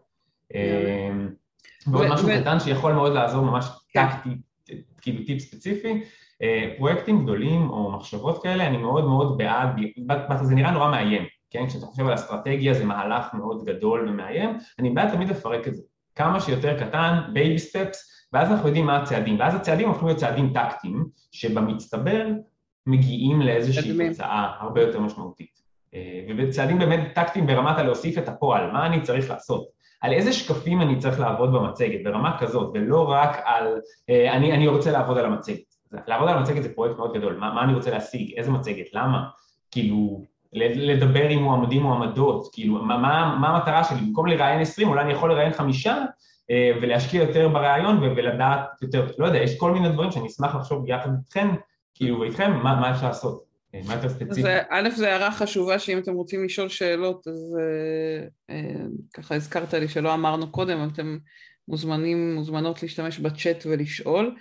ועוד 1.92 2.06
משהו 2.06 2.28
קטן 2.40 2.60
שיכול 2.60 2.92
מאוד 2.92 3.12
לעזור 3.12 3.44
ממש 3.44 3.66
כן. 3.92 4.06
טקטי, 4.08 4.30
כאילו 5.00 5.24
טיפ 5.26 5.38
ספציפי, 5.38 6.02
אה, 6.42 6.74
פרויקטים 6.76 7.22
גדולים 7.22 7.70
או 7.70 7.92
מחשבות 7.92 8.42
כאלה, 8.42 8.66
אני 8.66 8.76
מאוד 8.76 9.04
מאוד 9.04 9.38
בעד, 9.38 9.68
זה 10.42 10.54
נראה 10.54 10.70
נורא 10.70 10.90
מאיים, 10.90 11.22
כן? 11.50 11.66
כשאתה 11.66 11.86
חושב 11.86 12.06
על 12.06 12.14
אסטרטגיה 12.14 12.74
זה 12.74 12.84
מהלך 12.84 13.34
מאוד 13.34 13.64
גדול 13.64 14.08
ומאיים, 14.08 14.58
אני 14.78 14.90
בעד 14.90 15.10
תמיד 15.10 15.28
לפרק 15.28 15.68
את 15.68 15.74
זה, 15.74 15.82
כמה 16.14 16.40
שיותר 16.40 16.80
קטן, 16.80 17.20
baby 17.32 17.58
steps, 17.58 18.26
ואז 18.32 18.50
אנחנו 18.50 18.66
יודעים 18.66 18.86
מה 18.86 19.02
הצעדים, 19.02 19.40
ואז 19.40 19.54
הצעדים 19.54 19.88
הופכים 19.88 20.06
להיות 20.06 20.20
צעדים 20.20 20.52
טקטיים, 20.54 21.04
שבמצטבר 21.32 22.26
מגיעים 22.86 23.40
לאיזושהי 23.40 24.08
תוצאה 24.08 24.50
הרבה 24.60 24.80
יותר 24.80 25.00
משמעותית. 25.00 25.54
אה, 25.94 26.24
ובצעדים 26.28 26.78
באמת 26.78 27.12
טקטיים 27.14 27.46
ברמת 27.46 27.78
הלהוסיף 27.78 28.18
את 28.18 28.28
הפועל, 28.28 28.70
מה 28.72 28.86
אני 28.86 29.02
צריך 29.02 29.30
לעשות. 29.30 29.64
על 30.04 30.12
איזה 30.12 30.32
שקפים 30.32 30.80
אני 30.80 30.98
צריך 30.98 31.20
לעבוד 31.20 31.52
במצגת, 31.52 32.04
ברמה 32.04 32.38
כזאת, 32.38 32.70
ולא 32.74 33.10
רק 33.10 33.42
על 33.44 33.80
אה, 34.10 34.32
אני, 34.36 34.52
אני 34.52 34.68
רוצה 34.68 34.92
לעבוד 34.92 35.18
על 35.18 35.24
המצגת. 35.24 35.74
לעבוד 36.08 36.28
על 36.28 36.38
המצגת 36.38 36.62
זה 36.62 36.74
פרויקט 36.74 36.96
מאוד 36.96 37.14
גדול, 37.14 37.36
מה, 37.36 37.54
מה 37.54 37.64
אני 37.64 37.74
רוצה 37.74 37.90
להשיג, 37.90 38.34
איזה 38.36 38.50
מצגת, 38.50 38.86
למה, 38.94 39.24
כאילו, 39.70 40.22
לדבר 40.52 41.28
עם 41.28 41.42
מועמדים 41.42 41.82
מועמדות, 41.82 42.48
כאילו, 42.52 42.74
מה, 42.74 42.98
מה, 42.98 43.36
מה 43.40 43.48
המטרה 43.48 43.84
שלי, 43.84 44.00
במקום 44.00 44.26
לראיין 44.26 44.60
20, 44.60 44.88
אולי 44.88 45.02
אני 45.02 45.12
יכול 45.12 45.32
לראיין 45.32 45.52
חמישה 45.52 45.96
אה, 46.50 46.70
ולהשקיע 46.82 47.22
יותר 47.22 47.48
ברעיון 47.48 47.98
ולדעת 48.02 48.82
יותר, 48.82 49.06
לא 49.18 49.26
יודע, 49.26 49.38
יש 49.38 49.58
כל 49.58 49.72
מיני 49.72 49.88
דברים 49.88 50.10
שאני 50.10 50.26
אשמח 50.26 50.54
לחשוב 50.54 50.88
יחד 50.88 51.10
איתכם, 51.18 51.48
כאילו, 51.94 52.20
ואיתכם, 52.20 52.52
מה, 52.62 52.80
מה 52.80 52.90
אפשר 52.90 53.06
לעשות. 53.06 53.43
אה, 53.74 53.80
מה 53.86 53.94
יותר 53.94 54.08
ספציפי? 54.08 54.48
א', 54.68 54.88
זו 54.96 55.06
הערה 55.06 55.32
חשובה 55.32 55.78
שאם 55.78 55.98
אתם 55.98 56.12
רוצים 56.12 56.44
לשאול 56.44 56.68
שאלות, 56.68 57.28
אז 57.28 57.56
אה, 57.60 58.26
אה, 58.54 58.86
ככה 59.14 59.34
הזכרת 59.34 59.74
לי 59.74 59.88
שלא 59.88 60.14
אמרנו 60.14 60.52
קודם, 60.52 60.88
אתם 60.92 61.18
מוזמנים, 61.68 62.34
מוזמנות 62.34 62.82
להשתמש 62.82 63.18
בצ'אט 63.18 63.66
ולשאול. 63.66 64.34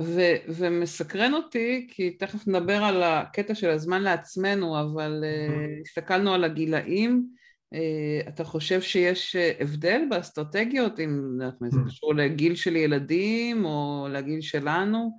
ו, 0.00 0.20
ומסקרן 0.48 1.34
אותי, 1.34 1.86
כי 1.90 2.10
תכף 2.10 2.48
נדבר 2.48 2.84
על 2.84 3.02
הקטע 3.02 3.54
של 3.54 3.70
הזמן 3.70 4.02
לעצמנו, 4.02 4.80
אבל 4.80 5.24
uh, 5.24 5.80
הסתכלנו 5.86 6.34
על 6.34 6.44
הגילאים, 6.44 7.26
uh, 7.74 8.28
אתה 8.28 8.44
חושב 8.44 8.80
שיש 8.80 9.36
הבדל 9.60 10.00
באסטרטגיות, 10.10 11.00
אם 11.00 11.38
זה 11.70 11.78
קשור 11.86 12.14
לגיל 12.14 12.54
של 12.54 12.76
ילדים 12.76 13.64
או 13.64 14.06
לגיל 14.10 14.40
שלנו? 14.40 15.18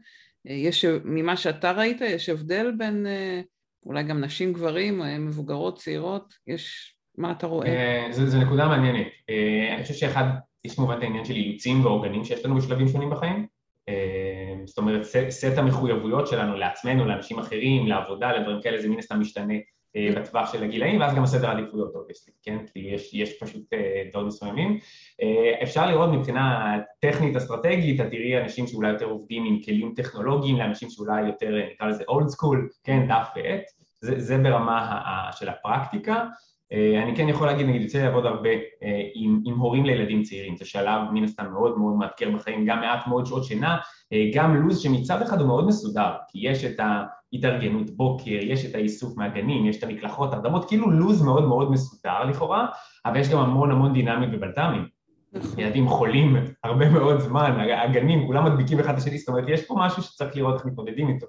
יש, 0.49 0.85
ממה 1.03 1.37
שאתה 1.37 1.71
ראית, 1.71 2.01
יש 2.01 2.29
הבדל 2.29 2.71
בין 2.77 3.05
uh, 3.05 3.45
אולי 3.85 4.03
גם 4.03 4.21
נשים, 4.21 4.53
גברים, 4.53 5.01
מבוגרות, 5.19 5.77
צעירות? 5.77 6.33
יש, 6.47 6.95
מה 7.17 7.31
אתה 7.31 7.47
רואה? 7.47 8.07
זו 8.11 8.39
נקודה 8.39 8.67
מעניינת. 8.67 9.07
אני 9.75 9.81
חושב 9.81 9.93
שאחד, 9.93 10.23
יש 10.65 10.75
כמובן 10.75 10.97
את 10.97 11.03
העניין 11.03 11.25
של 11.25 11.33
אילוצים 11.33 11.85
ועוגנים 11.85 12.23
שיש 12.23 12.45
לנו 12.45 12.55
בשלבים 12.55 12.87
שונים 12.87 13.09
בחיים. 13.09 13.47
אה, 13.89 14.65
זאת 14.65 14.77
אומרת, 14.77 15.03
סט 15.29 15.57
המחויבויות 15.57 16.27
שלנו 16.27 16.55
לעצמנו, 16.55 17.05
לאנשים 17.05 17.39
אחרים, 17.39 17.87
לעבודה, 17.87 18.31
לדברים 18.31 18.61
כאלה, 18.61 18.81
זה 18.81 18.89
מן 18.89 18.99
הסתם 18.99 19.19
משתנה 19.19 19.53
אה, 19.53 19.59
בטווח 20.15 20.53
של 20.53 20.63
הגילאים, 20.63 20.99
ואז 20.99 21.15
גם 21.15 21.23
הסדר 21.23 21.49
העדיפויות, 21.49 21.95
אובייסטי, 21.95 22.31
כן? 22.43 22.57
כי 22.73 22.79
יש, 22.79 23.13
יש 23.13 23.39
פשוט 23.39 23.73
אה, 23.73 24.03
דברים 24.11 24.27
מסוימים. 24.27 24.79
אפשר 25.63 25.85
לראות 25.85 26.09
מבחינה 26.09 26.77
טכנית 26.99 27.35
אסטרטגית, 27.35 28.01
את 28.01 28.05
תראי 28.11 28.41
אנשים 28.41 28.67
שאולי 28.67 28.89
יותר 28.89 29.05
עובדים 29.05 29.45
עם 29.45 29.59
כלים 29.65 29.93
טכנולוגיים, 29.95 30.57
לאנשים 30.57 30.89
שאולי 30.89 31.21
יותר, 31.21 31.55
נקרא 31.73 31.87
לזה 31.87 32.03
אולד 32.07 32.27
סקול, 32.27 32.69
כן, 32.83 33.07
דף 33.07 33.27
ועט, 33.35 33.63
זה, 34.01 34.19
זה 34.19 34.37
ברמה 34.37 35.01
של 35.31 35.49
הפרקטיקה. 35.49 36.25
אה, 36.73 37.03
אני 37.03 37.15
כן 37.15 37.29
יכול 37.29 37.47
להגיד, 37.47 37.67
נגיד, 37.67 37.81
יוצא 37.81 37.97
לעבוד 37.97 38.25
הרבה 38.25 38.49
אה, 38.83 39.01
עם, 39.13 39.39
עם 39.45 39.59
הורים 39.59 39.85
לילדים 39.85 40.23
צעירים, 40.23 40.55
זה 40.55 40.65
שלב 40.65 41.01
מן 41.13 41.23
הסתם 41.23 41.45
מאוד 41.51 41.77
מאוד 41.77 41.95
מאתגר 41.95 42.31
בחיים, 42.31 42.65
גם 42.65 42.79
מעט 42.79 43.07
מאוד 43.07 43.25
שעות 43.25 43.43
שינה, 43.43 43.77
אה, 44.13 44.25
גם 44.33 44.55
לו"ז 44.55 44.79
שמצד 44.79 45.21
אחד 45.21 45.39
הוא 45.39 45.47
מאוד 45.47 45.67
מסודר, 45.67 46.11
כי 46.27 46.39
יש 46.47 46.63
את 46.63 46.79
ההתארגנות 46.79 47.89
בוקר, 47.89 48.31
יש 48.41 48.65
את 48.65 48.75
האיסוף 48.75 49.17
מהגנים, 49.17 49.65
יש 49.65 49.77
את 49.77 49.83
המקלחות, 49.83 50.33
הרדמות, 50.33 50.67
כאילו 50.67 50.91
לו"ז 50.91 51.21
מאוד 51.21 51.47
מאוד 51.47 51.71
מסודר 51.71 52.23
לכאורה, 52.23 52.67
אבל 53.05 53.19
יש 53.19 53.29
גם 53.29 53.39
המון 53.39 53.71
המון 53.71 53.93
דינמיות 53.93 54.31
ובלת"מים. 54.33 54.97
נכון. 55.33 55.59
ילדים 55.59 55.87
חולים 55.87 56.35
הרבה 56.63 56.89
מאוד 56.89 57.19
זמן, 57.19 57.57
הגנים, 57.83 58.27
כולם 58.27 58.45
מדביקים 58.45 58.79
אחד 58.79 58.93
את 58.93 58.97
השני, 58.97 59.17
זאת 59.17 59.27
אומרת, 59.27 59.43
יש 59.47 59.67
פה 59.67 59.75
משהו 59.77 60.03
שצריך 60.03 60.35
לראות 60.35 60.55
איך 60.55 60.65
מתמודדים 60.65 61.09
איתו. 61.09 61.27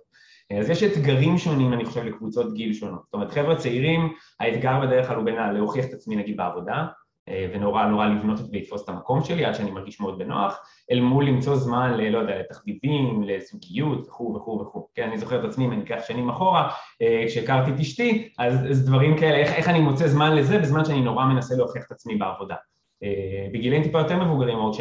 אז 0.52 0.70
יש 0.70 0.82
אתגרים 0.82 1.38
שונים, 1.38 1.72
אני 1.72 1.84
חושב, 1.84 2.04
לקבוצות 2.04 2.54
גיל 2.54 2.72
שונות. 2.72 3.02
זאת 3.04 3.14
אומרת, 3.14 3.30
חבר'ה 3.30 3.56
צעירים, 3.56 4.12
האתגר 4.40 4.80
בדרך 4.80 5.06
כלל 5.06 5.16
הוא 5.16 5.24
בין 5.24 5.34
להוכיח 5.54 5.84
את 5.84 5.92
עצמי 5.92 6.16
נגיד 6.16 6.36
בעבודה, 6.36 6.86
אה, 7.28 7.50
ונורא 7.54 7.86
נורא 7.86 8.06
לבנות 8.06 8.38
ולתפוס 8.52 8.84
את 8.84 8.88
המקום 8.88 9.24
שלי 9.24 9.44
עד 9.44 9.54
שאני 9.54 9.70
מרגיש 9.70 10.00
מאוד 10.00 10.18
בנוח, 10.18 10.58
אל 10.90 11.00
מול 11.00 11.26
למצוא 11.26 11.56
זמן 11.56 11.92
ל... 11.94 12.08
לא 12.08 12.18
יודע, 12.18 12.38
לתחביבים, 12.38 13.22
לזוגיות 13.22 14.08
וכו' 14.08 14.34
וכו' 14.34 14.60
וכו'. 14.60 14.88
כן, 14.94 15.08
אני 15.08 15.18
זוכר 15.18 15.40
את 15.40 15.44
עצמי, 15.44 15.66
אם 15.66 15.72
אני 15.72 15.82
אקח 15.82 15.98
שנים 16.06 16.28
אחורה, 16.28 16.70
אה, 17.02 17.24
כשהכרתי 17.26 17.70
את 17.70 17.80
אשתי, 17.80 18.28
אז, 18.38 18.70
אז 18.70 18.86
דברים 18.86 19.18
כאלה, 19.18 19.36
איך, 19.36 19.52
איך 19.52 19.68
אני 19.68 19.80
מוצא 19.80 20.08
זמן 20.08 20.36
לזה 20.36 20.58
בזמן 20.58 20.84
שאני 20.84 21.00
נורא 21.00 21.24
מנסה 21.24 21.54
להוכיח 21.56 21.86
את 21.86 21.92
עצמי 21.92 22.16
בעבודה. 22.16 22.54
אה, 23.02 23.46
בגילאים 23.52 23.82
טיפה 23.82 23.98
יותר 23.98 24.24
מבוגרים, 24.24 24.58
או 24.58 24.72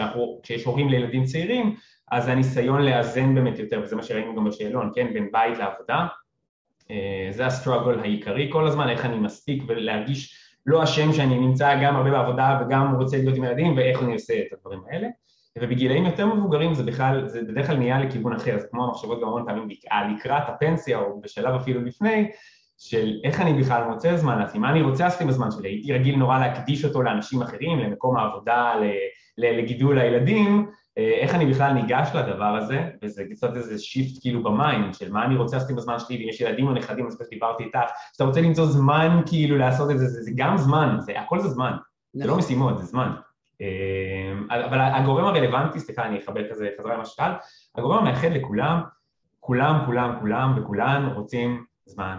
כשיש 0.43 0.63
הורים 0.63 0.89
לילדים 0.89 1.23
צעירים, 1.23 1.75
אז 2.11 2.27
הניסיון 2.27 2.81
לאזן 2.81 3.35
באמת 3.35 3.59
יותר, 3.59 3.79
וזה 3.83 3.95
מה 3.95 4.03
שראינו 4.03 4.35
גם 4.35 4.45
בשאלון, 4.45 4.91
כן, 4.95 5.13
בין 5.13 5.29
בית 5.31 5.57
לעבודה, 5.57 6.07
אה, 6.91 7.27
זה 7.31 7.45
הסטרוגל 7.45 7.99
העיקרי 7.99 8.49
כל 8.51 8.67
הזמן, 8.67 8.89
איך 8.89 9.05
אני 9.05 9.17
מספיק 9.17 9.63
ולהרגיש 9.67 10.37
לא 10.65 10.83
אשם 10.83 11.13
שאני 11.13 11.39
נמצא 11.39 11.83
גם 11.83 11.95
הרבה 11.95 12.11
בעבודה 12.11 12.61
וגם 12.61 12.95
רוצה 12.95 13.17
להיות 13.17 13.37
עם 13.37 13.43
ילדים 13.43 13.77
ואיך 13.77 14.03
אני 14.03 14.13
עושה 14.13 14.33
את 14.33 14.53
הדברים 14.53 14.79
האלה. 14.89 15.07
ובגילאים 15.61 16.05
יותר 16.05 16.25
מבוגרים 16.25 16.73
זה 16.73 16.83
בכלל, 16.83 17.27
זה 17.27 17.41
בדרך 17.41 17.67
כלל 17.67 17.77
נהיה 17.77 17.99
לכיוון 17.99 18.33
אחר, 18.33 18.59
זה 18.59 18.67
כמו 18.71 18.85
המחשבות 18.85 19.21
גם 19.21 19.27
המון 19.27 19.45
פעמים 19.45 19.69
לקראת 20.15 20.43
הפנסיה 20.47 20.99
או 20.99 21.21
בשלב 21.21 21.55
אפילו 21.55 21.81
לפני 21.81 22.31
של 22.77 23.19
איך 23.23 23.41
אני 23.41 23.53
בכלל 23.53 23.83
מוצא 23.83 24.17
זמן 24.17 24.39
לעצמי, 24.39 24.59
מה 24.59 24.71
אני 24.71 24.81
רוצה 24.81 25.03
לעשות 25.03 25.21
עם 25.21 25.29
הזמן 25.29 25.51
שלי, 25.51 25.69
הייתי 25.69 25.93
רגיל 25.93 26.15
נורא 26.15 26.39
להקדיש 26.39 26.85
אותו 26.85 27.01
לאנשים 27.01 27.41
אחרים, 27.41 27.79
למקום 27.79 28.17
העבודה, 28.17 28.73
לגידול 29.37 29.99
הילדים 29.99 30.67
אה, 30.97 31.19
איך 31.21 31.35
אני 31.35 31.45
בכלל 31.45 31.73
ניגש 31.73 32.09
לדבר 32.15 32.55
הזה, 32.55 32.89
וזה 33.03 33.23
קצת 33.31 33.55
איזה 33.55 33.79
shift 33.79 34.21
כאילו 34.21 34.43
ב 34.43 34.53
mind 34.53 34.93
של 34.93 35.11
מה 35.11 35.25
אני 35.25 35.35
רוצה 35.35 35.55
לעשות 35.55 35.71
עם 35.71 35.77
הזמן 35.77 35.99
שלי, 35.99 36.17
ואם 36.17 36.29
יש 36.29 36.41
ילדים 36.41 36.67
או 36.67 36.71
נכדים, 36.71 37.07
אז 37.07 37.17
דיברתי 37.29 37.63
איתך, 37.63 37.79
שאתה 38.13 38.23
רוצה 38.23 38.41
למצוא 38.41 38.65
זמן 38.65 39.21
כאילו 39.25 39.57
לעשות 39.57 39.91
את 39.91 39.99
זה, 39.99 40.07
זה, 40.07 40.21
זה 40.21 40.31
גם 40.35 40.57
זמן, 40.57 40.97
זה, 40.99 41.19
הכל 41.19 41.39
זה 41.39 41.49
זמן, 41.49 41.71
זה 42.13 42.25
לא 42.25 42.27
נכון. 42.27 42.39
משימות, 42.39 42.77
זה 42.77 42.85
זמן. 42.85 43.11
אה, 43.61 44.65
אבל 44.65 44.79
הגורם 44.79 45.25
הרלוונטי, 45.25 45.79
סליחה, 45.79 46.05
אני 46.05 46.19
אחבר 46.19 46.49
כזה 46.49 46.69
חזרה 46.79 46.93
למה 46.93 47.05
ששאל, 47.05 47.31
הגורם 47.75 47.97
המאחד 47.97 48.31
לכולם, 48.31 48.81
כולם, 49.39 49.81
כולם, 49.85 50.17
כולם 50.19 50.53
וכולן 50.57 51.09
רוצים 51.15 51.65
זמן. 51.85 52.17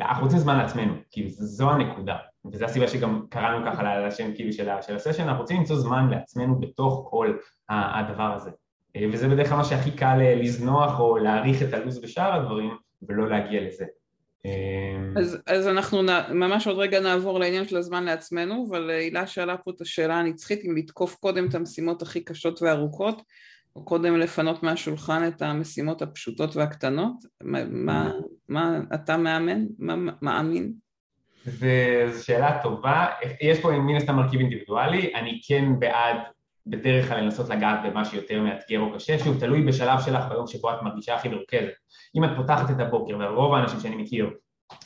אנחנו 0.00 0.24
רוצים 0.24 0.38
זמן 0.38 0.58
לעצמנו, 0.58 0.94
כאילו 1.10 1.28
זו 1.30 1.70
הנקודה. 1.70 2.16
וזו 2.52 2.64
הסיבה 2.64 2.88
שגם 2.88 3.26
קראנו 3.30 3.66
ככה 3.66 4.06
לשם 4.06 4.34
כאילו 4.34 4.52
של, 4.52 4.68
של 4.82 4.96
הסשן, 4.96 5.22
אנחנו 5.22 5.40
רוצים 5.40 5.56
למצוא 5.56 5.76
זמן 5.76 6.08
לעצמנו 6.10 6.60
בתוך 6.60 7.06
כל 7.10 7.36
הדבר 7.68 8.34
הזה. 8.36 8.50
אה, 8.96 9.06
וזה 9.12 9.28
בדרך 9.28 9.48
כלל 9.48 9.56
מה 9.56 9.64
שהכי 9.64 9.90
קל 9.90 10.18
אה, 10.20 10.34
לזנוח 10.34 11.00
או 11.00 11.18
להעריך 11.18 11.62
את 11.62 11.74
הלו"ז 11.74 11.98
בשאר 11.98 12.32
הדברים, 12.32 12.76
ולא 13.02 13.28
להגיע 13.28 13.60
לזה. 13.60 13.84
אה, 14.46 14.50
אז, 15.16 15.38
אז 15.46 15.68
אנחנו 15.68 16.02
נ, 16.02 16.08
ממש 16.30 16.66
עוד 16.66 16.78
רגע 16.78 17.00
נעבור 17.00 17.40
לעניין 17.40 17.68
של 17.68 17.76
הזמן 17.76 18.04
לעצמנו, 18.04 18.66
אבל 18.70 18.90
הילה 18.90 19.26
שאלה 19.26 19.56
פה 19.56 19.70
את 19.70 19.80
השאלה 19.80 20.14
הנצחית 20.14 20.64
אם 20.64 20.76
לתקוף 20.76 21.14
קודם 21.14 21.48
את 21.48 21.54
המשימות 21.54 22.02
הכי 22.02 22.20
קשות 22.24 22.62
וארוכות, 22.62 23.22
או 23.76 23.84
קודם 23.84 24.16
לפנות 24.16 24.62
מהשולחן 24.62 25.28
את 25.28 25.42
המשימות 25.42 26.02
הפשוטות 26.02 26.56
והקטנות. 26.56 27.14
מה, 27.42 27.58
מה, 27.70 28.10
מה 28.48 28.80
אתה 28.94 29.16
מאמן? 29.16 29.64
מה 29.78 30.12
מאמין? 30.22 30.72
זו 31.44 32.24
שאלה 32.24 32.62
טובה, 32.62 33.06
יש 33.40 33.60
פה 33.60 33.70
מן 33.70 33.96
הסתם 33.96 34.16
מרכיב 34.16 34.40
אינדיבידואלי, 34.40 35.14
אני 35.14 35.40
כן 35.46 35.64
בעד 35.78 36.16
בדרך 36.66 37.08
כלל 37.08 37.20
לנסות 37.20 37.48
לגעת 37.48 37.78
במה 37.84 38.04
שיותר 38.04 38.40
מאתגר 38.40 38.80
או 38.80 38.94
קשה, 38.94 39.18
שוב 39.18 39.40
תלוי 39.40 39.62
בשלב 39.62 40.00
שלך 40.00 40.24
ביום 40.28 40.46
שבו 40.46 40.70
את 40.70 40.82
מרגישה 40.82 41.14
הכי 41.14 41.28
מרוכזת. 41.28 41.72
אם 42.16 42.24
את 42.24 42.30
פותחת 42.36 42.70
את 42.70 42.80
הבוקר, 42.80 43.16
ורוב 43.20 43.54
האנשים 43.54 43.80
שאני 43.80 43.96
מכיר, 43.96 44.30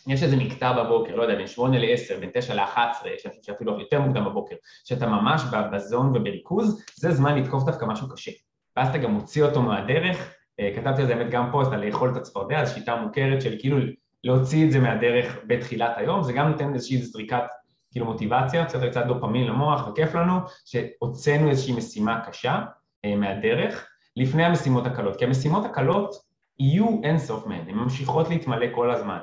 יש 0.07 0.22
איזה 0.22 0.37
מקטע 0.37 0.85
בבוקר, 0.85 1.16
לא 1.16 1.22
יודע, 1.22 1.35
בין 1.35 1.46
שמונה 1.46 1.79
לעשר, 1.79 2.20
בין 2.20 2.31
תשע 2.35 2.55
לאחת 2.55 2.88
עשרה, 2.90 3.11
יש 3.11 3.27
אנשים 3.27 3.42
שאפילו 3.42 3.81
יותר 3.81 4.01
מוקדם 4.01 4.25
בבוקר, 4.25 4.57
שאתה 4.85 5.07
ממש 5.07 5.42
בזון 5.72 6.16
ובריכוז, 6.16 6.85
זה 6.94 7.11
זמן 7.11 7.38
לתקוף 7.38 7.64
דווקא 7.64 7.85
משהו 7.85 8.09
קשה. 8.09 8.31
ואז 8.77 8.89
אתה 8.89 8.99
גם 8.99 9.11
מוציא 9.11 9.45
אותו 9.45 9.62
מהדרך, 9.62 10.35
אה, 10.61 10.73
כתבתי 10.77 11.01
על 11.01 11.07
זה 11.07 11.15
באמת 11.15 11.31
גם 11.31 11.49
פוסט 11.53 11.73
על 11.73 11.87
לאכול 11.87 12.11
את 12.12 12.17
הצפרדע, 12.17 12.65
זו 12.65 12.75
שיטה 12.75 12.97
מוכרת 12.97 13.43
של 13.43 13.57
כאילו 13.59 13.79
להוציא 14.25 14.67
את 14.67 14.71
זה 14.71 14.79
מהדרך 14.79 15.39
בתחילת 15.47 15.93
היום, 15.97 16.23
זה 16.23 16.33
גם 16.33 16.49
נותן 16.49 16.75
איזושהי 16.75 16.99
זריקת 16.99 17.45
כאילו 17.91 18.07
מוטיבציה, 18.07 18.65
קצת 18.65 18.79
קצת 18.91 19.07
דופמין 19.07 19.47
למוח 19.47 19.89
וכיף 19.89 20.15
לנו, 20.15 20.41
שהוצאנו 20.65 21.51
איזושהי 21.51 21.77
משימה 21.77 22.21
קשה 22.27 22.65
אה, 23.05 23.17
מהדרך 23.17 23.87
לפני 24.17 24.45
המשימות 24.45 24.87
הקלות, 24.87 25.17
כי 25.17 25.25
המשימות 25.25 25.65
הקלות 25.65 26.15
יהיו 26.59 27.01
אינסוף 27.03 27.47
מהן, 27.47 27.69
הן 27.69 27.75
ממשיכות 27.75 28.29
להתמלא 28.29 28.67
כל 28.75 28.91
הזמן, 28.91 29.19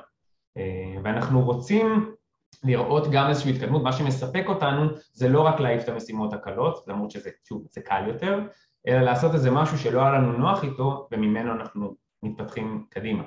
אה, 0.58 1.02
ואנחנו 1.04 1.42
רוצים 1.42 2.16
לראות 2.64 3.12
גם 3.12 3.30
איזושהי 3.30 3.52
התקדמות, 3.52 3.84
מה 3.84 3.92
שמספק 3.92 4.44
אותנו 4.48 4.90
זה 5.14 5.30
לא 5.30 5.42
רק 5.42 5.60
להעיף 5.60 5.84
את 5.84 5.90
המשימות 5.90 6.34
הקלות, 6.34 6.84
למרות 6.88 7.12
שזה, 7.12 7.30
שוב, 7.44 7.68
זה 7.72 7.82
קל 7.82 8.04
יותר, 8.08 8.40
אלא 8.88 9.02
לעשות 9.02 9.34
איזה 9.34 9.52
משהו 9.52 9.78
שלא 9.78 10.02
היה 10.02 10.12
לנו 10.12 10.38
נוח 10.38 10.64
איתו 10.64 11.08
וממנו 11.12 11.54
אנחנו 11.54 11.96
מתפתחים 12.24 12.86
קדימה. 12.90 13.24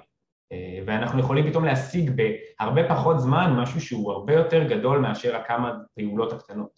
אה, 0.52 0.78
ואנחנו 0.86 1.20
יכולים 1.20 1.50
פתאום 1.50 1.64
להשיג 1.64 2.10
בהרבה 2.10 2.88
פחות 2.88 3.20
זמן 3.20 3.52
משהו 3.56 3.80
שהוא 3.80 4.12
הרבה 4.12 4.32
יותר 4.32 4.68
גדול 4.68 4.98
מאשר 4.98 5.36
הכמה 5.36 5.72
פעולות 5.94 6.32
הקטנות. 6.32 6.76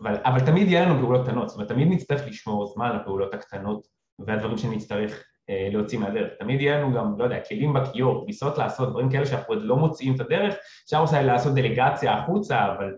אבל, 0.00 0.16
אבל 0.24 0.40
תמיד 0.40 0.68
יהיה 0.68 0.86
לנו 0.86 1.00
פעולות 1.00 1.26
קטנות, 1.26 1.48
זאת 1.48 1.56
אומרת 1.56 1.68
תמיד 1.68 1.88
נצטרך 1.90 2.26
לשמור 2.26 2.66
זמן 2.66 2.96
לפעולות 2.96 3.34
הקטנות 3.34 3.86
והדברים 4.18 4.58
שנצטרך 4.58 5.24
אה, 5.50 5.68
להוציא 5.72 5.98
מהדרך. 5.98 6.32
תמיד 6.38 6.60
יהיה 6.60 6.80
לנו 6.80 6.94
גם, 6.94 7.18
לא 7.18 7.24
יודע, 7.24 7.40
כלים 7.48 7.72
בכיור, 7.72 8.24
כניסות 8.24 8.58
לעשות, 8.58 8.90
דברים 8.90 9.10
כאלה 9.10 9.26
שאנחנו 9.26 9.54
עוד 9.54 9.62
לא 9.62 9.76
מוציאים 9.76 10.14
את 10.14 10.20
הדרך, 10.20 10.54
אפשר 10.84 11.04
אולי 11.10 11.24
לעשות 11.24 11.54
דלגציה 11.54 12.14
החוצה, 12.14 12.72
אבל 12.72 12.94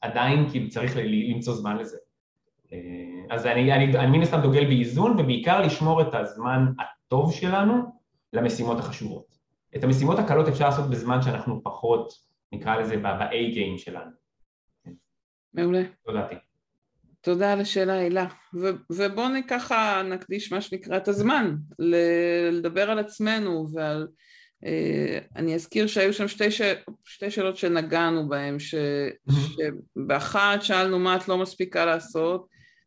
עדיין 0.00 0.50
כאילו 0.50 0.68
צריך 0.68 0.92
למצוא 0.96 1.54
זמן 1.54 1.76
לזה. 1.76 1.96
אז 3.30 3.46
אני, 3.46 3.72
אני, 3.72 3.98
אני 3.98 4.18
מן 4.18 4.22
הסתם 4.22 4.40
דוגל 4.42 4.64
באיזון 4.64 5.20
ובעיקר 5.20 5.60
לשמור 5.60 6.02
את 6.02 6.14
הזמן 6.14 6.66
הטוב 6.78 7.32
שלנו 7.32 7.74
למשימות 8.32 8.78
החשובות. 8.78 9.38
את 9.76 9.84
המשימות 9.84 10.18
הקלות 10.18 10.48
אפשר 10.48 10.64
לעשות 10.64 10.90
בזמן 10.90 11.22
שאנחנו 11.22 11.62
פחות, 11.62 12.12
נקרא 12.52 12.76
לזה 12.76 12.96
ב-A 12.96 13.54
game 13.54 13.78
שלנו. 13.78 14.10
מעולה. 15.54 15.82
תודעתי. 16.04 16.34
תודה 17.20 17.52
על 17.52 17.60
השאלה 17.60 17.92
הילה. 17.92 18.26
ובואו 18.90 19.28
ככה 19.48 20.02
נקדיש 20.10 20.52
מה 20.52 20.60
שנקרא 20.60 20.96
את 20.96 21.08
הזמן 21.08 21.54
לדבר 21.78 22.90
על 22.90 22.98
עצמנו 22.98 23.66
ועל... 23.74 24.08
אה, 24.64 25.18
אני 25.36 25.54
אזכיר 25.54 25.86
שהיו 25.86 26.12
שם 26.12 26.28
שתי, 26.28 26.50
ש... 26.50 26.62
שתי 27.04 27.30
שאלות 27.30 27.56
שנגענו 27.56 28.28
בהן, 28.28 28.58
ש... 28.58 28.74
שבאחת 29.30 30.62
שאלנו 30.62 30.98
מה 30.98 31.16
את 31.16 31.28
לא 31.28 31.38
מספיקה 31.38 31.84
לעשות 31.84 32.46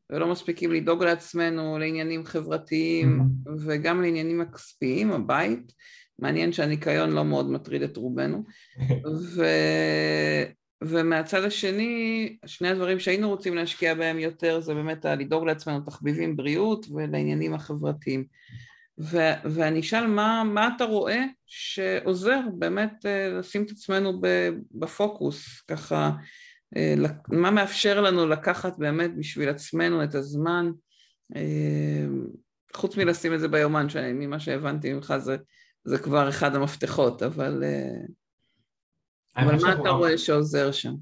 ולא 0.10 0.28
מספיקים 0.28 0.72
לדאוג 0.72 1.04
לעצמנו 1.04 1.80
לעניינים 1.80 2.26
חברתיים 2.26 3.22
וגם 3.66 4.02
לעניינים 4.02 4.42
הכספיים, 4.42 5.12
הבית. 5.12 5.74
מעניין 6.20 6.52
שהניקיון 6.52 7.12
לא 7.12 7.26
מאוד 7.26 7.52
מטריד 7.52 7.82
את 7.82 7.98
רובנו. 7.98 8.44
ו... 9.36 9.46
ומהצד 10.84 11.44
השני, 11.44 12.38
שני 12.46 12.70
הדברים 12.70 13.00
שהיינו 13.00 13.30
רוצים 13.30 13.56
להשקיע 13.56 13.94
בהם 13.94 14.20
יותר 14.20 14.60
זה 14.60 14.74
באמת 14.74 15.06
לדאוג 15.06 15.46
לעצמנו 15.46 15.80
תחביבים 15.80 16.36
בריאות 16.36 16.86
ולעניינים 16.94 17.54
החברתיים. 17.54 18.26
ו- 19.00 19.34
ואני 19.44 19.80
אשאל 19.80 20.08
מה, 20.08 20.44
מה 20.44 20.70
אתה 20.76 20.84
רואה 20.84 21.24
שעוזר 21.48 22.42
באמת 22.58 23.06
אה, 23.06 23.30
לשים 23.30 23.64
את 23.64 23.72
עצמנו 23.72 24.22
בפוקוס, 24.72 25.62
ככה, 25.62 26.12
מה 27.28 27.52
מאפשר 27.52 28.02
לנו 28.02 28.28
לקחת 28.28 28.78
באמת 28.78 29.12
בשביל 29.18 29.50
עצמנו 29.50 30.04
את 30.04 30.16
הזמן, 30.16 30.72
אה, 31.36 32.06
חוץ 32.76 32.98
מלשים 32.98 33.34
את 33.34 33.40
זה 33.40 33.48
ביומן, 33.48 33.90
שממה 33.90 34.40
שהבנתי 34.40 34.94
ממך 34.94 35.14
זה, 35.18 35.38
זה 35.84 35.98
כבר 35.98 36.30
אחד 36.30 36.56
המפתחות, 36.56 37.24
אבל... 37.24 37.64
אבל 39.38 39.56
מה 39.62 39.74
אתה 39.74 39.90
רואה 39.90 40.18
שעוזר 40.18 40.72
שם? 40.72 40.94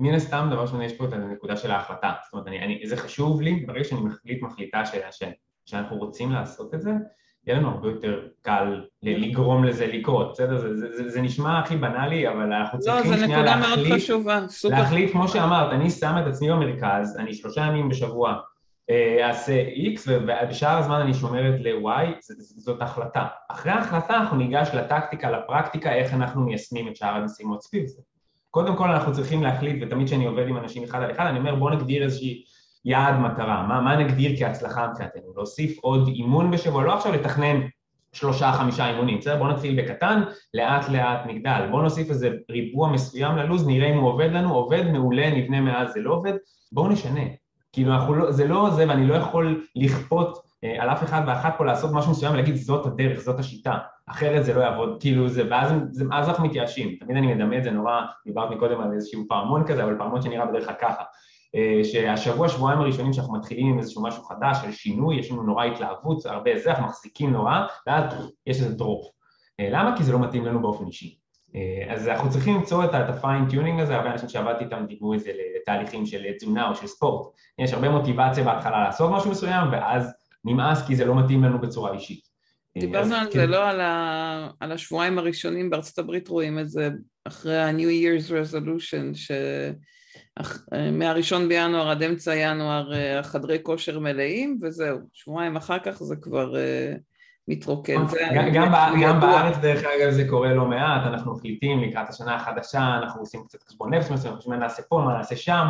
מן 0.00 0.14
הסתם, 0.14 0.48
דבר 0.52 0.62
ראשון, 0.62 0.82
יש 0.82 0.92
פה 0.92 1.08
את 1.08 1.12
הנקודה 1.12 1.56
של 1.56 1.70
ההחלטה. 1.70 2.12
זאת 2.24 2.32
אומרת, 2.32 2.46
אני, 2.46 2.64
אני, 2.64 2.86
זה 2.86 2.96
חשוב 2.96 3.40
לי, 3.40 3.64
ברגע 3.66 3.84
שאני 3.84 4.00
מחליט 4.00 4.42
מחליטה 4.42 4.86
ש, 4.86 4.90
ש, 5.10 5.22
שאנחנו 5.64 5.96
רוצים 5.96 6.32
לעשות 6.32 6.74
את 6.74 6.82
זה, 6.82 6.90
יהיה 7.48 7.58
לנו 7.58 7.68
הרבה 7.68 7.88
יותר 7.88 8.20
קל 8.42 8.84
לגרום 9.02 9.64
לזה 9.64 9.86
לקרות, 9.86 10.32
בסדר? 10.32 10.58
זה, 10.58 10.76
זה, 10.76 10.96
זה, 10.96 11.10
זה 11.10 11.20
נשמע 11.20 11.58
הכי 11.58 11.76
בנאלי, 11.76 12.28
אבל 12.28 12.52
אנחנו 12.52 12.78
לא, 12.78 12.82
צריכים 12.82 13.02
שנייה. 13.02 13.18
לא, 13.18 13.26
זו 13.26 13.32
נקודה 13.32 13.56
מאוד 13.56 13.92
חשובה, 13.92 14.40
סופר. 14.48 14.74
להחליט, 14.74 15.12
כמו 15.12 15.28
שאמרת, 15.28 15.72
אני 15.72 15.90
שם 15.90 16.14
את 16.22 16.26
עצמי 16.26 16.50
במרכז, 16.50 17.16
אני 17.18 17.34
שלושה 17.34 17.60
ימים 17.60 17.88
בשבוע 17.88 18.34
אה, 18.90 19.28
אעשה 19.28 19.64
X 19.94 20.00
ובשאר 20.06 20.78
הזמן 20.78 21.00
אני 21.00 21.14
שומרת 21.14 21.54
ל-Y, 21.60 22.32
זאת 22.38 22.82
החלטה. 22.82 23.26
אחרי 23.48 23.72
ההחלטה 23.72 24.16
אנחנו 24.16 24.36
ניגש 24.36 24.68
לטקטיקה, 24.74 25.30
לפרקטיקה, 25.30 25.94
איך 25.94 26.14
אנחנו 26.14 26.40
מיישמים 26.40 26.88
את 26.88 26.96
שאר 26.96 27.14
המשימות 27.14 27.62
סביב 27.62 27.86
זה. 27.86 28.02
קודם 28.50 28.76
כל 28.76 28.90
אנחנו 28.90 29.12
צריכים 29.12 29.42
להחליט, 29.42 29.82
ותמיד 29.82 30.06
כשאני 30.06 30.26
עובד 30.26 30.48
עם 30.48 30.56
אנשים 30.56 30.84
אחד 30.84 31.02
על 31.02 31.10
אחד, 31.10 31.26
אני 31.26 31.38
אומר 31.38 31.54
בואו 31.54 31.74
נגדיר 31.74 32.02
איזושהי 32.02 32.44
יעד 32.84 33.14
מטרה, 33.20 33.66
מה, 33.66 33.80
מה 33.80 33.96
נגדיר 33.96 34.38
כהצלחה 34.38 34.88
מבחינתנו, 34.88 35.32
להוסיף 35.36 35.78
עוד 35.78 36.08
אימון 36.08 36.50
בשבוע, 36.50 36.84
לא 36.84 36.94
עכשיו 36.94 37.12
לתכנן 37.12 37.60
שלושה 38.12 38.52
חמישה 38.52 38.88
אימונים, 38.90 39.18
בסדר? 39.18 39.36
בואו 39.36 39.52
נתחיל 39.52 39.82
בקטן, 39.82 40.22
לאט 40.54 40.88
לאט 40.88 41.20
נגדל, 41.26 41.66
בואו 41.70 41.82
נוסיף 41.82 42.10
איזה 42.10 42.30
ריבוע 42.50 42.92
מסוים 42.92 43.36
ללו"ז, 43.36 43.66
נראה 43.66 43.92
אם 43.92 43.98
הוא 43.98 44.08
עובד 44.08 44.30
לנו, 44.32 44.54
עובד 44.54 44.90
מעולה, 44.92 45.30
נבנה 45.30 45.60
מאז 45.60 45.92
זה 45.92 46.00
לא 46.00 46.14
עובד, 46.14 46.32
בואו 46.72 46.88
נשנה, 46.88 47.20
כאילו 47.72 47.92
אנחנו 47.92 48.14
לא, 48.14 48.32
זה 48.32 48.48
לא 48.48 48.70
זה 48.70 48.88
ואני 48.88 49.06
לא 49.06 49.14
יכול 49.14 49.64
לכפות 49.76 50.38
אה, 50.64 50.82
על 50.82 50.90
אף 50.90 51.04
אחד 51.04 51.22
ואחת 51.26 51.54
פה 51.58 51.64
לעשות 51.64 51.90
משהו 51.92 52.10
מסוים 52.10 52.32
ולהגיד 52.32 52.54
זאת 52.54 52.86
הדרך, 52.86 53.20
זאת 53.20 53.38
השיטה, 53.38 53.78
אחרת 54.06 54.44
זה 54.44 54.54
לא 54.54 54.60
יעבוד, 54.60 54.96
כאילו 55.00 55.28
זה, 55.28 55.42
ואז 55.50 55.72
זה, 55.90 56.04
אז 56.12 56.28
אנחנו 56.28 56.44
מתייאשים, 56.44 56.96
תמיד 57.00 57.16
אני 57.16 57.34
מדמה 57.34 57.58
את 57.58 57.64
זה 57.64 57.70
נורא, 57.70 58.00
דיברת 58.26 58.50
מקודם 58.50 58.80
על 58.80 58.92
איזשהו 58.92 59.24
פעמון 59.28 59.66
כזה, 59.66 59.84
אבל 59.84 59.98
פעמון 59.98 60.22
שנראה 60.22 60.46
בדרך 60.46 60.64
כלל 60.64 60.74
ככה, 60.80 61.02
שהשבוע, 61.82 62.48
שבועיים 62.48 62.80
הראשונים 62.80 63.12
שאנחנו 63.12 63.34
מתחילים 63.34 63.66
עם 63.66 63.78
איזשהו 63.78 64.02
משהו 64.02 64.22
חדש, 64.22 64.56
של 64.62 64.72
שינוי, 64.72 65.16
יש 65.16 65.30
לנו 65.30 65.42
נורא 65.42 65.64
התלהבות, 65.64 66.26
הרבה 66.26 66.58
זה, 66.58 66.70
אנחנו 66.70 66.86
מחזיקים 66.86 67.32
נורא, 67.32 67.60
ואז 67.86 68.04
יש 68.46 68.56
איזה 68.60 68.74
דרופ. 68.74 69.10
אה, 69.60 69.68
למה? 69.70 69.96
כי 69.96 70.04
זה 70.04 70.12
לא 70.12 70.18
מתאים 70.18 70.44
לנו 70.44 70.62
באופן 70.62 70.86
אישי. 70.86 71.18
אה, 71.54 71.94
אז 71.94 72.08
אנחנו 72.08 72.30
צריכים 72.30 72.54
למצוא 72.54 72.84
את 72.84 72.94
ה-fine 72.94 73.52
tuning 73.52 73.82
הזה, 73.82 73.96
הרבה 73.96 74.12
אנשים 74.12 74.28
שעבדתי 74.28 74.64
איתם 74.64 74.84
דיברו 74.88 75.14
את 75.14 75.20
זה 75.20 75.32
לתהליכים 75.56 76.06
של 76.06 76.22
תזונה 76.38 76.70
או 76.70 76.74
של 76.74 76.86
ספורט. 76.86 77.34
יש 77.58 77.72
הרבה 77.72 77.88
מוטיבציה 77.88 78.44
בהתחלה 78.44 78.84
לעשות 78.84 79.10
משהו 79.12 79.30
מסוים, 79.30 79.72
ואז 79.72 80.12
נמאס 80.44 80.86
כי 80.86 80.96
זה 80.96 81.04
לא 81.04 81.14
מתאים 81.14 81.44
לנו 81.44 81.60
בצורה 81.60 81.92
אישית. 81.92 82.28
דיברנו 82.78 83.14
על 83.14 83.26
כן. 83.26 83.38
זה, 83.38 83.46
לא 83.46 83.68
על, 83.68 83.80
ה... 83.80 84.48
על 84.60 84.72
השבועיים 84.72 85.18
הראשונים 85.18 85.70
בארצות 85.70 85.98
הברית 85.98 86.28
רואים 86.28 86.58
את 86.58 86.68
זה 86.68 86.90
אחרי 87.24 87.58
ה-New 87.58 87.72
Year's 88.04 88.30
Resolution, 88.30 89.14
ש... 89.14 89.30
מהראשון 90.92 91.48
בינואר 91.48 91.90
עד 91.90 92.02
אמצע 92.02 92.36
ינואר 92.36 92.94
אה, 92.94 93.18
החדרי 93.18 93.58
כושר 93.62 93.98
מלאים 93.98 94.58
וזהו, 94.62 94.98
שבועיים 95.12 95.56
אחר 95.56 95.78
כך 95.78 96.02
זה 96.02 96.16
כבר 96.16 96.56
אה, 96.56 96.92
מתרוקן. 97.48 97.94
גם 99.02 99.20
בארץ 99.20 99.56
דרך 99.56 99.84
אגב 99.84 100.10
זה 100.10 100.28
קורה 100.28 100.54
לא 100.54 100.66
מעט, 100.66 101.06
אנחנו 101.06 101.34
מחליטים 101.34 101.82
לקראת 101.82 102.08
השנה 102.08 102.34
החדשה, 102.36 102.98
אנחנו 103.02 103.20
עושים 103.20 103.44
קצת 103.48 103.62
חשבון 103.62 103.94
נפש 103.94 104.10
מסוים, 104.10 104.36
חושבים 104.36 104.58
מה 104.58 104.60
נעשה 104.60 104.82
פה, 104.88 105.02
מה 105.06 105.18
נעשה 105.18 105.36
שם, 105.36 105.66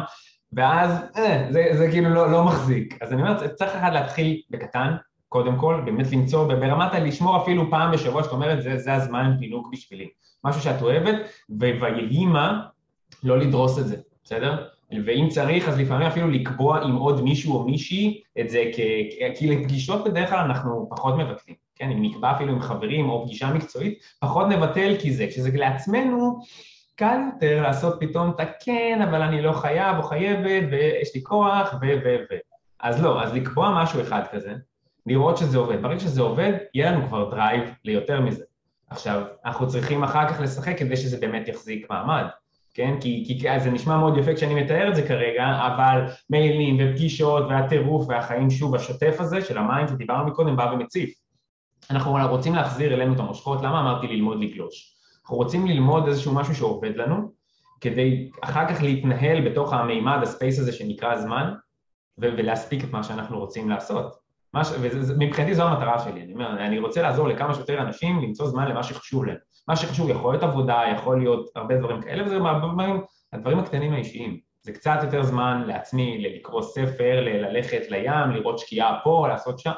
ואז 0.52 0.90
אה, 1.16 1.48
זה 1.50 1.88
כאילו 1.90 2.10
לא, 2.10 2.32
לא 2.32 2.44
מחזיק. 2.44 3.02
אז 3.02 3.12
אני 3.12 3.22
אומר, 3.22 3.48
צריך 3.48 3.74
אחד 3.74 3.92
להתחיל 3.92 4.42
בקטן, 4.50 4.96
קודם 5.28 5.56
כל, 5.56 5.82
באמת 5.84 6.12
למצוא, 6.12 6.48
ברמת 6.48 6.92
לשמור 6.92 7.42
אפילו 7.42 7.70
פעם 7.70 7.92
בשבוע, 7.92 8.22
שאת 8.22 8.32
אומרת, 8.32 8.62
זה 8.78 8.94
הזמן 8.94 9.36
פינוק 9.38 9.68
בשבילי. 9.72 10.08
משהו 10.44 10.62
שאת 10.62 10.82
אוהבת, 10.82 11.16
ויהי 11.60 12.26
מה, 12.26 12.60
לא 13.22 13.38
לדרוס 13.38 13.78
את 13.78 13.86
זה. 13.86 13.96
בסדר? 14.28 14.66
ואם 15.06 15.28
צריך, 15.28 15.68
אז 15.68 15.78
לפעמים 15.78 16.06
אפילו 16.06 16.30
לקבוע 16.30 16.80
עם 16.80 16.96
עוד 16.96 17.24
מישהו 17.24 17.54
או 17.54 17.64
מישהי 17.64 18.22
את 18.40 18.50
זה, 18.50 18.64
כ... 18.72 18.76
כי 19.38 19.46
לפגישות 19.46 20.04
בדרך 20.04 20.30
כלל 20.30 20.38
אנחנו 20.38 20.88
פחות 20.90 21.14
מבטלים, 21.14 21.56
כן? 21.74 21.90
אם 21.90 22.02
נקבע 22.02 22.32
אפילו 22.32 22.52
עם 22.52 22.60
חברים 22.60 23.08
או 23.08 23.24
פגישה 23.26 23.52
מקצועית, 23.52 23.98
פחות 24.20 24.46
נבטל 24.48 24.94
כי 25.00 25.12
זה, 25.12 25.26
כשזה 25.26 25.50
לעצמנו, 25.54 26.40
קל 26.96 27.18
יותר 27.34 27.62
לעשות 27.62 27.96
פתאום 28.00 28.30
את 28.30 28.40
הכן, 28.40 29.00
אבל 29.08 29.22
אני 29.22 29.42
לא 29.42 29.52
חייב 29.52 29.96
או 29.96 30.02
חייבת, 30.02 30.68
ויש 30.70 31.14
לי 31.14 31.22
כוח, 31.22 31.74
ו... 31.82 31.86
ו... 32.04 32.16
ו... 32.30 32.34
אז 32.80 33.02
לא, 33.02 33.22
אז 33.22 33.34
לקבוע 33.34 33.82
משהו 33.82 34.00
אחד 34.00 34.22
כזה, 34.32 34.54
לראות 35.06 35.36
שזה 35.38 35.58
עובד. 35.58 35.82
ברגע 35.82 36.00
שזה 36.00 36.22
עובד, 36.22 36.52
יהיה 36.74 36.90
לנו 36.90 37.06
כבר 37.06 37.30
drive 37.30 37.64
ליותר 37.84 38.20
מזה. 38.20 38.44
עכשיו, 38.90 39.22
אנחנו 39.44 39.68
צריכים 39.68 40.04
אחר 40.04 40.28
כך 40.28 40.40
לשחק 40.40 40.78
כדי 40.78 40.96
שזה 40.96 41.20
באמת 41.20 41.48
יחזיק 41.48 41.90
מעמד. 41.90 42.24
כן? 42.78 43.00
כי, 43.00 43.24
כי 43.40 43.60
זה 43.60 43.70
נשמע 43.70 43.96
מאוד 43.96 44.18
יפה 44.18 44.34
כשאני 44.34 44.62
מתאר 44.62 44.88
את 44.88 44.94
זה 44.94 45.08
כרגע, 45.08 45.44
אבל 45.66 46.04
מיילים 46.30 46.76
ופגישות 46.80 47.44
והטירוף 47.48 48.06
והחיים 48.08 48.50
שוב 48.50 48.74
השוטף 48.74 49.16
הזה 49.18 49.40
של 49.40 49.58
המים 49.58 49.88
שדיברנו 49.88 50.26
מקודם 50.26 50.56
בא 50.56 50.70
ומציף. 50.74 51.10
אנחנו 51.90 52.16
רוצים 52.30 52.54
להחזיר 52.54 52.94
אלינו 52.94 53.14
את 53.14 53.18
המושכות, 53.18 53.58
למה 53.62 53.80
אמרתי 53.80 54.06
ללמוד 54.06 54.40
לגלוש? 54.40 54.94
אנחנו 55.22 55.36
רוצים 55.36 55.66
ללמוד 55.66 56.08
איזשהו 56.08 56.34
משהו 56.34 56.54
שעובד 56.54 56.96
לנו, 56.96 57.32
כדי 57.80 58.30
אחר 58.42 58.68
כך 58.68 58.82
להתנהל 58.82 59.50
בתוך 59.50 59.72
המימד, 59.72 60.18
ה 60.22 60.28
space 60.28 60.58
הזה 60.58 60.72
שנקרא 60.72 61.16
זמן, 61.16 61.54
ולהספיק 62.18 62.84
את 62.84 62.92
מה 62.92 63.02
שאנחנו 63.02 63.38
רוצים 63.38 63.68
לעשות. 63.70 64.14
ומבחינתי 64.80 65.54
זו 65.54 65.62
המטרה 65.62 65.98
שלי, 65.98 66.22
אני 66.22 66.32
אומר, 66.32 66.66
אני 66.66 66.78
רוצה 66.78 67.02
לעזור 67.02 67.28
לכמה 67.28 67.54
שיותר 67.54 67.82
אנשים 67.82 68.20
למצוא 68.20 68.48
זמן 68.48 68.68
למה 68.68 68.82
שחשוב 68.82 69.24
להם. 69.24 69.36
מה 69.68 69.76
שחשוב 69.76 70.10
יכול 70.10 70.32
להיות 70.32 70.42
עבודה, 70.42 70.82
יכול 70.94 71.18
להיות 71.18 71.50
הרבה 71.56 71.76
דברים 71.76 72.02
כאלה, 72.02 72.24
וזה 72.26 72.36
הדברים, 72.36 73.00
הדברים 73.32 73.58
הקטנים 73.58 73.92
האישיים. 73.92 74.40
זה 74.62 74.72
קצת 74.72 74.98
יותר 75.02 75.22
זמן 75.22 75.62
לעצמי 75.66 76.18
לקרוא 76.18 76.62
ספר, 76.62 77.20
ללכת 77.20 77.90
לים, 77.90 78.30
לראות 78.34 78.58
שקיעה 78.58 79.00
פה, 79.04 79.28
לעשות 79.28 79.58
שם, 79.58 79.70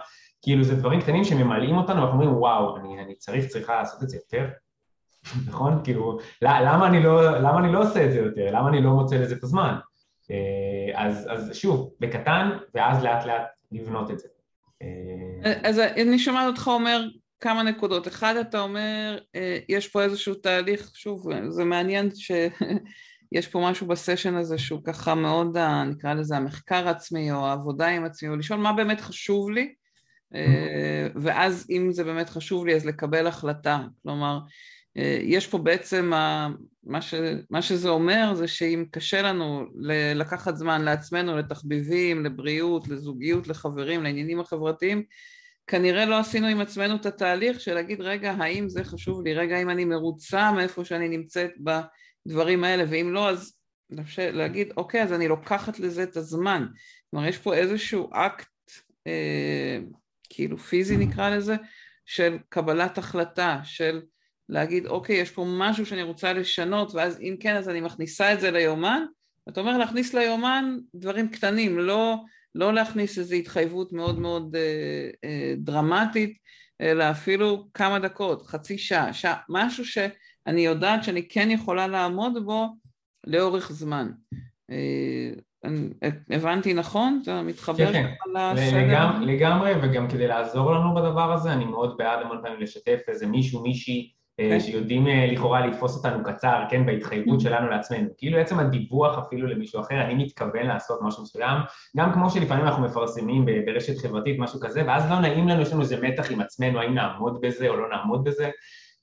כאילו 0.42 0.64
זה 0.64 0.76
דברים 0.76 1.00
קטנים 1.00 1.24
שממלאים 1.24 1.76
אותנו, 1.76 1.96
ואנחנו 1.96 2.12
אומרים 2.12 2.36
וואו, 2.36 2.76
אני, 2.76 3.00
אני 3.00 3.14
צריך, 3.14 3.46
צריכה 3.46 3.76
לעשות 3.76 4.02
את 4.02 4.08
זה 4.08 4.16
יותר, 4.16 4.48
נכון? 5.48 5.80
כאילו, 5.84 6.18
למה 6.42 6.86
אני, 6.86 7.02
לא, 7.02 7.38
למה 7.38 7.58
אני 7.58 7.72
לא 7.72 7.82
עושה 7.82 8.04
את 8.04 8.12
זה 8.12 8.18
יותר? 8.18 8.50
למה 8.50 8.68
אני 8.68 8.82
לא 8.82 8.90
מוצא 8.90 9.16
לזה 9.16 9.34
את 9.34 9.42
הזמן? 9.42 9.74
אה, 10.30 11.06
אז, 11.06 11.28
אז 11.30 11.50
שוב, 11.56 11.90
בקטן, 12.00 12.50
ואז 12.74 13.04
לאט 13.04 13.24
לאט 13.24 13.46
לבנות 13.72 14.10
את 14.10 14.18
זה. 14.18 14.28
אה, 14.82 15.52
אז 15.62 15.78
אני 15.78 16.18
שומעת 16.18 16.46
אותך 16.46 16.68
אומר 16.68 17.00
כמה 17.40 17.62
נקודות. 17.62 18.08
אחד, 18.08 18.34
אתה 18.36 18.60
אומר, 18.60 19.18
אה, 19.34 19.58
יש 19.68 19.88
פה 19.88 20.02
איזשהו 20.02 20.34
תהליך, 20.34 20.90
שוב, 20.94 21.26
זה 21.48 21.64
מעניין 21.64 22.10
שיש 22.14 23.48
פה 23.52 23.60
משהו 23.70 23.86
בסשן 23.86 24.34
הזה 24.34 24.58
שהוא 24.58 24.80
ככה 24.84 25.14
מאוד, 25.14 25.56
נקרא 25.86 26.14
לזה 26.14 26.36
המחקר 26.36 26.88
עצמי 26.88 27.32
או 27.32 27.46
העבודה 27.46 27.86
עם 27.86 28.04
עצמי, 28.04 28.28
או 28.28 28.36
לשאול 28.36 28.60
מה 28.60 28.72
באמת 28.72 29.00
חשוב 29.00 29.50
לי, 29.50 29.74
אה, 30.34 31.08
ואז 31.14 31.66
אם 31.70 31.92
זה 31.92 32.04
באמת 32.04 32.30
חשוב 32.30 32.66
לי 32.66 32.74
אז 32.74 32.86
לקבל 32.86 33.26
החלטה. 33.26 33.80
כלומר, 34.02 34.38
יש 35.22 35.46
פה 35.46 35.58
בעצם, 35.58 36.12
מה, 36.84 37.00
ש, 37.02 37.14
מה 37.50 37.62
שזה 37.62 37.88
אומר 37.88 38.34
זה 38.34 38.48
שאם 38.48 38.84
קשה 38.90 39.22
לנו 39.22 39.64
לקחת 40.14 40.56
זמן 40.56 40.82
לעצמנו, 40.82 41.36
לתחביבים, 41.36 42.24
לבריאות, 42.24 42.88
לזוגיות, 42.88 43.48
לחברים, 43.48 44.02
לעניינים 44.02 44.40
החברתיים, 44.40 45.02
כנראה 45.66 46.04
לא 46.04 46.18
עשינו 46.18 46.46
עם 46.46 46.60
עצמנו 46.60 46.96
את 46.96 47.06
התהליך 47.06 47.60
של 47.60 47.74
להגיד, 47.74 48.00
רגע, 48.00 48.32
האם 48.32 48.68
זה 48.68 48.84
חשוב 48.84 49.22
לי? 49.24 49.34
רגע, 49.34 49.56
האם 49.56 49.70
אני 49.70 49.84
מרוצה 49.84 50.52
מאיפה 50.52 50.84
שאני 50.84 51.08
נמצאת 51.08 51.50
בדברים 52.26 52.64
האלה? 52.64 52.84
ואם 52.90 53.12
לא, 53.12 53.30
אז 53.30 53.54
להגיד, 54.18 54.72
אוקיי, 54.76 55.02
אז 55.02 55.12
אני 55.12 55.28
לוקחת 55.28 55.78
לזה 55.78 56.02
את 56.02 56.16
הזמן. 56.16 56.66
כלומר, 57.10 57.28
יש 57.28 57.38
פה 57.38 57.54
איזשהו 57.54 58.10
אקט, 58.12 58.46
אה, 59.06 59.78
כאילו 60.30 60.58
פיזי 60.58 60.96
נקרא 60.96 61.30
לזה, 61.30 61.56
של 62.04 62.38
קבלת 62.48 62.98
החלטה, 62.98 63.60
של 63.64 64.00
להגיד, 64.48 64.86
אוקיי, 64.86 65.16
יש 65.16 65.30
פה 65.30 65.46
משהו 65.48 65.86
שאני 65.86 66.02
רוצה 66.02 66.32
לשנות, 66.32 66.94
ואז 66.94 67.20
אם 67.20 67.36
כן, 67.40 67.56
אז 67.56 67.68
אני 67.68 67.80
מכניסה 67.80 68.32
את 68.32 68.40
זה 68.40 68.50
ליומן. 68.50 69.02
אתה 69.48 69.60
אומר 69.60 69.78
להכניס 69.78 70.14
ליומן 70.14 70.76
דברים 70.94 71.28
קטנים, 71.28 71.78
לא, 71.78 72.16
לא 72.54 72.74
להכניס 72.74 73.18
איזו 73.18 73.34
התחייבות 73.34 73.92
מאוד 73.92 74.18
מאוד 74.18 74.56
אה, 74.56 75.10
אה, 75.24 75.54
דרמטית, 75.56 76.38
אלא 76.80 77.10
אפילו 77.10 77.66
כמה 77.74 77.98
דקות, 77.98 78.46
חצי 78.46 78.78
שעה, 78.78 79.12
שעה, 79.12 79.36
משהו 79.48 79.84
שאני 79.84 80.60
יודעת 80.60 81.04
שאני 81.04 81.28
כן 81.28 81.50
יכולה 81.50 81.86
לעמוד 81.86 82.44
בו 82.44 82.66
לאורך 83.26 83.72
זמן. 83.72 84.10
אה, 84.70 85.30
הבנתי 86.30 86.74
נכון? 86.74 87.20
אתה 87.22 87.42
מתחבר 87.42 87.92
כן, 87.92 87.92
כן. 87.92 88.76
לגמרי, 88.76 89.36
לגמרי, 89.36 89.72
וגם 89.82 90.08
כדי 90.08 90.26
לעזור 90.26 90.72
לנו 90.72 90.94
בדבר 90.94 91.32
הזה, 91.32 91.52
אני 91.52 91.64
מאוד 91.64 91.96
בעד 91.98 92.22
המון 92.22 92.40
פעמים 92.42 92.60
לשתף 92.60 93.00
איזה 93.08 93.26
מישהו, 93.26 93.62
מישהי. 93.62 94.12
שיודעים 94.60 95.06
אה, 95.06 95.26
לכאורה 95.26 95.66
לתפוס 95.66 95.96
אותנו 95.96 96.24
קצר, 96.24 96.62
כן, 96.70 96.86
בהתחייבות 96.86 97.40
שלנו 97.40 97.68
לעצמנו. 97.68 98.08
כאילו 98.18 98.38
עצם 98.38 98.58
הדיווח 98.58 99.18
אפילו 99.18 99.46
למישהו 99.46 99.80
אחר, 99.80 100.00
אני 100.00 100.14
מתכוון 100.14 100.66
לעשות 100.66 100.98
משהו 101.02 101.22
מסוים, 101.22 101.58
גם 101.96 102.12
כמו 102.12 102.30
שלפעמים 102.30 102.64
אנחנו 102.64 102.84
מפרסמים 102.84 103.46
ברשת 103.66 103.98
חברתית 103.98 104.38
משהו 104.38 104.60
כזה, 104.60 104.82
ואז 104.86 105.10
לא 105.10 105.20
נעים 105.20 105.48
לנו, 105.48 105.62
יש 105.62 105.72
לנו 105.72 105.80
איזה 105.80 106.00
מתח 106.00 106.30
עם 106.30 106.40
עצמנו, 106.40 106.80
האם 106.80 106.94
נעמוד 106.94 107.40
בזה 107.40 107.68
או 107.68 107.76
לא 107.76 107.88
נעמוד 107.88 108.24
בזה, 108.24 108.50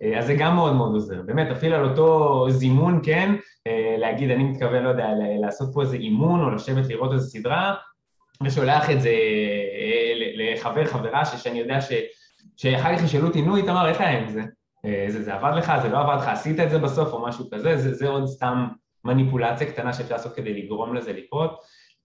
אה, 0.01 0.19
אז 0.19 0.25
זה 0.25 0.35
גם 0.35 0.55
מאוד 0.55 0.73
מאוד 0.73 0.93
עוזר. 0.93 1.21
באמת, 1.21 1.51
אפילו 1.51 1.75
על 1.75 1.83
אותו 1.83 2.45
זימון, 2.49 2.99
כן, 3.03 3.35
להגיד, 3.97 4.31
אני 4.31 4.43
מתכוון, 4.43 4.83
לא 4.83 4.89
יודע, 4.89 5.07
לעשות 5.41 5.69
פה 5.73 5.81
איזה 5.81 5.95
אימון 5.95 6.43
או 6.43 6.49
לשבת 6.49 6.89
לראות 6.89 7.13
איזה 7.13 7.27
סדרה, 7.27 7.73
ושולח 8.43 8.89
את 8.89 9.01
זה 9.01 9.11
לחבר, 10.37 10.85
חברה, 10.85 11.25
שאני 11.25 11.59
יודע 11.59 11.81
ש... 11.81 11.91
שאחר 12.57 12.97
כך 12.97 13.03
ישאלו 13.03 13.27
אותי, 13.27 13.41
נו, 13.41 13.55
איתמר, 13.55 13.89
איך 13.89 14.01
היה 14.01 14.19
עם 14.19 14.29
זה? 14.29 14.41
אה, 14.87 15.05
זה, 15.09 15.23
זה 15.23 15.33
עבד 15.33 15.51
לך, 15.57 15.73
זה 15.81 15.89
לא 15.89 15.99
עבד 15.99 16.17
לך, 16.21 16.27
עשית 16.27 16.59
את 16.59 16.69
זה 16.69 16.79
בסוף 16.79 17.13
או 17.13 17.27
משהו 17.27 17.45
כזה, 17.53 17.77
זה, 17.77 17.93
זה 17.93 18.07
עוד 18.07 18.25
סתם 18.25 18.67
מניפולציה 19.05 19.71
קטנה 19.71 19.93
שאפשר 19.93 20.15
לעשות 20.15 20.35
כדי 20.35 20.63
לגרום 20.63 20.95
לזה 20.95 21.13
לקרות. 21.13 21.59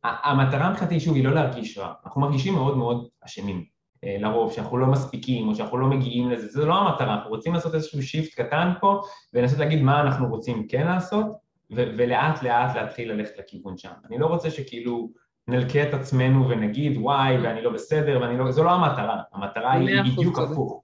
המטרה 0.05 0.71
מבחינתי, 0.71 1.01
שוב, 1.01 1.15
היא 1.15 1.25
לא 1.25 1.35
להרגיש 1.35 1.79
רע, 1.79 1.93
אנחנו 2.05 2.21
מרגישים 2.21 2.55
מאוד 2.55 2.77
מאוד 2.77 3.09
אשמים 3.25 3.65
אה, 4.05 4.17
לרוב, 4.21 4.53
שאנחנו 4.53 4.79
לא 4.79 4.87
מספיקים 4.87 5.49
או 5.49 5.55
שאנחנו 5.55 5.79
לא 5.79 5.87
מגיעים 5.87 6.31
לזה, 6.31 6.49
זה 6.49 6.65
לא 6.65 6.75
המטרה, 6.75 7.15
אנחנו 7.15 7.31
רוצים 7.31 7.55
לעשות 7.55 7.75
איזשהו 7.75 8.03
שיפט 8.03 8.41
קטן 8.41 8.73
פה 8.81 9.01
ולנסות 9.35 9.59
להגיד 9.59 9.83
מה 9.83 10.01
אנחנו 10.01 10.29
רוצים 10.29 10.67
כן 10.69 10.87
לעשות 10.87 11.27
ו- 11.71 11.93
ולאט 11.99 12.43
לאט 12.43 12.77
להתחיל 12.77 13.13
ללכת 13.13 13.39
לכיוון 13.39 13.79
שם. 13.79 13.91
אני 14.09 14.19
לא 14.19 14.27
רוצה 14.27 14.51
שכאילו 14.51 15.11
נלקה 15.49 15.83
את 15.83 15.95
עצמנו 15.95 16.49
ונגיד 16.49 16.97
וואי 16.97 17.39
ואני 17.43 17.63
לא 17.63 17.71
בסדר 17.71 18.19
ואני 18.23 18.39
לא, 18.39 18.51
זו 18.51 18.65
לא 18.65 18.71
המטרה, 18.71 19.23
המטרה 19.33 19.73
היא 19.73 20.03
בדיוק 20.03 20.39
הפוך. 20.39 20.83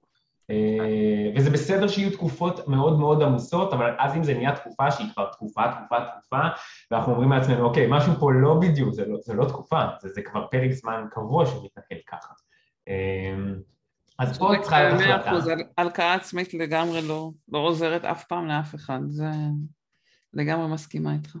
אה, 0.49 1.31
וזה 1.35 1.49
בסדר 1.49 1.87
שיהיו 1.87 2.11
תקופות 2.11 2.67
מאוד 2.67 2.99
מאוד 2.99 3.21
עמוסות, 3.21 3.73
אבל 3.73 3.95
אז 3.99 4.15
אם 4.15 4.23
זה 4.23 4.33
נהיה 4.33 4.55
תקופה 4.55 4.91
שהיא 4.91 5.07
כבר 5.13 5.25
תקופה, 5.31 5.61
תקופה, 5.71 5.95
תקופה, 6.05 6.39
ואנחנו 6.91 7.11
אומרים 7.13 7.31
לעצמנו, 7.31 7.65
אוקיי, 7.65 7.87
משהו 7.89 8.13
פה 8.19 8.31
לא 8.33 8.59
בדיוק, 8.61 8.93
זה 8.93 9.05
לא, 9.05 9.17
זה 9.21 9.33
לא 9.33 9.45
תקופה, 9.45 9.81
זה, 10.01 10.09
זה 10.09 10.21
כבר 10.21 10.47
פרק 10.47 10.71
זמן 10.71 11.05
קבוע 11.11 11.45
שהוא 11.45 11.65
מתנהל 11.65 12.01
ככה. 12.07 12.33
אה, 12.87 13.35
אז 14.19 14.37
פה 14.37 14.53
צריכה 14.61 14.83
להיות 14.83 15.21
החלטה. 15.25 15.63
הלקאה 15.77 16.13
עצמית 16.13 16.53
לגמרי 16.53 17.01
לא, 17.01 17.31
לא 17.51 17.57
עוזרת 17.57 18.05
אף 18.05 18.23
פעם 18.23 18.47
לאף 18.47 18.75
אחד, 18.75 18.99
זה 19.07 19.29
לגמרי 20.33 20.67
מסכימה 20.67 21.13
איתך. 21.13 21.35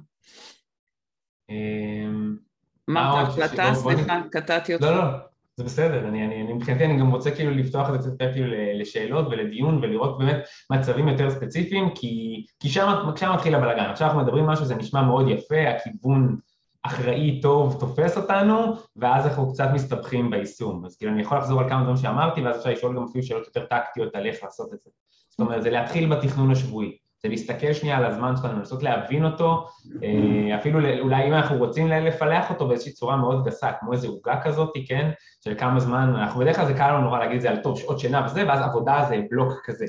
אמרת 2.89 3.27
הקלטה, 3.29 3.73
סליחה, 3.73 4.21
קטעתי 4.31 4.73
אותך. 4.73 4.85
לא, 4.85 4.95
לא. 4.95 5.28
זה 5.59 5.65
בסדר, 5.65 6.07
אני, 6.07 6.25
אני, 6.25 6.41
אני 6.41 6.53
מבחינתי 6.53 6.85
אני 6.85 6.99
גם 6.99 7.11
רוצה 7.11 7.31
כאילו 7.31 7.51
לפתוח 7.51 7.89
את 7.95 8.01
זה 8.01 8.11
קצת 8.11 8.25
כאילו 8.33 8.47
לשאלות 8.73 9.27
ולדיון 9.27 9.79
ולראות 9.81 10.17
באמת 10.17 10.37
מצבים 10.71 11.07
יותר 11.07 11.29
ספציפיים 11.29 11.89
כי, 11.95 12.45
כי 12.59 12.69
שם, 12.69 13.11
שם 13.15 13.31
מתחיל 13.33 13.55
הבלאגן, 13.55 13.83
עכשיו 13.83 14.07
אנחנו 14.07 14.21
מדברים 14.21 14.45
משהו, 14.45 14.65
זה 14.65 14.75
נשמע 14.75 15.01
מאוד 15.01 15.29
יפה, 15.29 15.69
הכיוון 15.69 16.37
אחראי 16.83 17.41
טוב 17.41 17.77
תופס 17.79 18.17
אותנו 18.17 18.73
ואז 18.95 19.25
אנחנו 19.25 19.53
קצת 19.53 19.69
מסתבכים 19.73 20.29
ביישום, 20.29 20.85
אז 20.85 20.95
כאילו 20.97 21.11
אני 21.11 21.21
יכול 21.21 21.37
לחזור 21.37 21.59
על 21.61 21.69
כמה 21.69 21.81
דברים 21.81 21.97
שאמרתי 21.97 22.41
ואז 22.41 22.57
אפשר 22.57 22.69
לשאול 22.69 22.95
גם 22.95 23.03
אפילו 23.03 23.23
שאלות 23.23 23.45
יותר 23.45 23.65
טקטיות 23.65 24.15
על 24.15 24.25
איך 24.25 24.43
לעשות 24.43 24.73
את 24.73 24.79
זה, 24.83 24.89
זאת 25.29 25.39
אומרת 25.39 25.63
זה 25.63 25.69
להתחיל 25.69 26.15
בתכנון 26.15 26.51
השבועי 26.51 26.97
זה 27.23 27.29
להסתכל 27.29 27.73
שנייה 27.73 27.97
על 27.97 28.05
הזמן 28.05 28.33
שלנו, 28.41 28.57
לנסות 28.57 28.83
להבין 28.83 29.25
אותו, 29.25 29.67
אה, 30.03 30.55
אפילו 30.55 30.79
אולי 30.99 31.27
אם 31.27 31.33
אנחנו 31.33 31.57
רוצים 31.57 31.87
לפלח 31.87 32.49
אותו 32.49 32.67
באיזושהי 32.67 32.93
צורה 32.93 33.17
מאוד 33.17 33.45
גסה, 33.45 33.71
כמו 33.79 33.93
איזו 33.93 34.07
עוגה 34.07 34.41
כזאת, 34.43 34.73
כן, 34.87 35.11
של 35.43 35.53
כמה 35.57 35.79
זמן, 35.79 36.13
אנחנו 36.15 36.39
בדרך 36.39 36.55
כלל 36.55 36.65
זה 36.65 36.73
קל 36.73 36.91
לנו 36.91 37.01
נורא 37.01 37.19
להגיד 37.19 37.35
את 37.35 37.41
זה 37.41 37.49
על 37.49 37.57
טוב 37.57 37.79
שעות 37.79 37.99
שינה 37.99 38.25
וזה, 38.25 38.47
ואז 38.47 38.61
עבודה 38.61 39.05
זה 39.09 39.21
בלוק 39.31 39.53
כזה. 39.65 39.85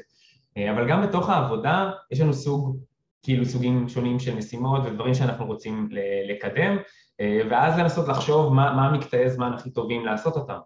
אה, 0.57 0.72
אבל 0.72 0.89
גם 0.89 1.03
בתוך 1.03 1.28
העבודה 1.28 1.91
יש 2.11 2.20
לנו 2.20 2.33
סוג, 2.33 2.76
כאילו 3.22 3.45
סוגים 3.45 3.89
שונים 3.89 4.18
של 4.18 4.35
משימות 4.35 4.83
ודברים 4.85 5.14
שאנחנו 5.14 5.47
רוצים 5.47 5.89
לקדם, 6.28 6.76
אה, 7.20 7.41
ואז 7.51 7.78
לנסות 7.78 8.09
לחשוב 8.09 8.55
מה, 8.55 8.72
מה 8.72 8.87
המקטעי 8.87 9.31
זמן 9.31 9.53
הכי 9.53 9.70
טובים 9.70 10.07
לעשות 10.07 10.37
אותם. 10.37 10.59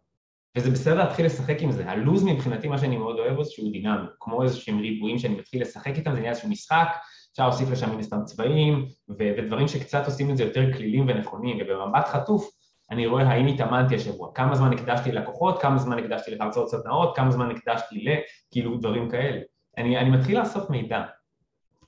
וזה 0.56 0.70
בסדר 0.70 0.94
להתחיל 0.94 1.26
לשחק 1.26 1.56
עם 1.60 1.72
זה. 1.72 1.90
הלוז 1.90 2.24
מבחינתי, 2.24 2.68
מה 2.68 2.78
שאני 2.78 2.96
מאוד 2.96 3.18
אוהב, 3.18 3.42
זה 3.42 3.50
שהוא 3.50 3.72
דינמי, 3.72 4.06
כמו 4.20 4.42
איזה 4.42 4.56
שהם 4.56 4.78
ריבועים 4.78 5.18
שאני 5.18 5.34
מתחיל 5.34 5.62
לשחק 5.62 5.96
איתם, 5.96 6.14
זה 6.14 6.18
נהיה 6.18 6.30
איזשהו 6.30 6.48
משחק, 6.48 6.88
אפשר 7.32 7.48
להוסיף 7.48 7.70
לשם 7.70 7.90
מן 7.90 8.00
הסתם 8.00 8.24
צבעים, 8.24 8.86
ו- 9.08 9.32
ודברים 9.38 9.68
שקצת 9.68 10.06
עושים 10.06 10.30
את 10.30 10.36
זה 10.36 10.44
יותר 10.44 10.72
כלילים 10.72 11.08
ונכונים, 11.08 11.58
ובמבט 11.60 12.06
חטוף, 12.06 12.50
אני 12.90 13.06
רואה 13.06 13.28
האם 13.28 13.46
התאמנתי 13.46 13.94
השבוע, 13.94 14.30
כמה 14.34 14.54
זמן 14.54 14.72
הקדשתי 14.72 15.12
ללקוחות, 15.12 15.62
כמה 15.62 15.78
זמן 15.78 15.98
הקדשתי 15.98 16.30
להרצאות 16.34 16.68
סדנאות, 16.68 17.16
כמה 17.16 17.30
זמן 17.30 17.50
הקדשתי 17.50 18.04
ל... 18.04 18.08
כאילו 18.50 18.76
דברים 18.76 19.10
כאלה. 19.10 19.40
אני, 19.78 19.98
אני 19.98 20.10
מתחיל 20.10 20.40
לאסוף 20.40 20.70
מידע, 20.70 21.02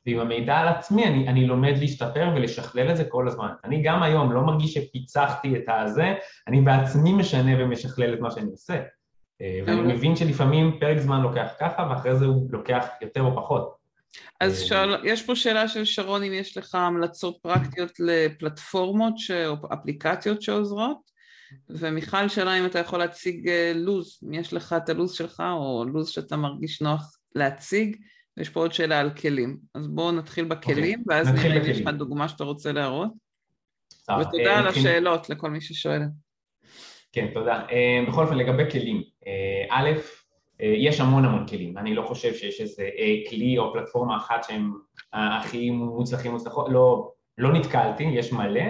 ועם 0.07 0.19
המידע 0.19 0.57
על 0.57 0.69
עצמי 0.69 1.07
אני, 1.07 1.29
אני 1.29 1.47
לומד 1.47 1.75
להשתפר 1.81 2.29
ולשכלל 2.35 2.91
את 2.91 2.97
זה 2.97 3.05
כל 3.05 3.29
הזמן. 3.29 3.49
אני 3.65 3.83
גם 3.83 4.03
היום 4.03 4.33
לא 4.33 4.41
מרגיש 4.41 4.75
שפיצחתי 4.75 5.57
את 5.57 5.65
הזה, 5.69 6.15
אני 6.49 6.61
בעצמי 6.61 7.13
משנה 7.13 7.65
ומשכלל 7.65 8.15
את 8.15 8.21
מה 8.21 8.31
שאני 8.31 8.51
עושה. 8.51 8.83
אה, 9.43 9.61
ואני 9.67 9.95
מבין 9.95 10.17
שלפעמים 10.17 10.77
פרק 10.81 10.99
זמן 10.99 11.21
לוקח 11.21 11.49
ככה, 11.61 11.89
ואחרי 11.91 12.17
זה 12.17 12.25
הוא 12.25 12.49
לוקח 12.51 12.87
יותר 13.03 13.23
או 13.23 13.37
פחות. 13.37 13.77
אז 14.41 14.63
אה, 14.63 14.67
שאל, 14.67 14.97
יש 15.05 15.23
פה 15.23 15.37
שאלה 15.37 15.69
של 15.69 15.85
שרון, 15.85 16.23
אם 16.23 16.33
יש 16.33 16.57
לך 16.57 16.75
המלצות 16.75 17.39
פרקטיות 17.43 17.93
לפלטפורמות 17.99 19.19
ש... 19.19 19.31
או 19.31 19.55
אפליקציות 19.73 20.43
שעוזרות, 20.43 21.17
ומיכל 21.71 22.29
שאלה 22.29 22.59
אם 22.59 22.67
אתה 22.67 22.79
יכול 22.79 22.99
להציג 22.99 23.49
אה, 23.49 23.73
לו"ז, 23.75 24.21
אם 24.25 24.35
יש 24.35 24.53
לך 24.53 24.73
את 24.73 24.89
הלו"ז 24.89 25.13
שלך, 25.13 25.43
או 25.53 25.85
לו"ז 25.85 26.09
שאתה 26.09 26.37
מרגיש 26.37 26.83
נוח 26.83 27.17
להציג, 27.35 27.97
ויש 28.37 28.49
פה 28.49 28.61
עוד 28.61 28.73
שאלה 28.73 29.01
על 29.01 29.11
כלים. 29.11 29.59
אז 29.75 29.89
בואו 29.89 30.13
נתחיל 30.13 30.45
בכלים, 30.45 30.99
okay. 30.99 31.03
אוקיי, 31.03 31.17
ואז 31.17 31.29
נראה 31.29 31.57
אם 31.57 31.71
יש 31.71 31.81
לך 31.81 31.89
דוגמה 31.89 32.29
שאתה 32.29 32.45
רוצה 32.45 32.73
להראות. 32.73 33.11
ותודה 34.21 34.53
אה, 34.53 34.59
על 34.59 34.67
השאלות 34.67 35.31
לכל 35.31 35.51
מי 35.51 35.61
ששואל. 35.61 36.03
כן, 37.13 37.27
תודה. 37.35 37.63
אה, 37.71 38.05
בכל 38.09 38.23
אופן, 38.23 38.37
לגבי 38.37 38.71
כלים, 38.71 39.03
אה, 39.27 39.65
א', 39.71 39.91
יש 40.61 41.01
המון 41.01 41.25
המון 41.25 41.47
כלים, 41.47 41.79
אני 41.79 41.95
לא 41.95 42.03
חושב 42.03 42.35
שיש 42.35 42.61
איזה 42.61 42.89
כלי 43.31 43.59
או 43.59 43.73
פלטפורמה 43.73 44.17
אחת 44.17 44.45
שהם 44.45 44.73
הכי 45.13 45.71
מוצלחים 45.71 46.33
מוצלחות, 46.33 46.67
לא, 46.71 47.13
לא 47.39 47.53
נתקלתי, 47.53 48.05
יש 48.05 48.33
מלא, 48.33 48.63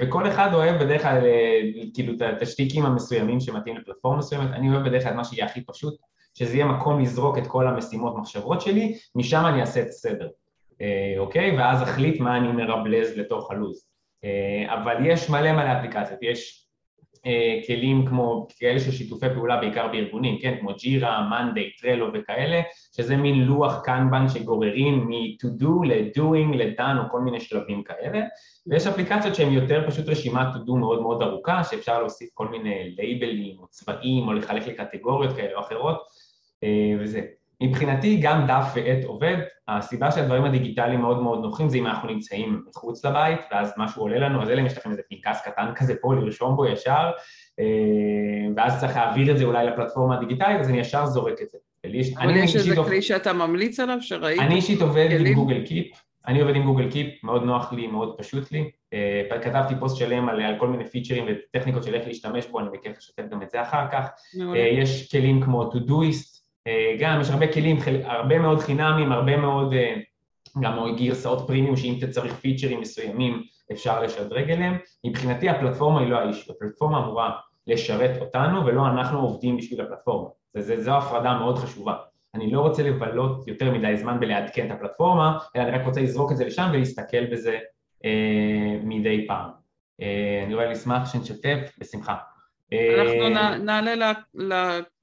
וכל 0.00 0.28
אחד 0.28 0.54
אוהב 0.54 0.82
בדרך 0.82 1.02
כלל 1.02 1.20
כאילו 1.94 2.12
את 2.14 2.42
השטיקים 2.42 2.86
המסוימים 2.86 3.40
שמתאים 3.40 3.76
לפלטפורמה 3.76 4.18
מסוימת, 4.18 4.50
אני 4.50 4.70
אוהב 4.70 4.88
בדרך 4.88 5.02
כלל 5.02 5.14
מה 5.14 5.24
שיהיה 5.24 5.46
הכי 5.46 5.60
פשוט, 5.64 5.94
שזה 6.38 6.54
יהיה 6.54 6.66
מקום 6.66 7.00
לזרוק 7.00 7.38
את 7.38 7.46
כל 7.46 7.68
המשימות 7.68 8.16
מחשבות 8.16 8.60
שלי, 8.60 8.98
משם 9.14 9.42
אני 9.46 9.60
אעשה 9.60 9.82
את 9.82 9.88
הסדר, 9.88 10.28
אה, 10.80 11.14
אוקיי? 11.18 11.58
ואז 11.58 11.82
אחליט 11.82 12.20
מה 12.20 12.36
אני 12.36 12.52
מרבלז 12.52 13.18
לתוך 13.18 13.50
הלו"ז. 13.50 13.86
אה, 14.24 14.74
אבל 14.74 15.06
יש 15.06 15.30
מלא 15.30 15.52
מלא 15.52 15.78
אפליקציות, 15.78 16.18
יש 16.22 16.66
אה, 17.26 17.60
כלים 17.66 18.06
כמו 18.06 18.46
כאלה 18.58 18.80
של 18.80 18.90
שיתופי 18.90 19.26
פעולה 19.34 19.56
בעיקר 19.56 19.88
בארגונים, 19.88 20.38
כן? 20.42 20.54
כמו 20.60 20.70
ג'ירה, 20.78 21.28
מאנדיי, 21.30 21.70
טרלו 21.80 22.06
וכאלה, 22.14 22.60
שזה 22.96 23.16
מין 23.16 23.40
לוח 23.40 23.80
קנבן 23.84 24.28
שגוררים 24.28 25.08
מ-to 25.08 25.62
do 25.62 25.86
ל-doing, 25.86 26.56
ל-done 26.56 27.04
או 27.04 27.10
כל 27.10 27.20
מיני 27.20 27.40
שלבים 27.40 27.82
כאלה, 27.82 28.20
ויש 28.66 28.86
אפליקציות 28.86 29.34
שהן 29.34 29.52
יותר 29.52 29.84
פשוט 29.86 30.08
רשימת 30.08 30.46
to 30.54 30.68
do 30.68 30.72
מאוד 30.72 31.02
מאוד 31.02 31.22
ארוכה, 31.22 31.64
שאפשר 31.64 31.98
להוסיף 32.00 32.28
כל 32.34 32.48
מיני 32.48 32.94
לייבלים 32.96 33.58
או 33.58 33.66
צבעים 33.66 34.28
או 34.28 34.32
לחלק 34.32 34.66
לקטגוריות 34.66 35.36
כאלה 35.36 35.54
או 35.54 35.60
אחרות, 35.60 36.15
וזה. 37.00 37.20
מבחינתי 37.60 38.16
גם 38.16 38.46
דף 38.46 38.72
ועט 38.74 39.04
עובד, 39.04 39.36
הסיבה 39.68 40.10
שהדברים 40.10 40.44
הדיגיטליים 40.44 41.00
מאוד 41.00 41.22
מאוד 41.22 41.42
נוחים 41.42 41.68
זה 41.68 41.78
אם 41.78 41.86
אנחנו 41.86 42.08
נמצאים 42.08 42.62
מחוץ 42.68 43.04
לבית 43.04 43.40
ואז 43.50 43.72
משהו 43.76 44.02
עולה 44.02 44.18
לנו, 44.18 44.42
אז 44.42 44.50
אלא 44.50 44.60
אם 44.60 44.66
יש 44.66 44.78
לכם 44.78 44.90
איזה 44.90 45.02
פנקס 45.08 45.40
קטן 45.44 45.66
כזה 45.74 45.94
פה 46.00 46.14
לרשום 46.14 46.56
בו 46.56 46.66
ישר 46.66 47.10
אה, 47.60 47.64
ואז 48.56 48.80
צריך 48.80 48.96
להעביר 48.96 49.32
את 49.32 49.38
זה 49.38 49.44
אולי 49.44 49.66
לפלטפורמה 49.66 50.16
הדיגיטלית, 50.16 50.60
אז 50.60 50.68
אני 50.68 50.78
ישר 50.78 51.06
זורק 51.06 51.42
את 51.42 51.50
זה. 51.50 51.58
אבל 52.18 52.36
יש 52.36 52.56
איזה 52.56 52.76
כלי 52.76 53.02
שאתה 53.02 53.32
ממליץ 53.32 53.80
עליו 53.80 53.98
שראית? 54.00 54.40
אני 54.40 54.54
אישית 54.54 54.80
עובד 54.80 55.08
עם 55.10 55.34
Google 55.34 55.66
Keep, 55.66 55.86
אני 56.26 56.40
עובד 56.40 56.56
עם 56.56 56.62
Google 56.62 56.90
Keep, 56.90 57.24
מאוד 57.24 57.42
נוח 57.42 57.72
לי, 57.72 57.86
מאוד 57.86 58.14
פשוט 58.18 58.52
לי. 58.52 58.70
אה, 58.94 59.38
כתבתי 59.42 59.74
פוסט 59.80 59.96
שלם 59.96 60.28
על, 60.28 60.40
על 60.40 60.54
כל 60.58 60.68
מיני 60.68 60.84
פיצ'רים 60.84 61.24
וטכניקות 61.28 61.84
של 61.84 61.94
איך 61.94 62.06
להשתמש 62.06 62.46
בו, 62.46 62.60
אני 62.60 62.68
בכיף 62.72 62.98
לשתף 62.98 63.22
גם 63.30 63.42
את 63.42 63.50
זה 63.50 63.62
אחר 63.62 63.86
כך. 63.92 64.08
יש 64.54 65.10
כלים 65.10 65.42
כמו 65.42 65.70
Todoist, 65.72 66.35
גם 66.98 67.20
יש 67.20 67.30
הרבה 67.30 67.52
כלים, 67.52 67.78
הרבה 68.04 68.38
מאוד 68.38 68.60
חינמים, 68.60 69.12
הרבה 69.12 69.36
מאוד, 69.36 69.72
uh, 69.72 70.60
גם 70.60 70.96
גרסאות 70.96 71.46
פרימיום 71.46 71.76
שאם 71.76 71.94
אתה 71.98 72.06
צריך 72.06 72.34
פיצ'רים 72.34 72.80
מסוימים 72.80 73.42
אפשר 73.72 74.02
לשדרג 74.02 74.50
אליהם. 74.50 74.78
מבחינתי 75.04 75.48
הפלטפורמה 75.48 76.00
היא 76.00 76.08
לא 76.08 76.18
האיש, 76.18 76.50
הפלטפורמה 76.50 76.98
אמורה 76.98 77.30
לשרת 77.66 78.20
אותנו 78.20 78.66
ולא 78.66 78.86
אנחנו 78.86 79.20
עובדים 79.20 79.56
בשביל 79.56 79.80
הפלטפורמה. 79.80 80.28
זו 80.54 80.96
הפרדה 80.96 81.38
מאוד 81.38 81.58
חשובה. 81.58 81.94
אני 82.34 82.50
לא 82.50 82.60
רוצה 82.60 82.82
לבלות 82.82 83.48
יותר 83.48 83.72
מדי 83.72 83.96
זמן 83.96 84.20
בלעדכן 84.20 84.66
את 84.66 84.70
הפלטפורמה, 84.70 85.38
אלא 85.56 85.62
אני 85.62 85.70
רק 85.70 85.86
רוצה 85.86 86.00
לזרוק 86.00 86.32
את 86.32 86.36
זה 86.36 86.44
לשם 86.44 86.68
ולהסתכל 86.72 87.26
בזה 87.26 87.58
אה, 88.04 88.78
מדי 88.82 89.26
פעם. 89.28 89.50
אה, 90.02 90.42
אני 90.46 90.54
רואה 90.54 90.66
לשמח 90.66 91.12
שנשתף, 91.12 91.70
בשמחה. 91.78 92.14
אנחנו 92.72 93.22
אה, 93.22 93.58
נעלה 93.58 94.12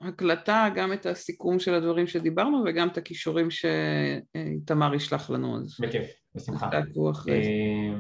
להקלטה 0.02 0.68
גם 0.76 0.94
את 0.94 1.06
הסיכום 1.06 1.60
של 1.60 1.74
הדברים 1.74 2.08
שדיברנו 2.08 2.64
וגם 2.66 2.88
את 2.88 2.98
הכישורים 2.98 3.48
שתמר 3.52 4.96
ישלח 4.96 5.30
לנו. 5.30 5.60
בכיף, 5.80 6.08
בשמחה. 6.36 6.70
זה. 7.24 7.32
אה, 7.32 7.94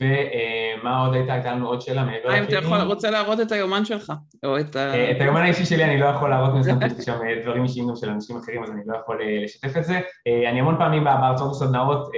ומה 0.00 1.06
עוד 1.06 1.14
הייתה? 1.14 1.32
הייתה 1.32 1.52
לנו 1.52 1.66
עוד 1.68 1.80
שאלה 1.80 2.04
מעבר 2.04 2.28
לכלים. 2.28 2.42
אם 2.42 2.48
אתה 2.48 2.56
יכול, 2.56 2.80
רוצה 2.80 3.10
להראות 3.10 3.40
את 3.40 3.52
היומן 3.52 3.84
שלך, 3.84 4.12
או 4.44 4.60
את 4.60 4.76
ה... 4.76 4.94
אה, 4.94 5.10
את 5.10 5.20
היומן 5.20 5.40
האישי 5.40 5.64
שלי 5.64 5.84
אני 5.84 6.00
לא 6.00 6.06
יכול 6.06 6.30
להראות, 6.30 6.54
מזמן 6.54 6.86
יש 6.86 7.04
שם 7.04 7.12
אה, 7.12 7.42
דברים 7.42 7.62
אישיים 7.62 7.88
גם 7.88 7.96
של 7.96 8.10
אנשים 8.10 8.36
אחרים, 8.36 8.62
אז 8.62 8.70
אני 8.70 8.80
לא 8.86 8.96
יכול 8.96 9.18
אה, 9.22 9.44
לשתף 9.44 9.76
את 9.76 9.84
זה. 9.84 10.00
אני 10.50 10.60
המון 10.60 10.76
פעמים 10.78 11.04
בהרצאות 11.04 11.50
וסדנאות 11.50 12.10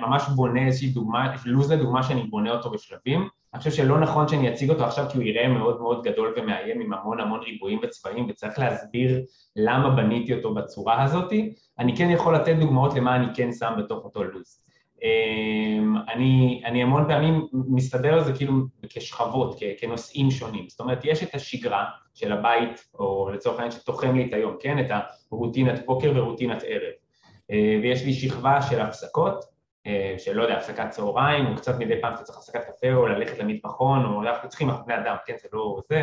ממש 0.00 0.22
בונה 0.34 0.66
איזושהי 0.66 0.88
דוגמה, 0.88 1.34
לו"ז 1.46 1.72
לדוגמה 1.72 2.02
שאני 2.02 2.22
בונה 2.22 2.50
אותו 2.50 2.70
בשלבים. 2.70 3.28
אני 3.54 3.58
חושב 3.58 3.70
שלא 3.70 4.00
נכון 4.00 4.28
שאני 4.28 4.48
אציג 4.48 4.70
אותו 4.70 4.84
עכשיו 4.84 5.06
כי 5.10 5.18
הוא 5.18 5.24
יראה 5.24 5.48
מאוד 5.48 5.80
מאוד 5.80 6.02
גדול 6.02 6.34
ומאיים 6.36 6.80
עם 6.80 6.92
המון 6.92 7.20
המון 7.20 7.40
ריבועים 7.40 7.80
וצבעים 7.82 8.26
וצריך 8.28 8.58
להסביר 8.58 9.22
למה 9.56 9.90
בניתי 9.90 10.34
אותו 10.34 10.54
בצורה 10.54 11.02
הזאת. 11.02 11.32
אני 11.78 11.96
כן 11.96 12.10
יכול 12.10 12.34
לתת 12.34 12.56
דוגמאות 12.60 12.94
למה 12.94 13.16
אני 13.16 13.26
כן 13.34 13.52
שם 13.52 13.72
בתוך 13.78 14.04
אותו 14.04 14.24
לו"ז. 14.24 14.60
אמ, 15.02 15.96
אני, 16.14 16.62
אני 16.64 16.82
המון 16.82 17.04
פעמים 17.08 17.46
מסתדר 17.52 18.14
על 18.14 18.24
זה 18.24 18.32
כאילו 18.32 18.52
כשכבות, 18.88 19.60
כנושאים 19.80 20.30
שונים. 20.30 20.68
זאת 20.68 20.80
אומרת, 20.80 20.98
יש 21.04 21.22
את 21.22 21.34
השגרה 21.34 21.84
של 22.14 22.32
הבית, 22.32 22.84
או 22.98 23.30
לצורך 23.34 23.58
העניין 23.58 23.80
שתוחם 23.80 24.16
לי 24.16 24.26
את 24.28 24.34
היום, 24.34 24.56
כן? 24.60 24.78
את 24.78 24.90
הרוטינת 25.32 25.86
בוקר 25.86 26.12
ורוטינת 26.14 26.62
ערב. 26.66 26.92
אה, 27.50 27.78
ויש 27.82 28.04
לי 28.04 28.12
שכבה 28.12 28.62
של 28.62 28.80
הפסקות, 28.80 29.53
אה, 29.86 30.14
של 30.18 30.32
לא 30.32 30.42
יודע, 30.42 30.56
הפסקת 30.56 30.90
צהריים, 30.90 31.46
או 31.46 31.56
קצת 31.56 31.78
מדי 31.78 32.00
פעם 32.00 32.12
שאתה 32.12 32.24
צריך 32.24 32.38
הפסקת 32.38 32.60
קפה, 32.64 32.92
או 32.92 33.06
ללכת 33.06 33.38
למטבחון, 33.38 34.04
או 34.04 34.22
אנחנו 34.22 34.48
צריכים, 34.48 34.70
אנחנו 34.70 34.86
בני 34.86 34.96
אדם, 34.96 35.16
כן? 35.26 35.34
זה 35.42 35.48
לא 35.52 35.80
זה. 35.88 36.02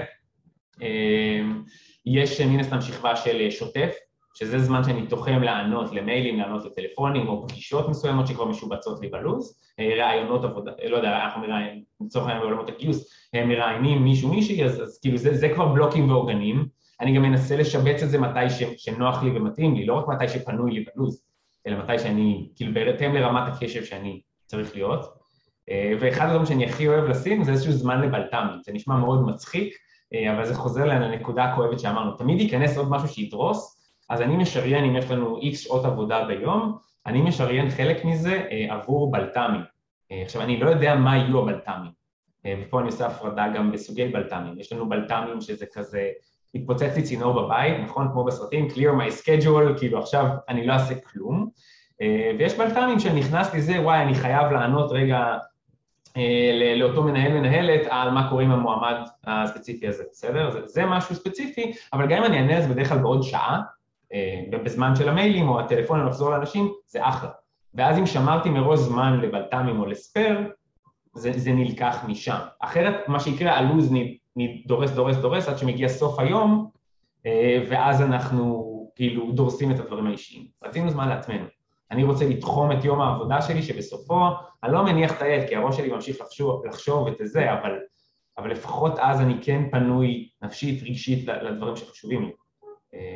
אמ, 0.81 1.63
יש 2.05 2.41
מן 2.41 2.59
הסתם 2.59 2.81
שכבה 2.81 3.15
של 3.15 3.49
שוטף, 3.49 3.95
שזה 4.33 4.59
זמן 4.59 4.83
שאני 4.83 5.07
תוחם 5.07 5.43
לענות 5.43 5.93
למיילים, 5.93 6.39
לענות 6.39 6.65
לטלפונים 6.65 7.27
או 7.27 7.47
פגישות 7.47 7.89
מסוימות 7.89 8.27
שכבר 8.27 8.45
משובצות 8.45 9.01
לי 9.01 9.07
בלו"ז, 9.07 9.59
אה, 9.79 9.85
ראיונות 9.85 10.43
עבודה, 10.43 10.71
לא 10.89 10.97
יודע, 10.97 11.23
אנחנו 11.23 11.41
מראיינים, 11.41 11.83
לצורך 12.01 12.25
העניין 12.25 12.41
בעולמות 12.41 12.69
הגיוס, 12.69 13.29
מראיינים 13.35 14.03
מישהו 14.03 14.29
מישהי, 14.29 14.65
אז, 14.65 14.81
אז 14.81 14.99
כאילו 15.01 15.17
זה, 15.17 15.33
זה 15.33 15.49
כבר 15.49 15.67
בלוקים 15.67 16.09
ועוגנים, 16.09 16.65
אני 17.01 17.15
גם 17.15 17.21
מנסה 17.21 17.55
לשבץ 17.55 18.03
את 18.03 18.09
זה 18.09 18.19
מתי 18.19 18.49
ש, 18.49 18.63
שנוח 18.77 19.23
לי 19.23 19.29
ומתאים 19.29 19.75
לי, 19.75 19.85
לא 19.85 19.93
רק 19.93 20.07
מתי 20.07 20.27
שפנוי 20.27 20.71
לי 20.71 20.85
בלו"ז, 20.95 21.23
אלא 21.67 21.83
מתי 21.83 21.99
שאני, 21.99 22.49
כאילו 22.55 22.73
בהתאם 22.73 23.15
לרמת 23.15 23.53
הקשב 23.53 23.83
שאני 23.83 24.21
צריך 24.45 24.75
להיות, 24.75 25.21
אה, 25.69 25.93
ואחד 25.99 26.25
הדברים 26.25 26.45
שאני 26.45 26.65
הכי 26.65 26.87
אוהב 26.87 27.03
לשים 27.03 27.43
זה 27.43 27.51
איזשהו 27.51 27.73
זמן 27.73 28.01
לבלת"מים, 28.01 28.59
זה 28.63 28.73
נשמע 28.73 28.95
מאוד 28.95 29.27
מצחיק, 29.27 29.73
אה, 30.13 30.33
אבל 30.33 30.45
זה 30.45 30.55
חוזר 30.55 30.85
לנקודה 30.85 31.43
הכואבת 31.43 31.79
שאמרנו, 31.79 32.11
תמיד 32.11 32.41
ייכנס 32.41 32.77
עוד 32.77 32.89
משהו 32.89 33.07
שידרוס, 33.07 33.77
אז 34.09 34.21
אני 34.21 34.35
משריין, 34.37 34.85
אם 34.85 34.95
יש 34.95 35.11
לנו 35.11 35.37
איקס 35.37 35.59
שעות 35.59 35.85
עבודה 35.85 36.25
ביום, 36.25 36.77
אני 37.05 37.21
משריין 37.21 37.69
חלק 37.69 38.05
מזה 38.05 38.47
אה, 38.51 38.75
עבור 38.75 39.11
בלת"מים. 39.11 39.61
עכשיו, 40.25 40.41
אני 40.41 40.59
לא 40.59 40.69
יודע 40.69 40.95
מה 40.95 41.17
יהיו 41.17 41.39
הבלת"מים, 41.39 41.91
ופה 42.61 42.79
אני 42.79 42.87
עושה 42.87 43.07
הפרדה 43.07 43.47
גם 43.55 43.71
בסוגי 43.71 44.07
בלת"מים. 44.07 44.59
יש 44.59 44.73
לנו 44.73 44.89
בלת"מים 44.89 45.41
שזה 45.41 45.65
כזה, 45.73 46.09
התפוצץ 46.55 46.95
לי 46.95 47.03
צינור 47.03 47.41
בבית, 47.41 47.79
נכון? 47.83 48.09
כמו 48.11 48.23
בסרטים, 48.23 48.67
clear 48.67 48.91
my 49.01 49.23
schedule, 49.23 49.79
כאילו 49.79 49.99
עכשיו 49.99 50.27
אני 50.49 50.67
לא 50.67 50.73
אעשה 50.73 50.95
כלום. 50.95 51.49
ויש 52.39 52.57
בלת"מים 52.57 52.99
שנכנס 52.99 53.53
לי 53.53 53.61
זה, 53.61 53.81
וואי, 53.81 54.01
אני 54.01 54.15
חייב 54.15 54.51
לענות 54.51 54.91
רגע 54.91 55.37
לאותו 56.75 57.03
מנהל 57.03 57.33
מנהלת 57.33 57.87
על 57.89 58.09
מה 58.09 58.29
קורה 58.29 58.43
עם 58.43 58.51
המועמד 58.51 58.95
הספציפי 59.23 59.87
הזה, 59.87 60.03
בסדר? 60.11 60.51
זה, 60.51 60.59
זה 60.65 60.85
משהו 60.85 61.15
ספציפי, 61.15 61.71
אבל 61.93 62.07
גם 62.07 62.17
אם 62.17 62.23
אני 62.23 62.37
אענה 62.37 62.55
על 62.55 62.61
זה 62.61 62.67
בדרך 62.67 62.89
כלל 62.89 62.97
בעוד 62.97 63.23
שעה, 63.23 63.61
אה, 64.13 64.57
בזמן 64.63 64.95
של 64.95 65.09
המיילים 65.09 65.49
או 65.49 65.59
הטלפונים 65.59 66.05
לחזור 66.05 66.29
לאנשים, 66.29 66.71
זה 66.87 67.07
אחלה. 67.07 67.29
ואז 67.75 67.97
אם 67.97 68.05
שמרתי 68.05 68.49
מראש 68.49 68.79
זמן 68.79 69.19
לבלת"מים 69.21 69.79
או 69.79 69.85
לספייר, 69.85 70.39
זה, 71.13 71.31
זה 71.35 71.51
נלקח 71.51 71.97
משם. 72.07 72.37
אחרת 72.59 73.07
מה 73.07 73.19
שיקרה, 73.19 73.57
הלו"ז 73.57 73.91
דורס, 74.67 74.91
דורס, 74.91 75.17
דורס 75.17 75.47
עד 75.47 75.57
שמגיע 75.57 75.87
סוף 75.87 76.19
היום, 76.19 76.69
אה, 77.25 77.65
ואז 77.69 78.01
אנחנו 78.01 78.67
כאילו 78.95 79.31
דורסים 79.31 79.71
את 79.71 79.79
הדברים 79.79 80.07
האישיים. 80.07 80.47
רצינו 80.63 80.89
זמן 80.89 81.09
לעצמנו. 81.09 81.45
אני 81.91 82.03
רוצה 82.03 82.29
לתחום 82.29 82.71
את 82.71 82.85
יום 82.85 83.01
העבודה 83.01 83.41
שלי, 83.41 83.63
שבסופו, 83.63 84.27
אני 84.63 84.73
לא 84.73 84.85
מניח 84.85 85.17
את 85.17 85.21
העט, 85.21 85.49
כי 85.49 85.55
הראש 85.55 85.77
שלי 85.77 85.89
ממשיך 85.89 86.21
לחשוב, 86.21 86.65
לחשוב 86.65 87.07
את 87.07 87.15
זה, 87.23 87.53
אבל, 87.53 87.71
אבל 88.37 88.51
לפחות 88.51 88.99
אז 88.99 89.21
אני 89.21 89.33
כן 89.41 89.69
פנוי 89.71 90.29
נפשית, 90.41 90.83
רגשית, 90.83 91.27
לדברים 91.27 91.75
שחשובים 91.75 92.21
לי. 92.21 92.31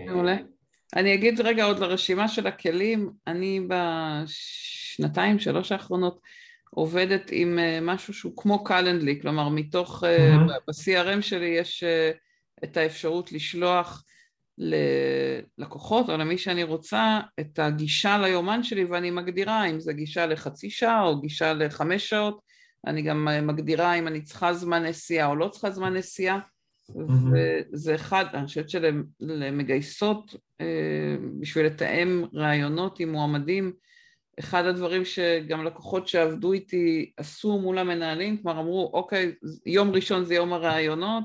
מעולה. 0.07 0.37
אני 0.95 1.13
אגיד 1.13 1.41
רגע 1.41 1.65
עוד 1.65 1.79
לרשימה 1.79 2.27
של 2.27 2.47
הכלים, 2.47 3.11
אני 3.27 3.67
בשנתיים, 3.67 5.39
שלוש 5.39 5.71
האחרונות 5.71 6.19
עובדת 6.75 7.29
עם 7.31 7.59
אה, 7.59 7.79
משהו 7.81 8.13
שהוא 8.13 8.33
כמו 8.37 8.63
קלנדלי, 8.63 9.21
כלומר 9.21 9.49
מתוך, 9.49 10.03
mm-hmm. 10.03 10.51
ב-CRM 10.67 11.21
שלי 11.21 11.45
יש 11.45 11.83
אה, 11.83 12.11
את 12.63 12.77
האפשרות 12.77 13.31
לשלוח 13.31 14.03
ללקוחות 14.57 16.09
או 16.09 16.17
למי 16.17 16.37
שאני 16.37 16.63
רוצה 16.63 17.19
את 17.39 17.59
הגישה 17.59 18.17
ליומן 18.17 18.63
שלי 18.63 18.85
ואני 18.85 19.11
מגדירה 19.11 19.65
אם 19.65 19.79
זה 19.79 19.93
גישה 19.93 20.25
לחצי 20.25 20.69
שעה 20.69 21.03
או 21.03 21.21
גישה 21.21 21.53
לחמש 21.53 22.09
שעות, 22.09 22.39
אני 22.87 23.01
גם 23.01 23.27
מגדירה 23.47 23.93
אם 23.93 24.07
אני 24.07 24.21
צריכה 24.21 24.53
זמן 24.53 24.83
נסיעה 24.83 25.27
או 25.27 25.35
לא 25.35 25.47
צריכה 25.47 25.71
זמן 25.71 25.93
נסיעה. 25.93 26.39
וזה 26.89 27.95
אחד, 27.95 28.25
אני 28.33 28.45
חושבת 28.45 28.69
שלמגייסות 28.69 30.35
אה, 30.61 31.15
בשביל 31.39 31.65
לתאם 31.65 32.23
רעיונות 32.33 32.99
עם 32.99 33.11
מועמדים, 33.11 33.73
אחד 34.39 34.65
הדברים 34.65 35.05
שגם 35.05 35.65
לקוחות 35.65 36.07
שעבדו 36.07 36.53
איתי 36.53 37.11
עשו 37.17 37.59
מול 37.59 37.77
המנהלים, 37.77 38.37
כלומר 38.37 38.59
אמרו 38.59 38.91
אוקיי, 38.93 39.31
יום 39.65 39.91
ראשון 39.91 40.25
זה 40.25 40.35
יום 40.35 40.53
הרעיונות 40.53 41.23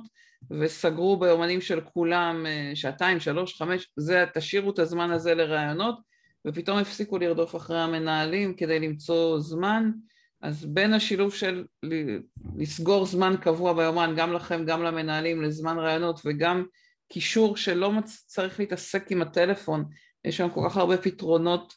וסגרו 0.51 1.17
ביומנים 1.17 1.61
של 1.61 1.81
כולם 1.81 2.47
אה, 2.47 2.71
שעתיים, 2.75 3.21
שלוש, 3.21 3.59
חמש, 3.59 3.93
זה, 3.97 4.25
תשאירו 4.35 4.71
את 4.71 4.79
הזמן 4.79 5.11
הזה 5.11 5.35
לרעיונות. 5.35 6.11
ופתאום 6.47 6.79
הפסיקו 6.79 7.19
לרדוף 7.19 7.57
אחרי 7.57 7.81
המנהלים 7.81 8.55
כדי 8.55 8.79
למצוא 8.79 9.41
זמן. 9.41 9.91
אז 10.43 10.67
בין 10.67 10.95
השילוב 10.95 11.35
של 11.35 11.65
לסגור 12.57 13.07
זמן 13.07 13.35
קבוע 13.41 13.73
ביומן, 13.73 14.15
גם 14.17 14.33
לכם, 14.33 14.65
גם 14.65 14.83
למנהלים, 14.83 15.43
לזמן 15.43 15.79
רעיונות, 15.79 16.21
וגם 16.25 16.65
קישור 17.09 17.57
שלא 17.57 17.93
צריך 18.27 18.61
להתעסק 18.61 19.11
עם 19.11 19.23
הטלפון, 19.23 19.85
יש 20.25 20.37
שם 20.37 20.51
כל 20.51 20.61
כך 20.69 20.77
הרבה 20.77 20.97
פתרונות 20.97 21.75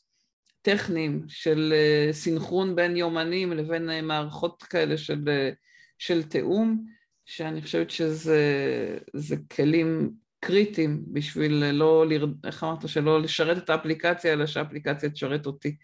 טכניים 0.64 1.24
של 1.28 1.74
אה, 1.76 2.14
סינכרון 2.14 2.76
בין 2.76 2.96
יומנים 2.96 3.54
לבין 3.54 3.90
אה, 3.90 4.02
מערכות 4.02 4.64
כאלה 4.64 4.98
של, 4.98 5.24
אה, 5.28 5.50
של 5.98 6.24
תיאום, 6.24 6.86
שאני 7.26 7.62
חושבת 7.62 7.90
שזה 7.90 9.36
כלים 9.56 10.12
קריטיים 10.40 11.04
בשביל 11.08 11.72
לא, 11.72 12.06
איך 12.46 12.64
אמרת, 12.64 12.88
שלא 12.88 13.22
לשרת 13.22 13.58
את 13.58 13.70
האפליקציה, 13.70 14.34
אלא 14.34 14.46
שהאפליקציה 14.46 15.10
תשרת 15.10 15.46
אותי. 15.46 15.76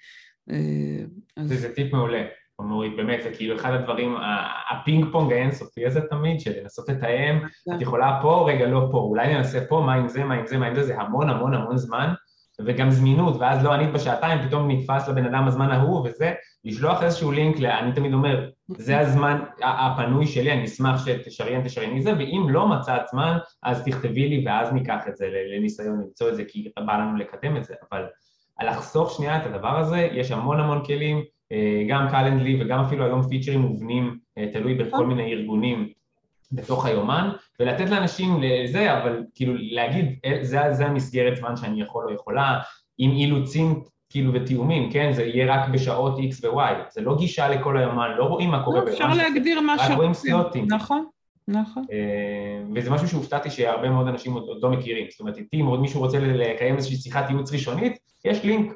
אז... 1.37 1.47
זה 1.47 1.73
טיפ 1.75 1.93
מעולה. 1.93 2.23
נורית, 2.59 2.95
באמת, 2.95 3.23
זה 3.23 3.31
כאילו 3.33 3.55
אחד 3.55 3.71
הדברים, 3.73 4.15
הפינג 4.71 5.05
פונג 5.11 5.33
האינסופי 5.33 5.85
הזה 5.85 6.01
תמיד, 6.01 6.39
של 6.39 6.51
לנסות 6.61 6.89
לתאם, 6.89 7.39
את 7.75 7.81
יכולה 7.81 8.19
פה, 8.21 8.45
רגע 8.49 8.67
לא 8.67 8.87
פה, 8.91 8.97
אולי 8.97 9.33
ננסה 9.33 9.65
פה, 9.69 9.83
מה 9.85 9.93
עם 9.93 10.07
זה, 10.07 10.23
מה 10.23 10.35
עם 10.35 10.47
זה, 10.47 10.57
מה 10.57 10.67
עם 10.67 10.75
זה, 10.75 10.83
זה 10.83 11.01
המון 11.01 11.29
המון 11.29 11.53
המון 11.53 11.77
זמן, 11.77 12.13
וגם 12.65 12.91
זמינות, 12.91 13.35
ואז 13.39 13.63
לא 13.63 13.73
ענית 13.73 13.93
בשעתיים, 13.93 14.47
פתאום 14.47 14.71
נתפס 14.71 15.09
לבן 15.09 15.25
אדם 15.25 15.47
הזמן 15.47 15.71
ההוא 15.71 16.07
וזה, 16.07 16.33
לשלוח 16.65 17.03
איזשהו 17.03 17.31
לינק, 17.31 17.61
אני 17.61 17.91
תמיד 17.91 18.13
אומר, 18.13 18.49
זה 18.67 18.99
הזמן 18.99 19.39
הפנוי 19.63 20.27
שלי, 20.27 20.51
אני 20.51 20.65
אשמח 20.65 21.05
שתשריין, 21.05 21.63
תשרייני 21.63 22.01
זה, 22.01 22.13
ואם 22.17 22.45
לא 22.49 22.67
מצאת 22.67 23.01
זמן, 23.11 23.37
אז 23.63 23.83
תכתבי 23.83 24.29
לי 24.29 24.43
ואז 24.45 24.73
ניקח 24.73 25.01
את 25.07 25.17
זה 25.17 25.29
לניסיון 25.53 26.01
למצוא 26.01 26.29
את 26.29 26.35
זה, 26.35 26.43
כי 26.47 26.71
בא 26.85 26.97
לנו 26.97 27.17
לקדם 27.17 27.57
את 27.57 27.65
זה, 27.65 27.73
אבל 27.91 28.05
לחסוך 28.61 29.11
שנייה 29.11 29.37
את 29.37 29.45
הדבר 29.45 29.79
הזה, 29.79 30.07
יש 30.11 30.31
המון 30.31 30.59
המון 30.59 30.85
כלים, 30.85 31.23
אה, 31.51 31.83
גם 31.89 32.07
קלנדלי 32.11 32.63
וגם 32.63 32.79
אפילו 32.79 33.05
היום 33.05 33.27
פיצ'רים 33.29 33.59
מובנים, 33.59 34.17
אה, 34.37 34.45
תלוי 34.53 34.73
בכל 34.73 35.05
מיני 35.05 35.33
ארגונים 35.33 35.89
בתוך 36.51 36.85
היומן, 36.85 37.29
ולתת 37.59 37.89
לאנשים 37.89 38.41
לזה, 38.41 38.97
אבל 38.97 39.23
כאילו 39.35 39.53
להגיד, 39.57 40.19
אה, 40.25 40.39
זה, 40.41 40.59
זה 40.71 40.85
המסגרת 40.85 41.37
זמן 41.37 41.57
שאני 41.57 41.81
יכול 41.81 42.03
או 42.03 42.13
יכולה, 42.13 42.59
עם 42.97 43.11
אילוצים 43.11 43.83
כאילו 44.09 44.33
ותיאומים, 44.33 44.91
כן? 44.91 45.13
זה 45.13 45.23
יהיה 45.23 45.55
רק 45.55 45.69
בשעות 45.69 46.17
X 46.17 46.45
ו-Y, 46.45 46.73
זה 46.91 47.01
לא 47.01 47.17
גישה 47.17 47.49
לכל 47.49 47.77
היומן, 47.77 48.11
לא 48.17 48.23
רואים 48.23 48.49
מה 48.49 48.63
קורה 48.63 48.81
לא, 48.81 48.89
אפשר 48.89 49.13
להגדיר 49.13 49.61
מה 49.61 49.75
רק 49.79 49.91
רואים 49.91 50.13
סלוטים. 50.13 50.65
נכון, 50.69 51.05
נכון. 51.47 51.85
וזה 52.75 52.91
משהו 52.91 53.07
שהופתעתי 53.07 53.49
שהרבה 53.49 53.89
מאוד 53.89 54.07
אנשים 54.07 54.33
עוד 54.33 54.59
לא 54.63 54.69
מכירים, 54.69 55.07
זאת 55.09 55.19
אומרת, 55.19 55.37
איתי, 55.37 55.61
אם 55.61 55.65
עוד 55.65 55.81
מישהו 55.81 55.99
רוצה 55.99 56.19
לקיים 56.19 56.75
איזושהי 56.75 56.97
שיחת 56.97 57.29
ייעוץ 57.29 57.53
ראשונית, 57.53 57.97
יש 58.25 58.43
לינק. 58.43 58.73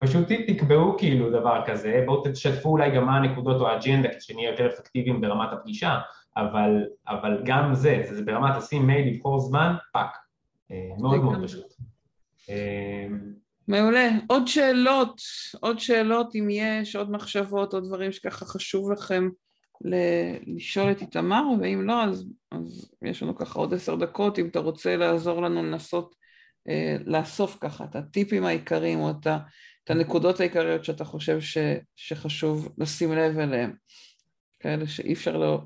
פשוט 0.00 0.32
תקבעו 0.46 0.98
כאילו 0.98 1.30
דבר 1.30 1.62
כזה, 1.66 2.02
בואו 2.06 2.22
תשתפו 2.32 2.68
אולי 2.68 2.90
גם 2.90 3.06
מה 3.06 3.16
הנקודות 3.16 3.60
או 3.60 3.68
האג'נדה 3.68 4.08
כדי 4.08 4.20
שנהיה 4.20 4.50
יותר 4.50 4.66
אפקטיביים 4.66 5.20
ברמת 5.20 5.48
הפגישה, 5.52 5.98
אבל, 6.38 6.84
אבל 7.08 7.42
גם 7.44 7.74
זה, 7.74 8.02
זה 8.10 8.22
ברמת 8.22 8.56
לשים 8.56 8.86
מייל, 8.86 9.14
לבחור 9.14 9.40
זמן, 9.40 9.74
פאק. 9.92 10.16
אה, 10.70 10.90
מאוד 11.00 11.22
מאוד 11.22 11.44
פשוט. 11.44 11.66
אה, 12.50 13.06
מעולה. 13.68 14.08
עוד 14.26 14.46
שאלות, 14.46 15.20
עוד 15.60 15.78
שאלות 15.78 16.34
אם 16.34 16.48
יש, 16.50 16.96
עוד 16.96 17.10
מחשבות, 17.10 17.74
עוד 17.74 17.84
דברים 17.84 18.12
שככה 18.12 18.44
חשוב 18.44 18.92
לכם 18.92 19.28
לשאול 20.46 20.90
את 20.90 21.00
איתמר, 21.00 21.42
ואם 21.60 21.86
לא, 21.86 22.04
אז, 22.04 22.26
אז 22.50 22.90
יש 23.02 23.22
לנו 23.22 23.36
ככה 23.36 23.58
עוד 23.58 23.74
עשר 23.74 23.94
דקות, 23.94 24.38
אם 24.38 24.46
אתה 24.48 24.58
רוצה 24.58 24.96
לעזור 24.96 25.42
לנו 25.42 25.62
לנסות 25.62 26.14
אה, 26.68 26.96
לאסוף 27.06 27.58
ככה 27.60 27.84
את 27.84 27.96
הטיפים 27.96 28.44
העיקריים 28.44 28.98
או 29.00 29.10
את 29.10 29.26
ה... 29.26 29.38
את 29.84 29.90
הנקודות 29.90 30.40
העיקריות 30.40 30.84
שאתה 30.84 31.04
חושב 31.04 31.40
ש, 31.40 31.58
שחשוב 31.96 32.68
לשים 32.78 33.12
לב 33.12 33.38
אליהן, 33.38 33.72
כאלה 34.60 34.86
שאי 34.86 35.12
אפשר 35.12 35.36
לא 35.36 35.60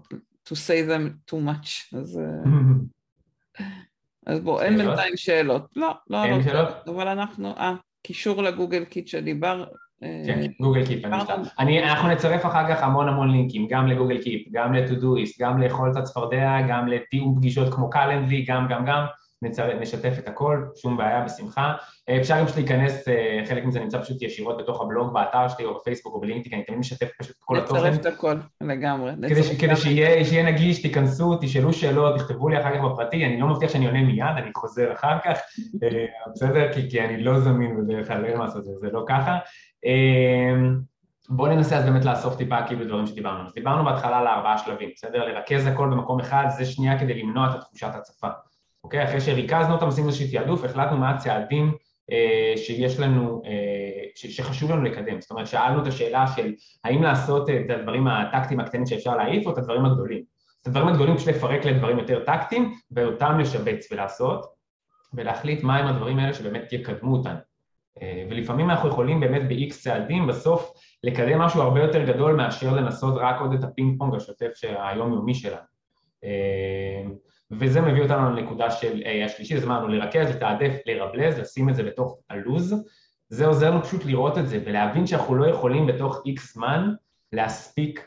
to 0.48 0.54
say 0.54 0.82
them 0.88 1.30
too 1.30 1.38
much, 1.38 1.98
אז, 1.98 2.18
אה, 2.18 2.50
אז 4.26 4.40
בוא, 4.40 4.62
אין 4.62 4.78
בינתיים 4.78 5.16
שאלות. 5.16 5.66
לא, 5.76 5.94
לא, 6.10 6.24
אין 6.24 6.36
לא, 6.36 6.42
שאלות? 6.42 6.68
אבל 6.88 7.08
אנחנו, 7.08 7.56
אה, 7.56 7.74
קישור 8.02 8.42
ל 8.42 8.48
Google 8.48 8.84
Keep 8.84 9.08
שדיבר. 9.08 9.64
אה, 10.02 10.22
כן, 10.26 10.46
Google 10.60 10.86
Keep, 10.86 11.04
אני 11.58 11.82
אנחנו 11.82 12.08
נצרף 12.08 12.46
אחר 12.46 12.74
כך 12.74 12.82
המון 12.82 13.08
המון 13.08 13.30
לינקים, 13.30 13.66
גם 13.70 13.86
ל 13.86 13.91
Google 13.91 14.22
Keep, 14.22 14.48
גם 14.52 14.72
ל 14.72 14.80
Todoist, 14.80 15.40
גם 15.40 15.62
לאכול 15.62 15.90
את 15.90 15.96
הצפרדע, 15.96 16.58
גם 16.68 16.88
לתיאום 16.88 17.36
פגישות 17.36 17.74
כמו 17.74 17.90
Calendly, 17.90 18.44
גם, 18.48 18.66
גם, 18.70 18.84
גם. 18.84 19.04
נשתף 19.80 20.14
את 20.18 20.28
הכל, 20.28 20.64
שום 20.76 20.96
בעיה, 20.96 21.24
בשמחה. 21.24 21.74
אה, 22.08 22.20
אפשר 22.20 22.38
גם 22.38 22.44
פשוט 22.46 22.56
להיכנס, 22.56 23.08
אה, 23.08 23.42
חלק 23.48 23.64
מזה 23.64 23.80
נמצא 23.80 24.02
פשוט 24.02 24.22
ישירות 24.22 24.58
בתוך 24.58 24.80
הבלוג, 24.80 25.12
באתר 25.12 25.48
שלי 25.48 25.64
או 25.64 25.74
בפייסבוק 25.74 26.14
או 26.14 26.20
בלינקדאין, 26.20 26.58
אני 26.58 26.64
תמיד 26.64 26.78
משתף 26.78 27.08
פשוט 27.18 27.36
את 27.36 27.42
כל 27.44 27.56
התוכן. 27.58 27.76
נצרף 27.76 28.00
את 28.00 28.06
הכל, 28.06 28.36
לגמרי. 28.60 29.12
כדי, 29.28 29.42
כדי 29.58 29.76
שיהיה, 29.76 30.24
שיהיה 30.24 30.52
נגיש, 30.52 30.82
תיכנסו, 30.82 31.38
תשאלו 31.40 31.72
שאלות, 31.72 32.18
תכתבו 32.18 32.48
לי 32.48 32.60
אחר 32.60 32.74
כך 32.74 32.84
בפרטי, 32.84 33.26
אני 33.26 33.40
לא 33.40 33.48
מבטיח 33.48 33.70
שאני 33.70 33.86
עונה 33.86 34.02
מיד, 34.02 34.36
אני 34.36 34.50
חוזר 34.56 34.92
אחר 34.92 35.18
כך, 35.24 35.38
אה, 35.82 36.06
בסדר? 36.32 36.72
כי, 36.72 36.90
כי 36.90 37.00
אני 37.00 37.24
לא 37.24 37.40
זמין 37.40 37.76
בדרך 37.76 38.08
כלל, 38.08 38.24
אין 38.24 38.38
מה 38.38 38.44
לעשות, 38.44 38.64
זה 38.64 38.88
לא 38.92 39.04
ככה. 39.08 39.38
בואו 41.28 41.48
ננסה 41.48 41.76
אז 41.78 41.84
באמת 41.84 42.04
לאסוף 42.04 42.36
טיפה 42.36 42.66
כאילו 42.66 42.84
דברים 42.84 43.06
שדיברנו. 43.06 43.46
אז 43.46 43.54
דיברנו 43.54 43.84
בהתחלה 43.84 44.18
על 44.18 44.26
ארבעה 44.26 44.58
שלבים, 44.58 44.90
בסדר? 44.94 45.24
לרכז 45.24 45.66
הכל 45.66 45.88
במקום 45.88 46.20
אחד, 46.20 46.44
זה 46.48 46.64
שנייה 46.64 46.98
כדי 46.98 47.22
למנוע 47.22 47.50
את 47.50 47.60
תחושת 47.60 47.90
הצפה. 47.94 48.28
אוקיי? 48.84 49.04
אחרי 49.04 49.20
שריכזנו 49.20 49.74
אותם, 49.74 49.88
עשינו 49.88 50.06
איזושהי 50.06 50.30
תעדוף, 50.30 50.64
החלטנו 50.64 50.96
מה 50.96 51.10
הצעדים 51.10 51.72
אה, 52.12 52.52
שיש 52.56 53.00
לנו, 53.00 53.42
אה, 53.44 54.04
שחשוב 54.14 54.70
לנו 54.70 54.82
לקדם. 54.82 55.20
זאת 55.20 55.30
אומרת, 55.30 55.46
שאלנו 55.46 55.82
את 55.82 55.86
השאלה 55.86 56.26
של 56.26 56.52
האם 56.84 57.02
לעשות 57.02 57.50
את 57.50 57.70
הדברים 57.70 58.06
הטקטיים 58.08 58.60
הקטנים 58.60 58.86
שאפשר 58.86 59.16
להעיף 59.16 59.46
או 59.46 59.52
את 59.52 59.58
הדברים 59.58 59.84
הגדולים. 59.84 60.22
את 60.62 60.66
הדברים 60.66 60.88
הגדולים 60.88 61.16
פשוט 61.16 61.28
לפרק 61.28 61.64
לדברים 61.64 61.98
יותר 61.98 62.24
טקטיים 62.24 62.74
ואותם 62.90 63.38
לשבץ 63.38 63.92
ולעשות 63.92 64.46
ולהחליט 65.14 65.62
מהם 65.62 65.86
הדברים 65.86 66.18
האלה 66.18 66.34
שבאמת 66.34 66.72
יקדמו 66.72 67.16
אותנו. 67.16 67.38
אה, 68.02 68.26
ולפעמים 68.30 68.70
אנחנו 68.70 68.88
יכולים 68.88 69.20
באמת 69.20 69.42
ב-X 69.48 69.74
צעדים 69.82 70.26
בסוף 70.26 70.72
לקדם 71.04 71.38
משהו 71.38 71.62
הרבה 71.62 71.80
יותר 71.80 72.04
גדול 72.04 72.36
מאשר 72.36 72.74
לנסות 72.74 73.14
רק 73.16 73.40
עוד 73.40 73.52
את 73.52 73.64
הפינג 73.64 73.98
פונג 73.98 74.14
השוטף 74.14 74.52
היומיומי 74.62 75.34
שלנו. 75.34 75.72
וזה 77.60 77.80
מביא 77.80 78.02
אותנו 78.02 78.30
לנקודה 78.30 78.70
של 78.70 79.02
A 79.02 79.26
השלישי, 79.26 79.56
אז 79.56 79.64
אמרנו 79.64 79.88
לרכז, 79.88 80.30
לתעדף, 80.30 80.72
לרבלז, 80.86 81.38
לשים 81.38 81.68
את 81.68 81.74
זה 81.74 81.82
בתוך 81.82 82.18
הלוז, 82.30 82.74
זה 83.28 83.46
עוזר 83.46 83.70
לנו 83.70 83.82
פשוט 83.82 84.04
לראות 84.04 84.38
את 84.38 84.48
זה 84.48 84.58
ולהבין 84.64 85.06
שאנחנו 85.06 85.34
לא 85.34 85.46
יכולים 85.46 85.86
בתוך 85.86 86.16
X 86.16 86.52
זמן 86.52 86.94
להספיק 87.32 88.06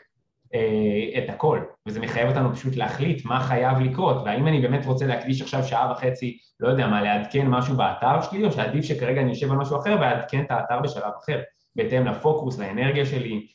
אה, 0.54 1.18
את 1.18 1.28
הכל, 1.28 1.60
וזה 1.86 2.00
מחייב 2.00 2.28
אותנו 2.28 2.54
פשוט 2.54 2.76
להחליט 2.76 3.24
מה 3.24 3.40
חייב 3.40 3.78
לקרות, 3.78 4.16
והאם 4.24 4.46
אני 4.46 4.60
באמת 4.60 4.86
רוצה 4.86 5.06
להקדיש 5.06 5.42
עכשיו 5.42 5.64
שעה 5.64 5.92
וחצי, 5.92 6.38
לא 6.60 6.68
יודע 6.68 6.86
מה, 6.86 7.02
לעדכן 7.02 7.46
משהו 7.46 7.76
באתר 7.76 8.22
שלי, 8.22 8.44
או 8.44 8.52
שעדיף 8.52 8.84
שכרגע 8.84 9.20
אני 9.20 9.32
אשב 9.32 9.52
על 9.52 9.56
משהו 9.56 9.76
אחר 9.76 9.96
ואעדכן 10.00 10.40
את 10.40 10.50
האתר 10.50 10.80
בשלב 10.80 11.12
אחר, 11.22 11.40
בהתאם 11.76 12.06
לפוקוס, 12.06 12.58
לאנרגיה 12.58 13.06
שלי, 13.06 13.46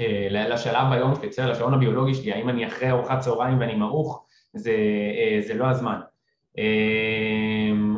אה, 0.00 0.26
לשלב 0.30 0.88
ביום 0.90 1.14
שלי, 1.14 1.46
לשעון 1.46 1.74
הביולוגי 1.74 2.14
שלי, 2.14 2.32
האם 2.32 2.48
אני 2.48 2.66
אחרי 2.66 2.90
ארוחת 2.90 3.20
צהריים 3.20 3.60
ואני 3.60 3.74
מעוך, 3.74 4.23
זה, 4.54 4.76
אה, 5.18 5.40
זה 5.46 5.54
לא 5.54 5.64
הזמן. 5.64 6.00
אמ, 6.58 7.96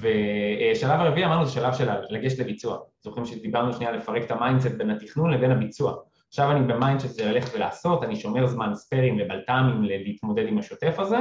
ושלב 0.00 1.00
הרביעי 1.00 1.26
אמרנו 1.26 1.46
זה 1.46 1.52
שלב 1.52 1.74
של 1.74 1.88
לגשת 2.10 2.38
לביצוע. 2.38 2.78
זוכרים 3.02 3.26
שדיברנו 3.26 3.72
שנייה 3.72 3.92
לפרק 3.92 4.22
את 4.22 4.30
ה 4.30 4.36
mindset 4.36 4.74
בין 4.74 4.90
התכנון 4.90 5.30
לבין 5.30 5.50
הביצוע. 5.50 5.96
עכשיו 6.28 6.50
אני 6.50 6.72
ב 6.72 6.77
mindset 6.77 7.14
זה 7.14 7.32
ללכת 7.32 7.54
ולעשות, 7.54 8.04
אני 8.04 8.16
שומר 8.16 8.46
זמן 8.46 8.74
spare 8.74 9.05
ים 9.05 9.18
לבלת"מים 9.18 9.82
להתמודד 9.82 10.46
עם 10.48 10.58
השוטף 10.58 10.94
הזה, 10.98 11.18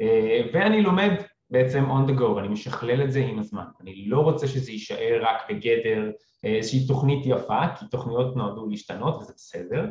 אה, 0.00 0.40
ואני 0.52 0.82
לומד 0.82 1.10
בעצם 1.50 1.84
on 1.90 2.10
the 2.10 2.20
go, 2.20 2.38
אני 2.38 2.48
משכלל 2.48 3.02
את 3.02 3.12
זה 3.12 3.20
עם 3.20 3.38
הזמן. 3.38 3.64
אני 3.80 4.04
לא 4.06 4.20
רוצה 4.20 4.48
שזה 4.48 4.72
יישאר 4.72 5.18
רק 5.22 5.50
בגדר 5.50 6.10
אה, 6.44 6.56
איזושהי 6.56 6.86
תוכנית 6.86 7.26
יפה, 7.26 7.60
כי 7.78 7.86
תוכניות 7.90 8.36
נועדו 8.36 8.66
להשתנות 8.66 9.16
וזה 9.22 9.32
בסדר, 9.36 9.86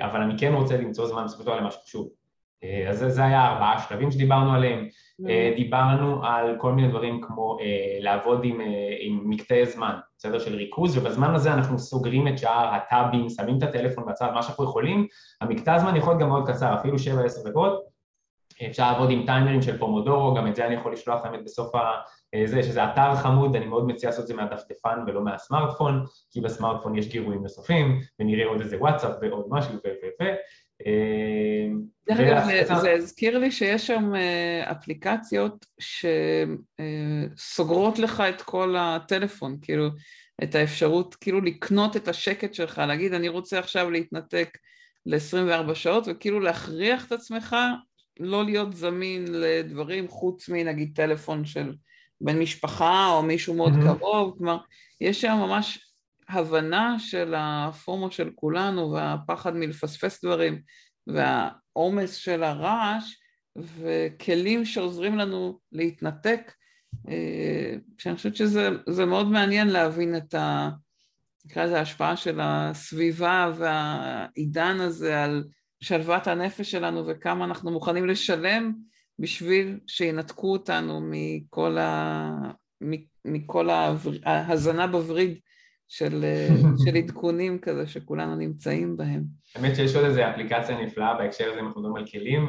אבל 0.00 0.20
אני 0.20 0.38
כן 0.38 0.54
רוצה 0.54 0.76
למצוא 0.76 1.06
זמן 1.06 1.24
בסופו 1.24 1.42
של 1.42 1.48
דבר 1.48 1.60
למה 1.60 1.70
שחשוב. 1.70 2.08
אה, 2.64 2.90
אז 2.90 3.04
זה 3.08 3.24
היה 3.24 3.46
ארבעה 3.46 3.78
שלבים 3.88 4.10
שדיברנו 4.10 4.52
עליהם, 4.52 4.84
mm-hmm. 4.84 5.30
אה, 5.30 5.52
דיברנו 5.56 6.24
על 6.24 6.56
כל 6.58 6.72
מיני 6.72 6.88
דברים 6.88 7.20
כמו 7.20 7.58
אה, 7.60 7.98
לעבוד 8.00 8.40
עם, 8.44 8.60
עם 9.00 9.22
מקטעי 9.24 9.66
זמן, 9.66 9.94
בסדר? 10.18 10.38
של 10.38 10.54
ריכוז, 10.54 10.98
ובזמן 10.98 11.34
הזה 11.34 11.54
אנחנו 11.54 11.78
סוגרים 11.78 12.28
את 12.28 12.38
שאר 12.38 12.74
הטאבים, 12.74 13.28
שמים 13.28 13.58
את 13.58 13.62
הטלפון 13.62 14.04
בצד, 14.06 14.30
מה 14.34 14.42
שאנחנו 14.42 14.64
יכולים, 14.64 15.06
המקטע 15.40 15.74
הזמן 15.74 15.96
יכול 15.96 16.12
להיות 16.12 16.22
גם 16.22 16.28
מאוד 16.28 16.48
קצר, 16.48 16.74
אפילו 16.74 16.96
7-10 16.96 16.98
דקות, 17.50 17.96
אפשר 18.70 18.92
לעבוד 18.92 19.10
עם 19.10 19.26
טיימרים 19.26 19.62
של 19.62 19.78
פומודורו, 19.78 20.34
גם 20.34 20.46
את 20.46 20.56
זה 20.56 20.66
אני 20.66 20.74
יכול 20.74 20.92
לשלוח 20.92 21.24
האמת 21.24 21.44
בסוף 21.44 21.74
ה... 21.74 21.80
זה, 22.44 22.62
שזה 22.62 22.84
אתר 22.84 23.14
חמוד, 23.14 23.56
אני 23.56 23.66
מאוד 23.66 23.86
מציע 23.86 24.08
לעשות 24.08 24.22
את 24.22 24.26
זה 24.28 24.34
מהדפדפן 24.34 24.98
ולא 25.06 25.24
מהסמארטפון, 25.24 26.04
כי 26.30 26.40
בסמארטפון 26.40 26.98
יש 26.98 27.08
גירויים 27.08 27.42
נוספים, 27.42 28.00
ונראה 28.20 28.46
עוד 28.46 28.60
איזה 28.60 28.76
וואטסאפ 28.76 29.16
ועוד 29.22 29.46
משהו 29.50 29.74
ו... 29.74 29.88
ו... 29.88 30.24
ו... 30.24 30.24
דרך 32.08 32.20
אגב, 32.20 32.80
זה 32.80 32.92
הזכיר 32.92 33.38
לי 33.38 33.50
שיש 33.50 33.86
שם 33.86 34.14
אה, 34.14 34.70
אפליקציות 34.70 35.66
שסוגרות 37.36 37.98
לך 37.98 38.22
את 38.28 38.42
כל 38.42 38.76
הטלפון, 38.78 39.58
כאילו, 39.62 39.88
את 40.42 40.54
האפשרות 40.54 41.14
כאילו 41.14 41.40
לקנות 41.40 41.96
את 41.96 42.08
השקט 42.08 42.54
שלך, 42.54 42.78
להגיד 42.78 43.14
אני 43.14 43.28
רוצה 43.28 43.58
עכשיו 43.58 43.90
להתנתק 43.90 44.58
ל-24 45.06 45.74
שעות, 45.74 46.04
וכאילו 46.06 46.40
להכריח 46.40 47.06
את 47.06 47.12
עצמך 47.12 47.56
לא 48.20 48.44
להיות 48.44 48.76
זמין 48.76 49.24
לדברים 49.30 50.08
חוץ 50.08 50.48
מנגיד 50.48 50.92
טלפון 50.94 51.44
של 51.44 51.72
בן 52.20 52.38
משפחה 52.38 53.08
או 53.08 53.22
מישהו 53.22 53.54
מאוד 53.54 53.72
mm-hmm. 53.72 53.98
קרוב, 53.98 54.34
כלומר, 54.38 54.58
יש 55.00 55.20
שם 55.20 55.36
ממש 55.40 55.85
הבנה 56.28 56.98
של 56.98 57.34
הפומו 57.36 58.10
של 58.10 58.30
כולנו 58.34 58.92
והפחד 58.92 59.56
מלפספס 59.56 60.24
דברים 60.24 60.60
והעומס 61.06 62.14
של 62.14 62.42
הרעש 62.42 63.14
וכלים 63.56 64.64
שעוזרים 64.64 65.18
לנו 65.18 65.58
להתנתק, 65.72 66.52
אה, 67.08 67.74
שאני 67.98 68.16
חושבת 68.16 68.36
שזה 68.36 69.06
מאוד 69.06 69.26
מעניין 69.26 69.68
להבין 69.68 70.16
את 70.16 70.34
ה... 70.34 70.70
נקרא 71.46 71.64
לזה 71.64 71.78
ההשפעה 71.78 72.16
של 72.16 72.38
הסביבה 72.42 73.52
והעידן 73.58 74.76
הזה 74.80 75.24
על 75.24 75.44
שלוות 75.80 76.26
הנפש 76.26 76.70
שלנו 76.70 77.06
וכמה 77.06 77.44
אנחנו 77.44 77.70
מוכנים 77.70 78.06
לשלם 78.06 78.72
בשביל 79.18 79.80
שינתקו 79.86 80.52
אותנו 80.52 81.00
מכל 81.02 81.76
מכל 83.24 83.68
ההזנה 84.24 84.86
בווריד 84.86 85.38
של, 85.88 86.24
של 86.84 86.96
עדכונים 86.96 87.58
כזה 87.58 87.86
שכולנו 87.86 88.36
נמצאים 88.36 88.96
בהם. 88.96 89.22
האמת 89.54 89.76
שיש 89.76 89.96
עוד 89.96 90.04
איזו 90.04 90.20
אפליקציה 90.30 90.80
נפלאה 90.80 91.14
בהקשר 91.14 91.50
הזה, 91.50 91.60
אם 91.60 91.66
אנחנו 91.66 91.80
מדברים 91.80 91.96
על 92.04 92.10
כלים, 92.10 92.48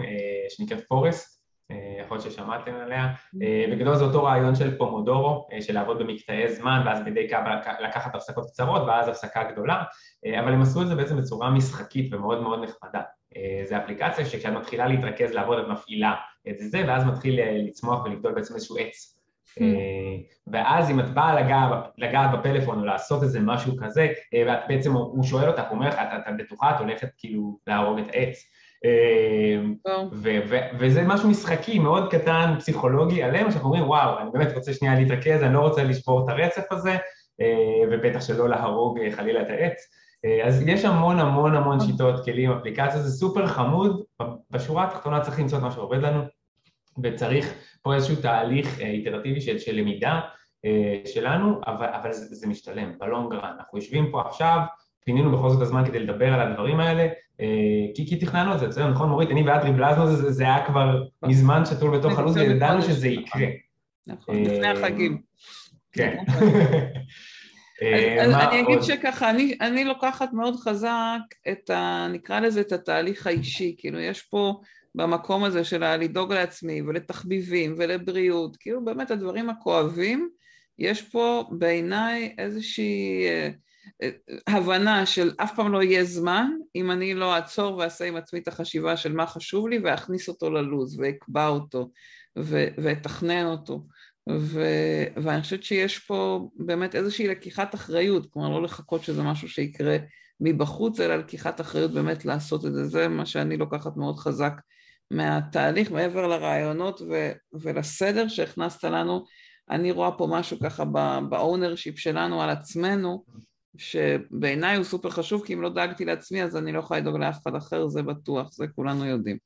שנקראת 0.49 0.88
פורסט, 0.88 1.38
אה, 1.71 2.01
יכול 2.01 2.17
להיות 2.17 2.31
ששמעתם 2.31 2.75
עליה. 2.75 3.07
אה, 3.41 3.65
בגדול 3.71 3.95
זה 3.95 4.03
אותו 4.03 4.23
רעיון 4.23 4.55
של 4.55 4.77
פומודורו, 4.77 5.47
אה, 5.53 5.61
של 5.61 5.73
לעבוד 5.73 5.99
במקטעי 5.99 6.55
זמן 6.55 6.83
ואז 6.85 6.99
מדי 7.05 7.29
כמה 7.29 7.61
לקחת 7.79 8.15
הפסקות 8.15 8.49
קצרות 8.49 8.81
ואז 8.88 9.07
הפסקה 9.07 9.43
גדולה, 9.51 9.83
אבל 10.39 10.53
הם 10.53 10.61
עשו 10.61 10.81
את 10.81 10.88
זה 10.88 10.95
בעצם 10.95 11.17
בצורה 11.17 11.49
משחקית 11.49 12.13
ומאוד 12.13 12.41
מאוד 12.41 12.63
נחמדה. 12.63 13.01
זו 13.69 13.77
אפליקציה 13.77 14.25
שכשאת 14.25 14.53
מתחילה 14.53 14.88
להתרכז 14.88 15.31
לעבוד 15.31 15.59
את 15.59 15.67
מפעילה 15.67 16.15
את 16.49 16.55
זה 16.59 16.83
ואז 16.88 17.05
מתחיל 17.05 17.39
לצמוח 17.67 18.05
ולגדול 18.05 18.33
בעצם 18.33 18.55
איזשהו 18.55 18.77
עץ. 18.77 19.16
ואז 20.51 20.89
אם 20.91 20.99
את 20.99 21.10
באה 21.10 21.41
לגעת 21.97 22.32
בפלאפון 22.32 22.80
או 22.80 22.86
לעשות 22.86 23.24
איזה 23.24 23.39
משהו 23.39 23.74
כזה, 23.78 24.08
ואת 24.47 24.60
בעצם, 24.68 24.93
הוא 24.93 25.24
שואל 25.24 25.47
אותך, 25.47 25.64
הוא 25.70 25.76
אומר 25.76 25.88
לך, 25.88 25.95
את 26.30 26.34
בטוחה, 26.38 26.76
את 26.76 26.80
הולכת 26.80 27.08
כאילו 27.18 27.60
להרוג 27.68 27.99
את 27.99 28.05
העץ. 28.14 28.38
אמ, 28.86 29.76
וזה 30.80 31.03
משהו 31.05 31.30
משחקי 31.30 31.80
מאוד 31.80 32.12
קטן, 32.12 32.53
פסיכולוגי 32.60 33.24
עלינו, 33.24 33.51
שאנחנו 33.51 33.70
אומרים, 33.70 33.88
וואו, 33.88 34.20
אני 34.20 34.30
באמת 34.34 34.53
רוצה 34.53 34.74
שנייה 34.74 34.99
להתרכז, 34.99 35.43
אני 35.43 35.53
לא 35.53 35.60
רוצה 35.60 35.84
לשבור 35.84 36.24
את 36.24 36.30
הרצף 36.30 36.72
הזה, 36.72 36.97
אה, 37.41 37.84
ובטח 37.91 38.22
שלא 38.22 38.49
להרוג 38.49 38.99
אה, 38.99 39.12
חלילה 39.12 39.41
את 39.41 39.49
העץ. 39.49 39.78
אה, 40.26 40.47
אז 40.47 40.64
יש 40.68 40.86
המון 40.86 41.20
המון 41.20 41.55
המון 41.55 41.80
שיטות, 41.80 42.26
כלים, 42.26 42.51
אפליקציה, 42.51 42.99
זה 42.99 43.18
סופר 43.18 43.47
חמוד, 43.47 44.03
בשורה 44.51 44.84
התחתונה 44.84 45.22
צריך 45.22 45.39
למצוא 45.39 45.58
את 45.58 45.64
מה 45.64 45.72
שעובד 45.72 45.97
לנו, 45.97 46.22
וצריך 47.04 47.54
פה 47.82 47.95
איזשהו 47.95 48.16
תהליך 48.16 48.80
איטרטיבי 48.80 49.41
של, 49.41 49.60
של 49.60 49.76
למידה 49.76 50.20
שלנו, 51.06 51.62
אבל, 51.68 51.88
אבל 52.02 52.14
זה, 52.14 52.36
זה 52.36 52.48
משתלם, 52.48 52.91
בלונגרן. 53.00 53.54
אנחנו 53.60 53.78
יושבים 53.78 54.12
פה 54.12 54.22
עכשיו, 54.22 54.60
פינינו 55.06 55.38
בכל 55.38 55.50
זאת 55.50 55.62
הזמן 55.62 55.86
כדי 55.86 56.00
לדבר 56.00 56.34
על 56.34 56.52
הדברים 56.52 56.80
האלה, 56.80 57.08
אה, 57.41 57.45
כי, 57.95 58.08
כי 58.08 58.16
תכננו 58.16 58.54
את 58.54 58.60
זה, 58.60 58.68
בסדר, 58.68 58.88
נכון 58.88 59.10
מורית? 59.10 59.30
אני 59.30 59.50
ואת 59.50 59.64
ריבלזנו 59.64 60.08
זה, 60.08 60.32
זה 60.32 60.43
היה 60.43 60.66
כבר 60.66 61.04
מזמן 61.24 61.66
שתול 61.66 61.98
בתוך 61.98 62.20
הלו"ז 62.20 62.38
וידענו 62.38 62.82
שזה 62.82 63.08
יקרה. 63.08 63.48
נכון, 64.08 64.36
אה, 64.36 64.41
לפני 64.41 64.68
החגים. 64.68 65.22
כן. 65.91 66.18
אה, 67.82 68.24
אז 68.24 68.34
אני 68.34 68.62
אגיד 68.62 68.82
שככה, 68.82 69.30
אני, 69.30 69.58
אני 69.62 69.84
לוקחת 69.84 70.34
מאוד 70.34 70.56
חזק 70.56 71.20
את 71.50 71.70
ה... 71.70 72.08
נקרא 72.14 72.39
לזה 72.39 72.62
את 72.62 72.72
התהליך 72.72 73.28
האישי, 73.28 73.76
כאילו 73.78 74.00
יש 74.00 74.22
פה 74.22 74.60
במקום 74.95 75.43
הזה 75.43 75.63
של 75.63 75.95
לדאוג 75.95 76.33
לעצמי 76.33 76.81
ולתחביבים 76.81 77.75
ולבריאות, 77.77 78.57
כאילו 78.57 78.85
באמת 78.85 79.11
הדברים 79.11 79.49
הכואבים, 79.49 80.29
יש 80.79 81.01
פה 81.01 81.49
בעיניי 81.51 82.35
איזושהי 82.38 83.23
הבנה 84.47 85.05
של 85.05 85.31
אף 85.38 85.55
פעם 85.55 85.71
לא 85.71 85.83
יהיה 85.83 86.03
זמן 86.03 86.51
אם 86.75 86.91
אני 86.91 87.13
לא 87.13 87.35
אעצור 87.35 87.77
ואעשה 87.77 88.05
עם 88.05 88.15
עצמי 88.15 88.39
את 88.39 88.47
החשיבה 88.47 88.97
של 88.97 89.13
מה 89.13 89.27
חשוב 89.27 89.67
לי 89.67 89.79
ואכניס 89.79 90.27
אותו 90.27 90.49
ללוז 90.49 90.99
ואקבע 90.99 91.47
אותו 91.47 91.91
ואתכנן 92.77 93.45
אותו. 93.45 93.85
ו... 94.29 94.61
ואני 95.15 95.41
חושבת 95.41 95.63
שיש 95.63 95.99
פה 95.99 96.49
באמת 96.55 96.95
איזושהי 96.95 97.27
לקיחת 97.27 97.75
אחריות, 97.75 98.33
כלומר 98.33 98.49
לא 98.49 98.63
לחכות 98.63 99.03
שזה 99.03 99.23
משהו 99.23 99.49
שיקרה 99.49 99.97
מבחוץ, 100.39 100.99
אלא 100.99 101.15
לקיחת 101.15 101.61
אחריות 101.61 101.93
באמת 101.93 102.25
לעשות 102.25 102.65
את 102.65 102.73
זה, 102.73 102.85
זה 102.85 103.07
מה 103.07 103.25
שאני 103.25 103.57
לוקחת 103.57 103.97
מאוד 103.97 104.17
חזק 104.17 104.53
מהתהליך, 105.12 105.91
מעבר 105.91 106.28
לרעיונות 106.28 107.01
ו... 107.01 107.32
ולסדר 107.53 108.28
שהכנסת 108.28 108.84
לנו, 108.84 109.26
אני 109.70 109.91
רואה 109.91 110.12
פה 110.12 110.28
משהו 110.32 110.60
ככה 110.60 110.86
ב 111.30 111.36
ownership 111.36 111.99
שלנו 111.99 112.41
על 112.41 112.49
עצמנו, 112.49 113.24
שבעיניי 113.78 114.78
הוא 114.78 114.84
סופר 114.84 115.10
חשוב, 115.10 115.45
כי 115.45 115.53
אם 115.53 115.62
לא 115.62 115.70
דאגתי 115.70 116.05
לעצמי 116.05 116.43
אז 116.43 116.58
אני 116.58 116.72
לא 116.72 116.80
יכולה 116.80 116.99
לדאוג 116.99 117.18
לאף 117.18 117.38
אחד 117.43 117.55
אחר, 117.55 117.88
זה 117.88 118.03
בטוח, 118.03 118.51
זה 118.51 118.66
כולנו 118.76 119.05
יודעים. 119.05 119.38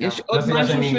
יש 0.00 0.20
עוד 0.20 0.40
משהו 0.40 0.68
שאני, 0.68 0.90
ש... 0.90 0.96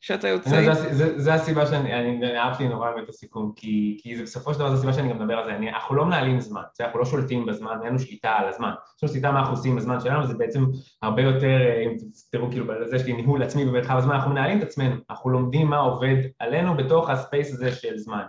שאתה 0.00 0.28
יוצא... 0.28 0.74
זה, 0.74 0.94
זה, 0.94 1.18
זה 1.18 1.34
הסיבה 1.34 1.66
שאני 1.66 2.38
אהבתי 2.38 2.68
נורא 2.68 2.90
את 3.02 3.08
הסיכום, 3.08 3.52
כי, 3.56 3.98
כי 4.02 4.16
זה 4.16 4.22
בסופו 4.22 4.54
של 4.54 4.58
דבר 4.58 4.68
זו 4.68 4.74
הסיבה 4.76 4.92
שאני 4.92 5.08
גם 5.08 5.18
מדבר 5.18 5.34
על 5.34 5.44
זה, 5.44 5.56
אני, 5.56 5.68
אנחנו 5.68 5.94
לא 5.94 6.04
מנהלים 6.04 6.40
זמן, 6.40 6.62
זה, 6.74 6.84
אנחנו 6.84 6.98
לא 6.98 7.04
שולטים 7.04 7.46
בזמן, 7.46 7.76
אין 7.82 7.88
לנו 7.88 7.98
שליטה 7.98 8.30
על 8.30 8.48
הזמן, 8.48 8.70
יש 8.96 9.02
לנו 9.02 9.12
שליטה 9.12 9.32
מה 9.32 9.38
אנחנו 9.38 9.54
עושים 9.54 9.76
בזמן 9.76 10.00
שלנו, 10.00 10.26
זה 10.26 10.34
בעצם 10.34 10.64
הרבה 11.02 11.22
יותר, 11.22 11.60
אה, 11.60 11.82
אם 11.82 11.96
תראו 12.32 12.50
כאילו 12.50 12.66
בזה 12.66 12.98
שלי 12.98 13.12
ניהול 13.12 13.42
עצמי 13.42 13.64
במרחב 13.64 13.96
הזמן, 13.96 14.14
אנחנו 14.14 14.30
מנהלים 14.30 14.58
את 14.58 14.62
עצמנו, 14.62 14.94
אנחנו 15.10 15.30
לומדים 15.30 15.66
מה 15.66 15.78
עובד 15.78 16.16
עלינו 16.38 16.76
בתוך 16.76 17.10
הספייס 17.10 17.52
הזה 17.52 17.72
של 17.72 17.98
זמן. 17.98 18.24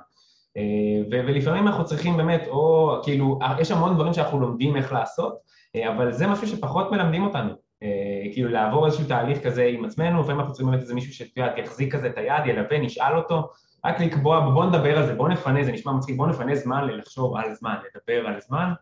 אה, 0.58 1.04
ולפעמים 1.12 1.68
אנחנו 1.68 1.86
צריכים 1.86 2.18
באמת, 2.18 2.48
או 2.48 2.96
כאילו, 3.04 3.40
יש 3.60 3.72
המון 3.72 3.96
דברים 3.96 4.14
שאנחנו 4.14 4.40
לומדים 4.40 4.76
איך 4.76 4.94
לעשות, 4.94 5.38
אה, 5.76 5.94
אבל 5.94 6.14
זה 6.14 6.28
משהו 6.28 6.48
שפחות 6.48 6.92
מלמדים 6.92 7.24
אותנו, 7.24 7.50
אה, 7.50 7.56
כאילו 8.34 8.50
לעבור 8.50 8.86
איזשהו 8.86 9.06
תהליך 9.08 9.44
כזה 9.44 9.64
עם 9.64 9.86
עצמנו, 9.86 10.22
לפעמים 10.22 10.40
אנחנו 10.40 10.54
צריכים 10.54 10.72
באמת 10.72 10.82
איזה 10.82 10.94
מישהו 10.94 11.14
שאת 11.14 11.38
יודעת, 11.38 11.58
יחזיק 11.58 11.96
כזה 11.96 12.08
את 12.08 12.18
היד, 12.18 12.46
ילווה, 12.46 12.80
נשאל 12.80 13.18
אותו, 13.18 13.50
רק 13.86 14.00
לקבוע, 14.00 14.40
בוא 14.40 14.66
נדבר 14.66 14.98
על 14.98 15.06
זה, 15.06 15.14
בוא 15.14 15.30
נפנה, 15.30 15.64
זה 15.64 15.72
נשמע 15.72 15.92
מצחיק, 15.92 16.18
בוא 16.18 16.28
נפנה 16.28 16.56
זמן 16.56 16.88
לחשוב 16.88 17.38
על 17.38 17.54
זמן, 17.54 17.76
לדבר 17.96 18.28
על 18.28 18.40
זמן, 18.40 18.74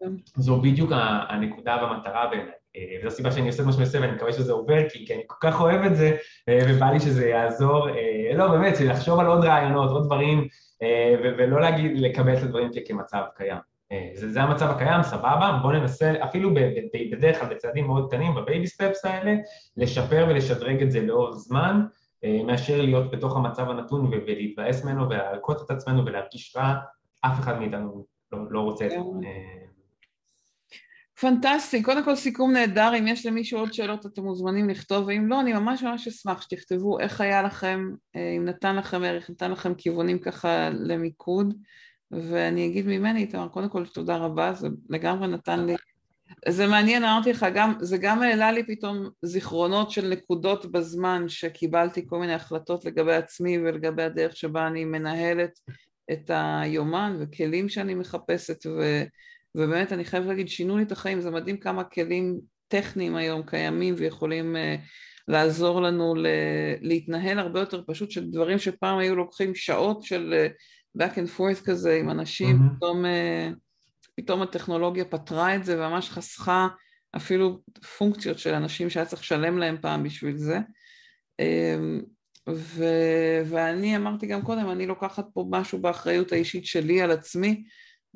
כן. 0.00 0.10
זו 0.36 0.60
בדיוק 0.60 0.92
הנקודה 1.28 1.76
והמטרה 1.82 2.26
בעיניי. 2.26 2.52
אה, 2.76 2.96
וזו 2.98 3.08
הסיבה 3.08 3.32
שאני 3.32 3.46
עושה 3.46 3.62
את 3.62 3.66
מה 3.66 3.72
שאני 3.72 3.84
עושה 3.84 4.00
ואני 4.00 4.12
מקווה 4.12 4.32
שזה 4.32 4.52
עובר 4.52 4.88
כי, 4.88 5.14
אני 5.14 5.22
כל 5.26 5.36
כך 5.40 5.60
אוהב 5.60 5.82
את 5.82 5.96
זה 5.96 6.16
אה, 6.48 6.58
ובא 6.68 6.86
לי 6.86 7.00
שזה 7.00 7.28
יעזור, 7.28 7.88
אה, 7.88 8.34
לא 8.34 8.48
באמת, 8.48 8.80
לחשוב 8.80 9.20
על 9.20 9.26
עוד 9.26 9.44
רעיונות, 9.44 9.90
עוד 9.90 10.04
דברים 10.06 10.48
ולא 11.22 11.60
להגיד, 11.60 11.98
לקבל 11.98 12.36
את 12.36 12.42
הדברים 12.42 12.68
כמצב 12.86 13.22
קיים. 13.36 13.75
זה, 14.14 14.32
זה 14.32 14.42
המצב 14.42 14.70
הקיים, 14.70 15.02
סבבה, 15.02 15.58
בואו 15.62 15.72
ננסה 15.72 16.12
אפילו 16.24 16.50
בדרך 17.12 17.40
כלל 17.40 17.54
בצעדים 17.54 17.86
מאוד 17.86 18.08
קטנים, 18.08 18.34
בבייבי 18.34 18.66
סטפס 18.66 19.04
האלה, 19.04 19.34
לשפר 19.76 20.26
ולשדרג 20.28 20.82
את 20.82 20.90
זה 20.90 21.00
לאורך 21.00 21.36
זמן, 21.36 21.86
מאשר 22.46 22.82
להיות 22.82 23.10
בתוך 23.10 23.36
המצב 23.36 23.70
הנתון 23.70 24.06
ולהתבאס 24.06 24.84
ממנו 24.84 25.08
ולהלקוט 25.08 25.62
את 25.64 25.70
עצמנו 25.70 26.06
ולהרגיש 26.06 26.56
רע, 26.56 26.74
אף 27.20 27.40
אחד 27.40 27.58
מאיתנו 27.58 28.04
לא, 28.32 28.38
לא 28.50 28.60
רוצה 28.60 28.86
את 28.86 28.90
זה. 28.90 28.96
פנטסטי, 31.20 31.82
קודם 31.82 32.04
כל 32.04 32.16
סיכום 32.16 32.52
נהדר, 32.52 32.92
אם 32.98 33.06
יש 33.06 33.26
למישהו 33.26 33.58
עוד 33.58 33.72
שאלות 33.72 34.06
אתם 34.06 34.22
מוזמנים 34.22 34.68
לכתוב, 34.68 35.06
ואם 35.06 35.26
לא, 35.28 35.40
אני 35.40 35.52
ממש 35.52 35.82
ממש 35.82 36.08
אשמח 36.08 36.42
שתכתבו 36.42 36.98
איך 37.00 37.20
היה 37.20 37.42
לכם, 37.42 37.90
אה, 38.16 38.34
אם 38.36 38.44
נתן 38.44 38.76
לכם 38.76 39.02
ערך, 39.02 39.30
נתן 39.30 39.50
לכם 39.50 39.74
כיוונים 39.74 40.18
ככה 40.18 40.68
למיקוד, 40.70 41.54
ואני 42.10 42.66
אגיד 42.66 42.86
ממני, 42.86 43.20
איתמר, 43.20 43.48
קודם 43.48 43.68
כל 43.68 43.86
תודה 43.86 44.16
רבה, 44.16 44.52
זה 44.52 44.68
לגמרי 44.88 45.28
נתן 45.28 45.66
לי, 45.66 45.74
זה 46.48 46.66
מעניין, 46.66 47.04
אמרתי 47.04 47.30
לך, 47.30 47.46
גם, 47.54 47.72
זה 47.80 47.98
גם 47.98 48.22
העלה 48.22 48.52
לי 48.52 48.66
פתאום 48.66 49.08
זיכרונות 49.22 49.90
של 49.90 50.08
נקודות 50.08 50.72
בזמן 50.72 51.28
שקיבלתי 51.28 52.06
כל 52.08 52.18
מיני 52.18 52.34
החלטות 52.34 52.84
לגבי 52.84 53.14
עצמי 53.14 53.58
ולגבי 53.58 54.02
הדרך 54.02 54.36
שבה 54.36 54.66
אני 54.66 54.84
מנהלת 54.84 55.60
את 56.12 56.30
היומן 56.34 57.16
וכלים 57.20 57.68
שאני 57.68 57.94
מחפשת 57.94 58.66
ו... 58.66 59.02
ובאמת 59.54 59.92
אני 59.92 60.04
חייבת 60.04 60.26
להגיד, 60.26 60.48
שינו 60.48 60.76
לי 60.76 60.82
את 60.82 60.92
החיים, 60.92 61.20
זה 61.20 61.30
מדהים 61.30 61.56
כמה 61.56 61.84
כלים 61.84 62.40
טכניים 62.68 63.16
היום 63.16 63.42
קיימים 63.42 63.94
ויכולים 63.98 64.56
uh, 64.56 64.58
לעזור 65.28 65.82
לנו 65.82 66.14
ל- 66.14 66.26
להתנהל 66.80 67.38
הרבה 67.38 67.60
יותר 67.60 67.82
פשוט 67.86 68.10
של 68.10 68.30
דברים 68.30 68.58
שפעם 68.58 68.98
היו 68.98 69.16
לוקחים 69.16 69.54
שעות 69.54 70.02
של 70.02 70.34
uh, 70.34 70.52
back 70.98 71.12
and 71.12 71.38
forth 71.38 71.64
כזה 71.64 71.96
עם 71.96 72.10
אנשים, 72.10 72.56
mm-hmm. 72.56 72.76
פתאום, 72.76 73.04
uh, 73.04 73.54
פתאום 74.16 74.42
הטכנולוגיה 74.42 75.04
פתרה 75.04 75.54
את 75.54 75.64
זה 75.64 75.76
וממש 75.78 76.10
חסכה 76.10 76.68
אפילו 77.16 77.60
פונקציות 77.98 78.38
של 78.38 78.54
אנשים 78.54 78.90
שהיה 78.90 79.06
צריך 79.06 79.22
לשלם 79.22 79.58
להם 79.58 79.76
פעם 79.80 80.02
בשביל 80.02 80.36
זה. 80.36 80.58
Um, 81.42 82.04
ו- 82.48 83.42
ואני 83.46 83.96
אמרתי 83.96 84.26
גם 84.26 84.42
קודם, 84.42 84.70
אני 84.70 84.86
לוקחת 84.86 85.26
פה 85.34 85.46
משהו 85.50 85.78
באחריות 85.78 86.32
האישית 86.32 86.66
שלי 86.66 87.02
על 87.02 87.10
עצמי, 87.10 87.64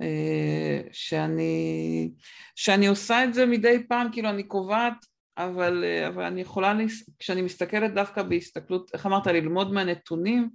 אה, 0.03 0.81
שאני, 0.93 2.11
שאני 2.55 2.87
עושה 2.87 3.25
את 3.25 3.35
זה 3.35 3.47
מדי 3.47 3.83
פעם, 3.89 4.09
כאילו 4.13 4.29
אני 4.29 4.43
קובעת, 4.43 5.07
אבל, 5.39 5.85
אה, 5.85 6.09
אבל 6.09 6.23
אני 6.25 6.41
יכולה, 6.41 6.75
כשאני 7.19 7.43
מסתכלת 7.43 7.95
דווקא 7.95 8.23
בהסתכלות, 8.23 8.91
איך 8.95 9.07
אמרת, 9.07 9.27
ללמוד 9.27 9.73
מהנתונים, 9.73 10.51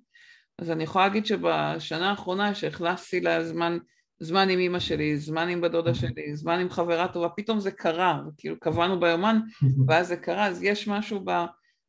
אז 0.59 0.71
אני 0.71 0.83
יכולה 0.83 1.07
להגיד 1.07 1.25
שבשנה 1.25 2.09
האחרונה 2.09 2.55
שהכנסתי 2.55 3.19
לה 3.21 3.43
זמן, 3.43 3.77
זמן 4.19 4.49
עם 4.49 4.59
אימא 4.59 4.79
שלי, 4.79 5.17
זמן 5.17 5.49
עם 5.49 5.61
בדודה 5.61 5.91
אוקיי. 5.91 6.09
שלי, 6.09 6.35
זמן 6.35 6.59
עם 6.59 6.69
חברה 6.69 7.07
טובה, 7.07 7.29
פתאום 7.29 7.59
זה 7.59 7.71
קרה, 7.71 8.21
כאילו 8.37 8.59
קבענו 8.59 8.99
ביומן 8.99 9.39
ואז 9.87 10.07
זה 10.07 10.17
קרה, 10.17 10.47
אז 10.47 10.63
יש 10.63 10.87
משהו 10.87 11.21
ב, 11.25 11.45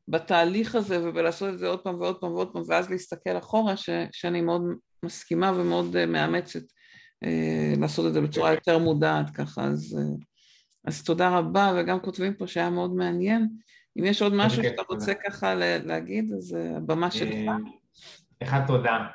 בתהליך 0.09 0.75
הזה 0.75 1.09
ובלעשות 1.09 1.55
את 1.55 1.59
זה 1.59 1.69
עוד 1.69 1.81
פעם 1.81 1.95
ועוד 2.01 2.17
פעם 2.21 2.33
ועוד 2.33 2.53
פעם 2.53 2.62
ואז 2.69 2.91
להסתכל 2.91 3.39
אחורה 3.39 3.77
ש, 3.77 3.91
שאני 4.12 4.41
מאוד 4.41 4.62
מסכימה 5.05 5.53
ומאוד 5.57 5.97
אה, 5.97 6.07
מאמצת 6.07 6.62
אה, 7.25 7.75
לעשות 7.81 8.07
את 8.07 8.12
זה 8.12 8.21
בצורה 8.21 8.53
יותר 8.53 8.79
מודעת 8.79 9.31
ככה, 9.31 9.64
אז, 9.64 9.99
אה, 9.99 10.17
אז 10.85 11.05
תודה 11.05 11.39
רבה, 11.39 11.73
וגם 11.77 12.01
כותבים 12.01 12.35
פה 12.35 12.47
שהיה 12.47 12.71
מאוד 12.71 12.95
מעניין. 12.95 13.49
אם 13.99 14.05
יש 14.05 14.23
עוד 14.23 14.35
משהו 14.35 14.62
שאתה 14.62 14.83
רוצה 14.89 15.12
ככה 15.14 15.55
להגיד, 15.85 16.33
אז 16.33 16.55
אה, 16.55 16.77
הבמה 16.77 17.11
שלך. 17.11 17.51
אחד, 18.43 18.61
תודה, 18.66 19.07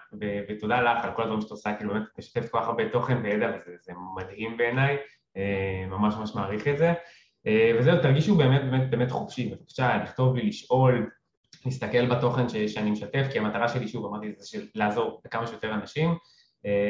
ותודה 0.50 0.82
לך 0.82 1.06
על 1.06 1.12
כל 1.16 1.22
הדברים 1.22 1.42
שאת 1.42 1.52
עושה, 1.52 1.74
כאילו 1.74 1.94
באמת 1.94 2.04
משתף 2.20 2.50
כל 2.50 2.60
כך 2.60 2.68
הרבה 2.68 2.90
תוכן 2.90 3.18
וידע, 3.24 3.52
וזה 3.56 3.72
זה 3.82 3.94
מדהים 4.16 4.58
בעיניי, 4.58 4.98
ממש 5.90 6.16
ממש 6.16 6.36
מעריך 6.36 6.68
את 6.68 6.78
זה. 6.78 6.94
וזהו, 7.80 8.02
תרגישו 8.02 8.36
באמת 8.36 8.62
באמת 8.62 8.90
באמת 8.90 9.12
חופשי, 9.12 9.50
בבקשה, 9.50 9.98
לכתוב 10.04 10.36
לי, 10.36 10.48
לשאול, 10.48 11.10
להסתכל 11.66 12.06
בתוכן 12.06 12.50
שאני 12.50 12.92
משתף, 12.92 13.28
כי 13.32 13.40
המטרה 13.40 13.68
שלי, 13.68 13.88
שוב, 13.88 14.06
אמרתי, 14.06 14.34
זה 14.38 14.48
של 14.48 14.66
לעזור 14.76 15.22
לכמה 15.26 15.48
שיותר 15.48 15.74
אנשים, 15.74 16.16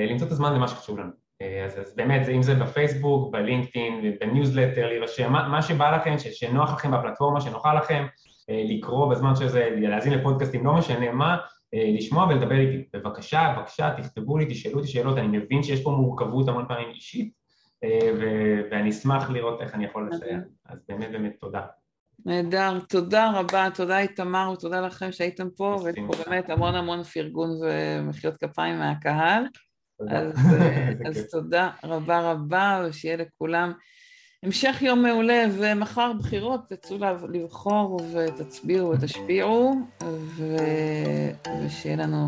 למצוא 0.09 0.27
את 0.27 0.31
הזמן 0.31 0.53
למה 0.53 0.67
שחשוב 0.67 0.99
לנו. 0.99 1.11
אז, 1.65 1.79
אז 1.79 1.95
באמת, 1.95 2.29
אם 2.29 2.41
זה 2.41 2.55
בפייסבוק, 2.55 3.33
בלינקדאין, 3.33 4.15
בניוזלטר, 4.19 4.87
להירשם, 4.87 5.31
מה, 5.31 5.47
מה 5.47 5.61
שבא 5.61 5.95
לכם, 5.95 6.15
שנוח 6.17 6.73
לכם 6.73 6.91
בפלטפורמה, 6.91 7.41
שנוחה 7.41 7.73
לכם, 7.73 8.05
לקרוא 8.49 9.11
בזמן 9.11 9.35
שזה, 9.35 9.69
להאזין 9.77 10.13
לפודקאסטים, 10.13 10.65
לא 10.65 10.73
משנה 10.73 11.11
מה, 11.11 11.37
לשמוע 11.73 12.27
ולדבר 12.27 12.59
איתי. 12.59 12.83
בבקשה, 12.93 13.55
בבקשה, 13.57 13.93
תכתבו 13.97 14.37
לי, 14.37 14.45
תשאלו 14.49 14.77
אותי 14.77 14.87
שאלות, 14.87 15.17
אני 15.17 15.37
מבין 15.37 15.63
שיש 15.63 15.83
פה 15.83 15.91
מורכבות 15.91 16.47
המון 16.47 16.65
פעמים 16.67 16.89
אישית, 16.89 17.33
ואני 18.71 18.89
אשמח 18.89 19.29
לראות 19.29 19.61
איך 19.61 19.75
אני 19.75 19.85
יכול 19.85 20.09
לסייע. 20.11 20.37
אז 20.65 20.79
באמת 20.89 21.11
באמת 21.11 21.35
תודה. 21.39 21.61
נהדר, 22.25 22.79
תודה 22.89 23.31
רבה, 23.35 23.67
תודה 23.73 23.99
איתמר 23.99 24.51
ותודה 24.53 24.81
לכם 24.81 25.11
שהייתם 25.11 25.47
פה, 25.57 25.77
ויש 25.83 25.95
פה 26.07 26.13
באמת 26.25 26.49
המון 26.49 26.75
המון 26.75 27.03
פרגון 27.03 27.49
ומחיאות 27.61 28.37
כפיים 28.37 28.79
מהקהל. 28.79 29.43
אז, 30.09 30.33
אז 31.07 31.27
תודה 31.31 31.69
רבה 31.83 32.31
רבה, 32.31 32.85
ושיהיה 32.87 33.17
לכולם 33.17 33.73
המשך 34.45 34.81
יום 34.81 35.01
מעולה, 35.01 35.45
ומחר 35.51 36.11
בחירות, 36.19 36.59
תצאו 36.67 36.97
לבחור 37.29 38.01
ותצביעו 38.13 38.89
ותשפיעו, 38.89 39.75
ו... 40.03 40.57
ושיהיה 41.65 41.95
לנו 41.95 42.27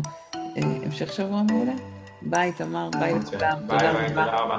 המשך 0.56 1.12
שבוע 1.12 1.42
מעולה. 1.42 1.72
ביי 2.22 2.52
תמר, 2.52 2.90
ביי 3.00 3.14
לכולם, 3.14 3.58
תודה 3.68 4.36
רבה. 4.36 4.58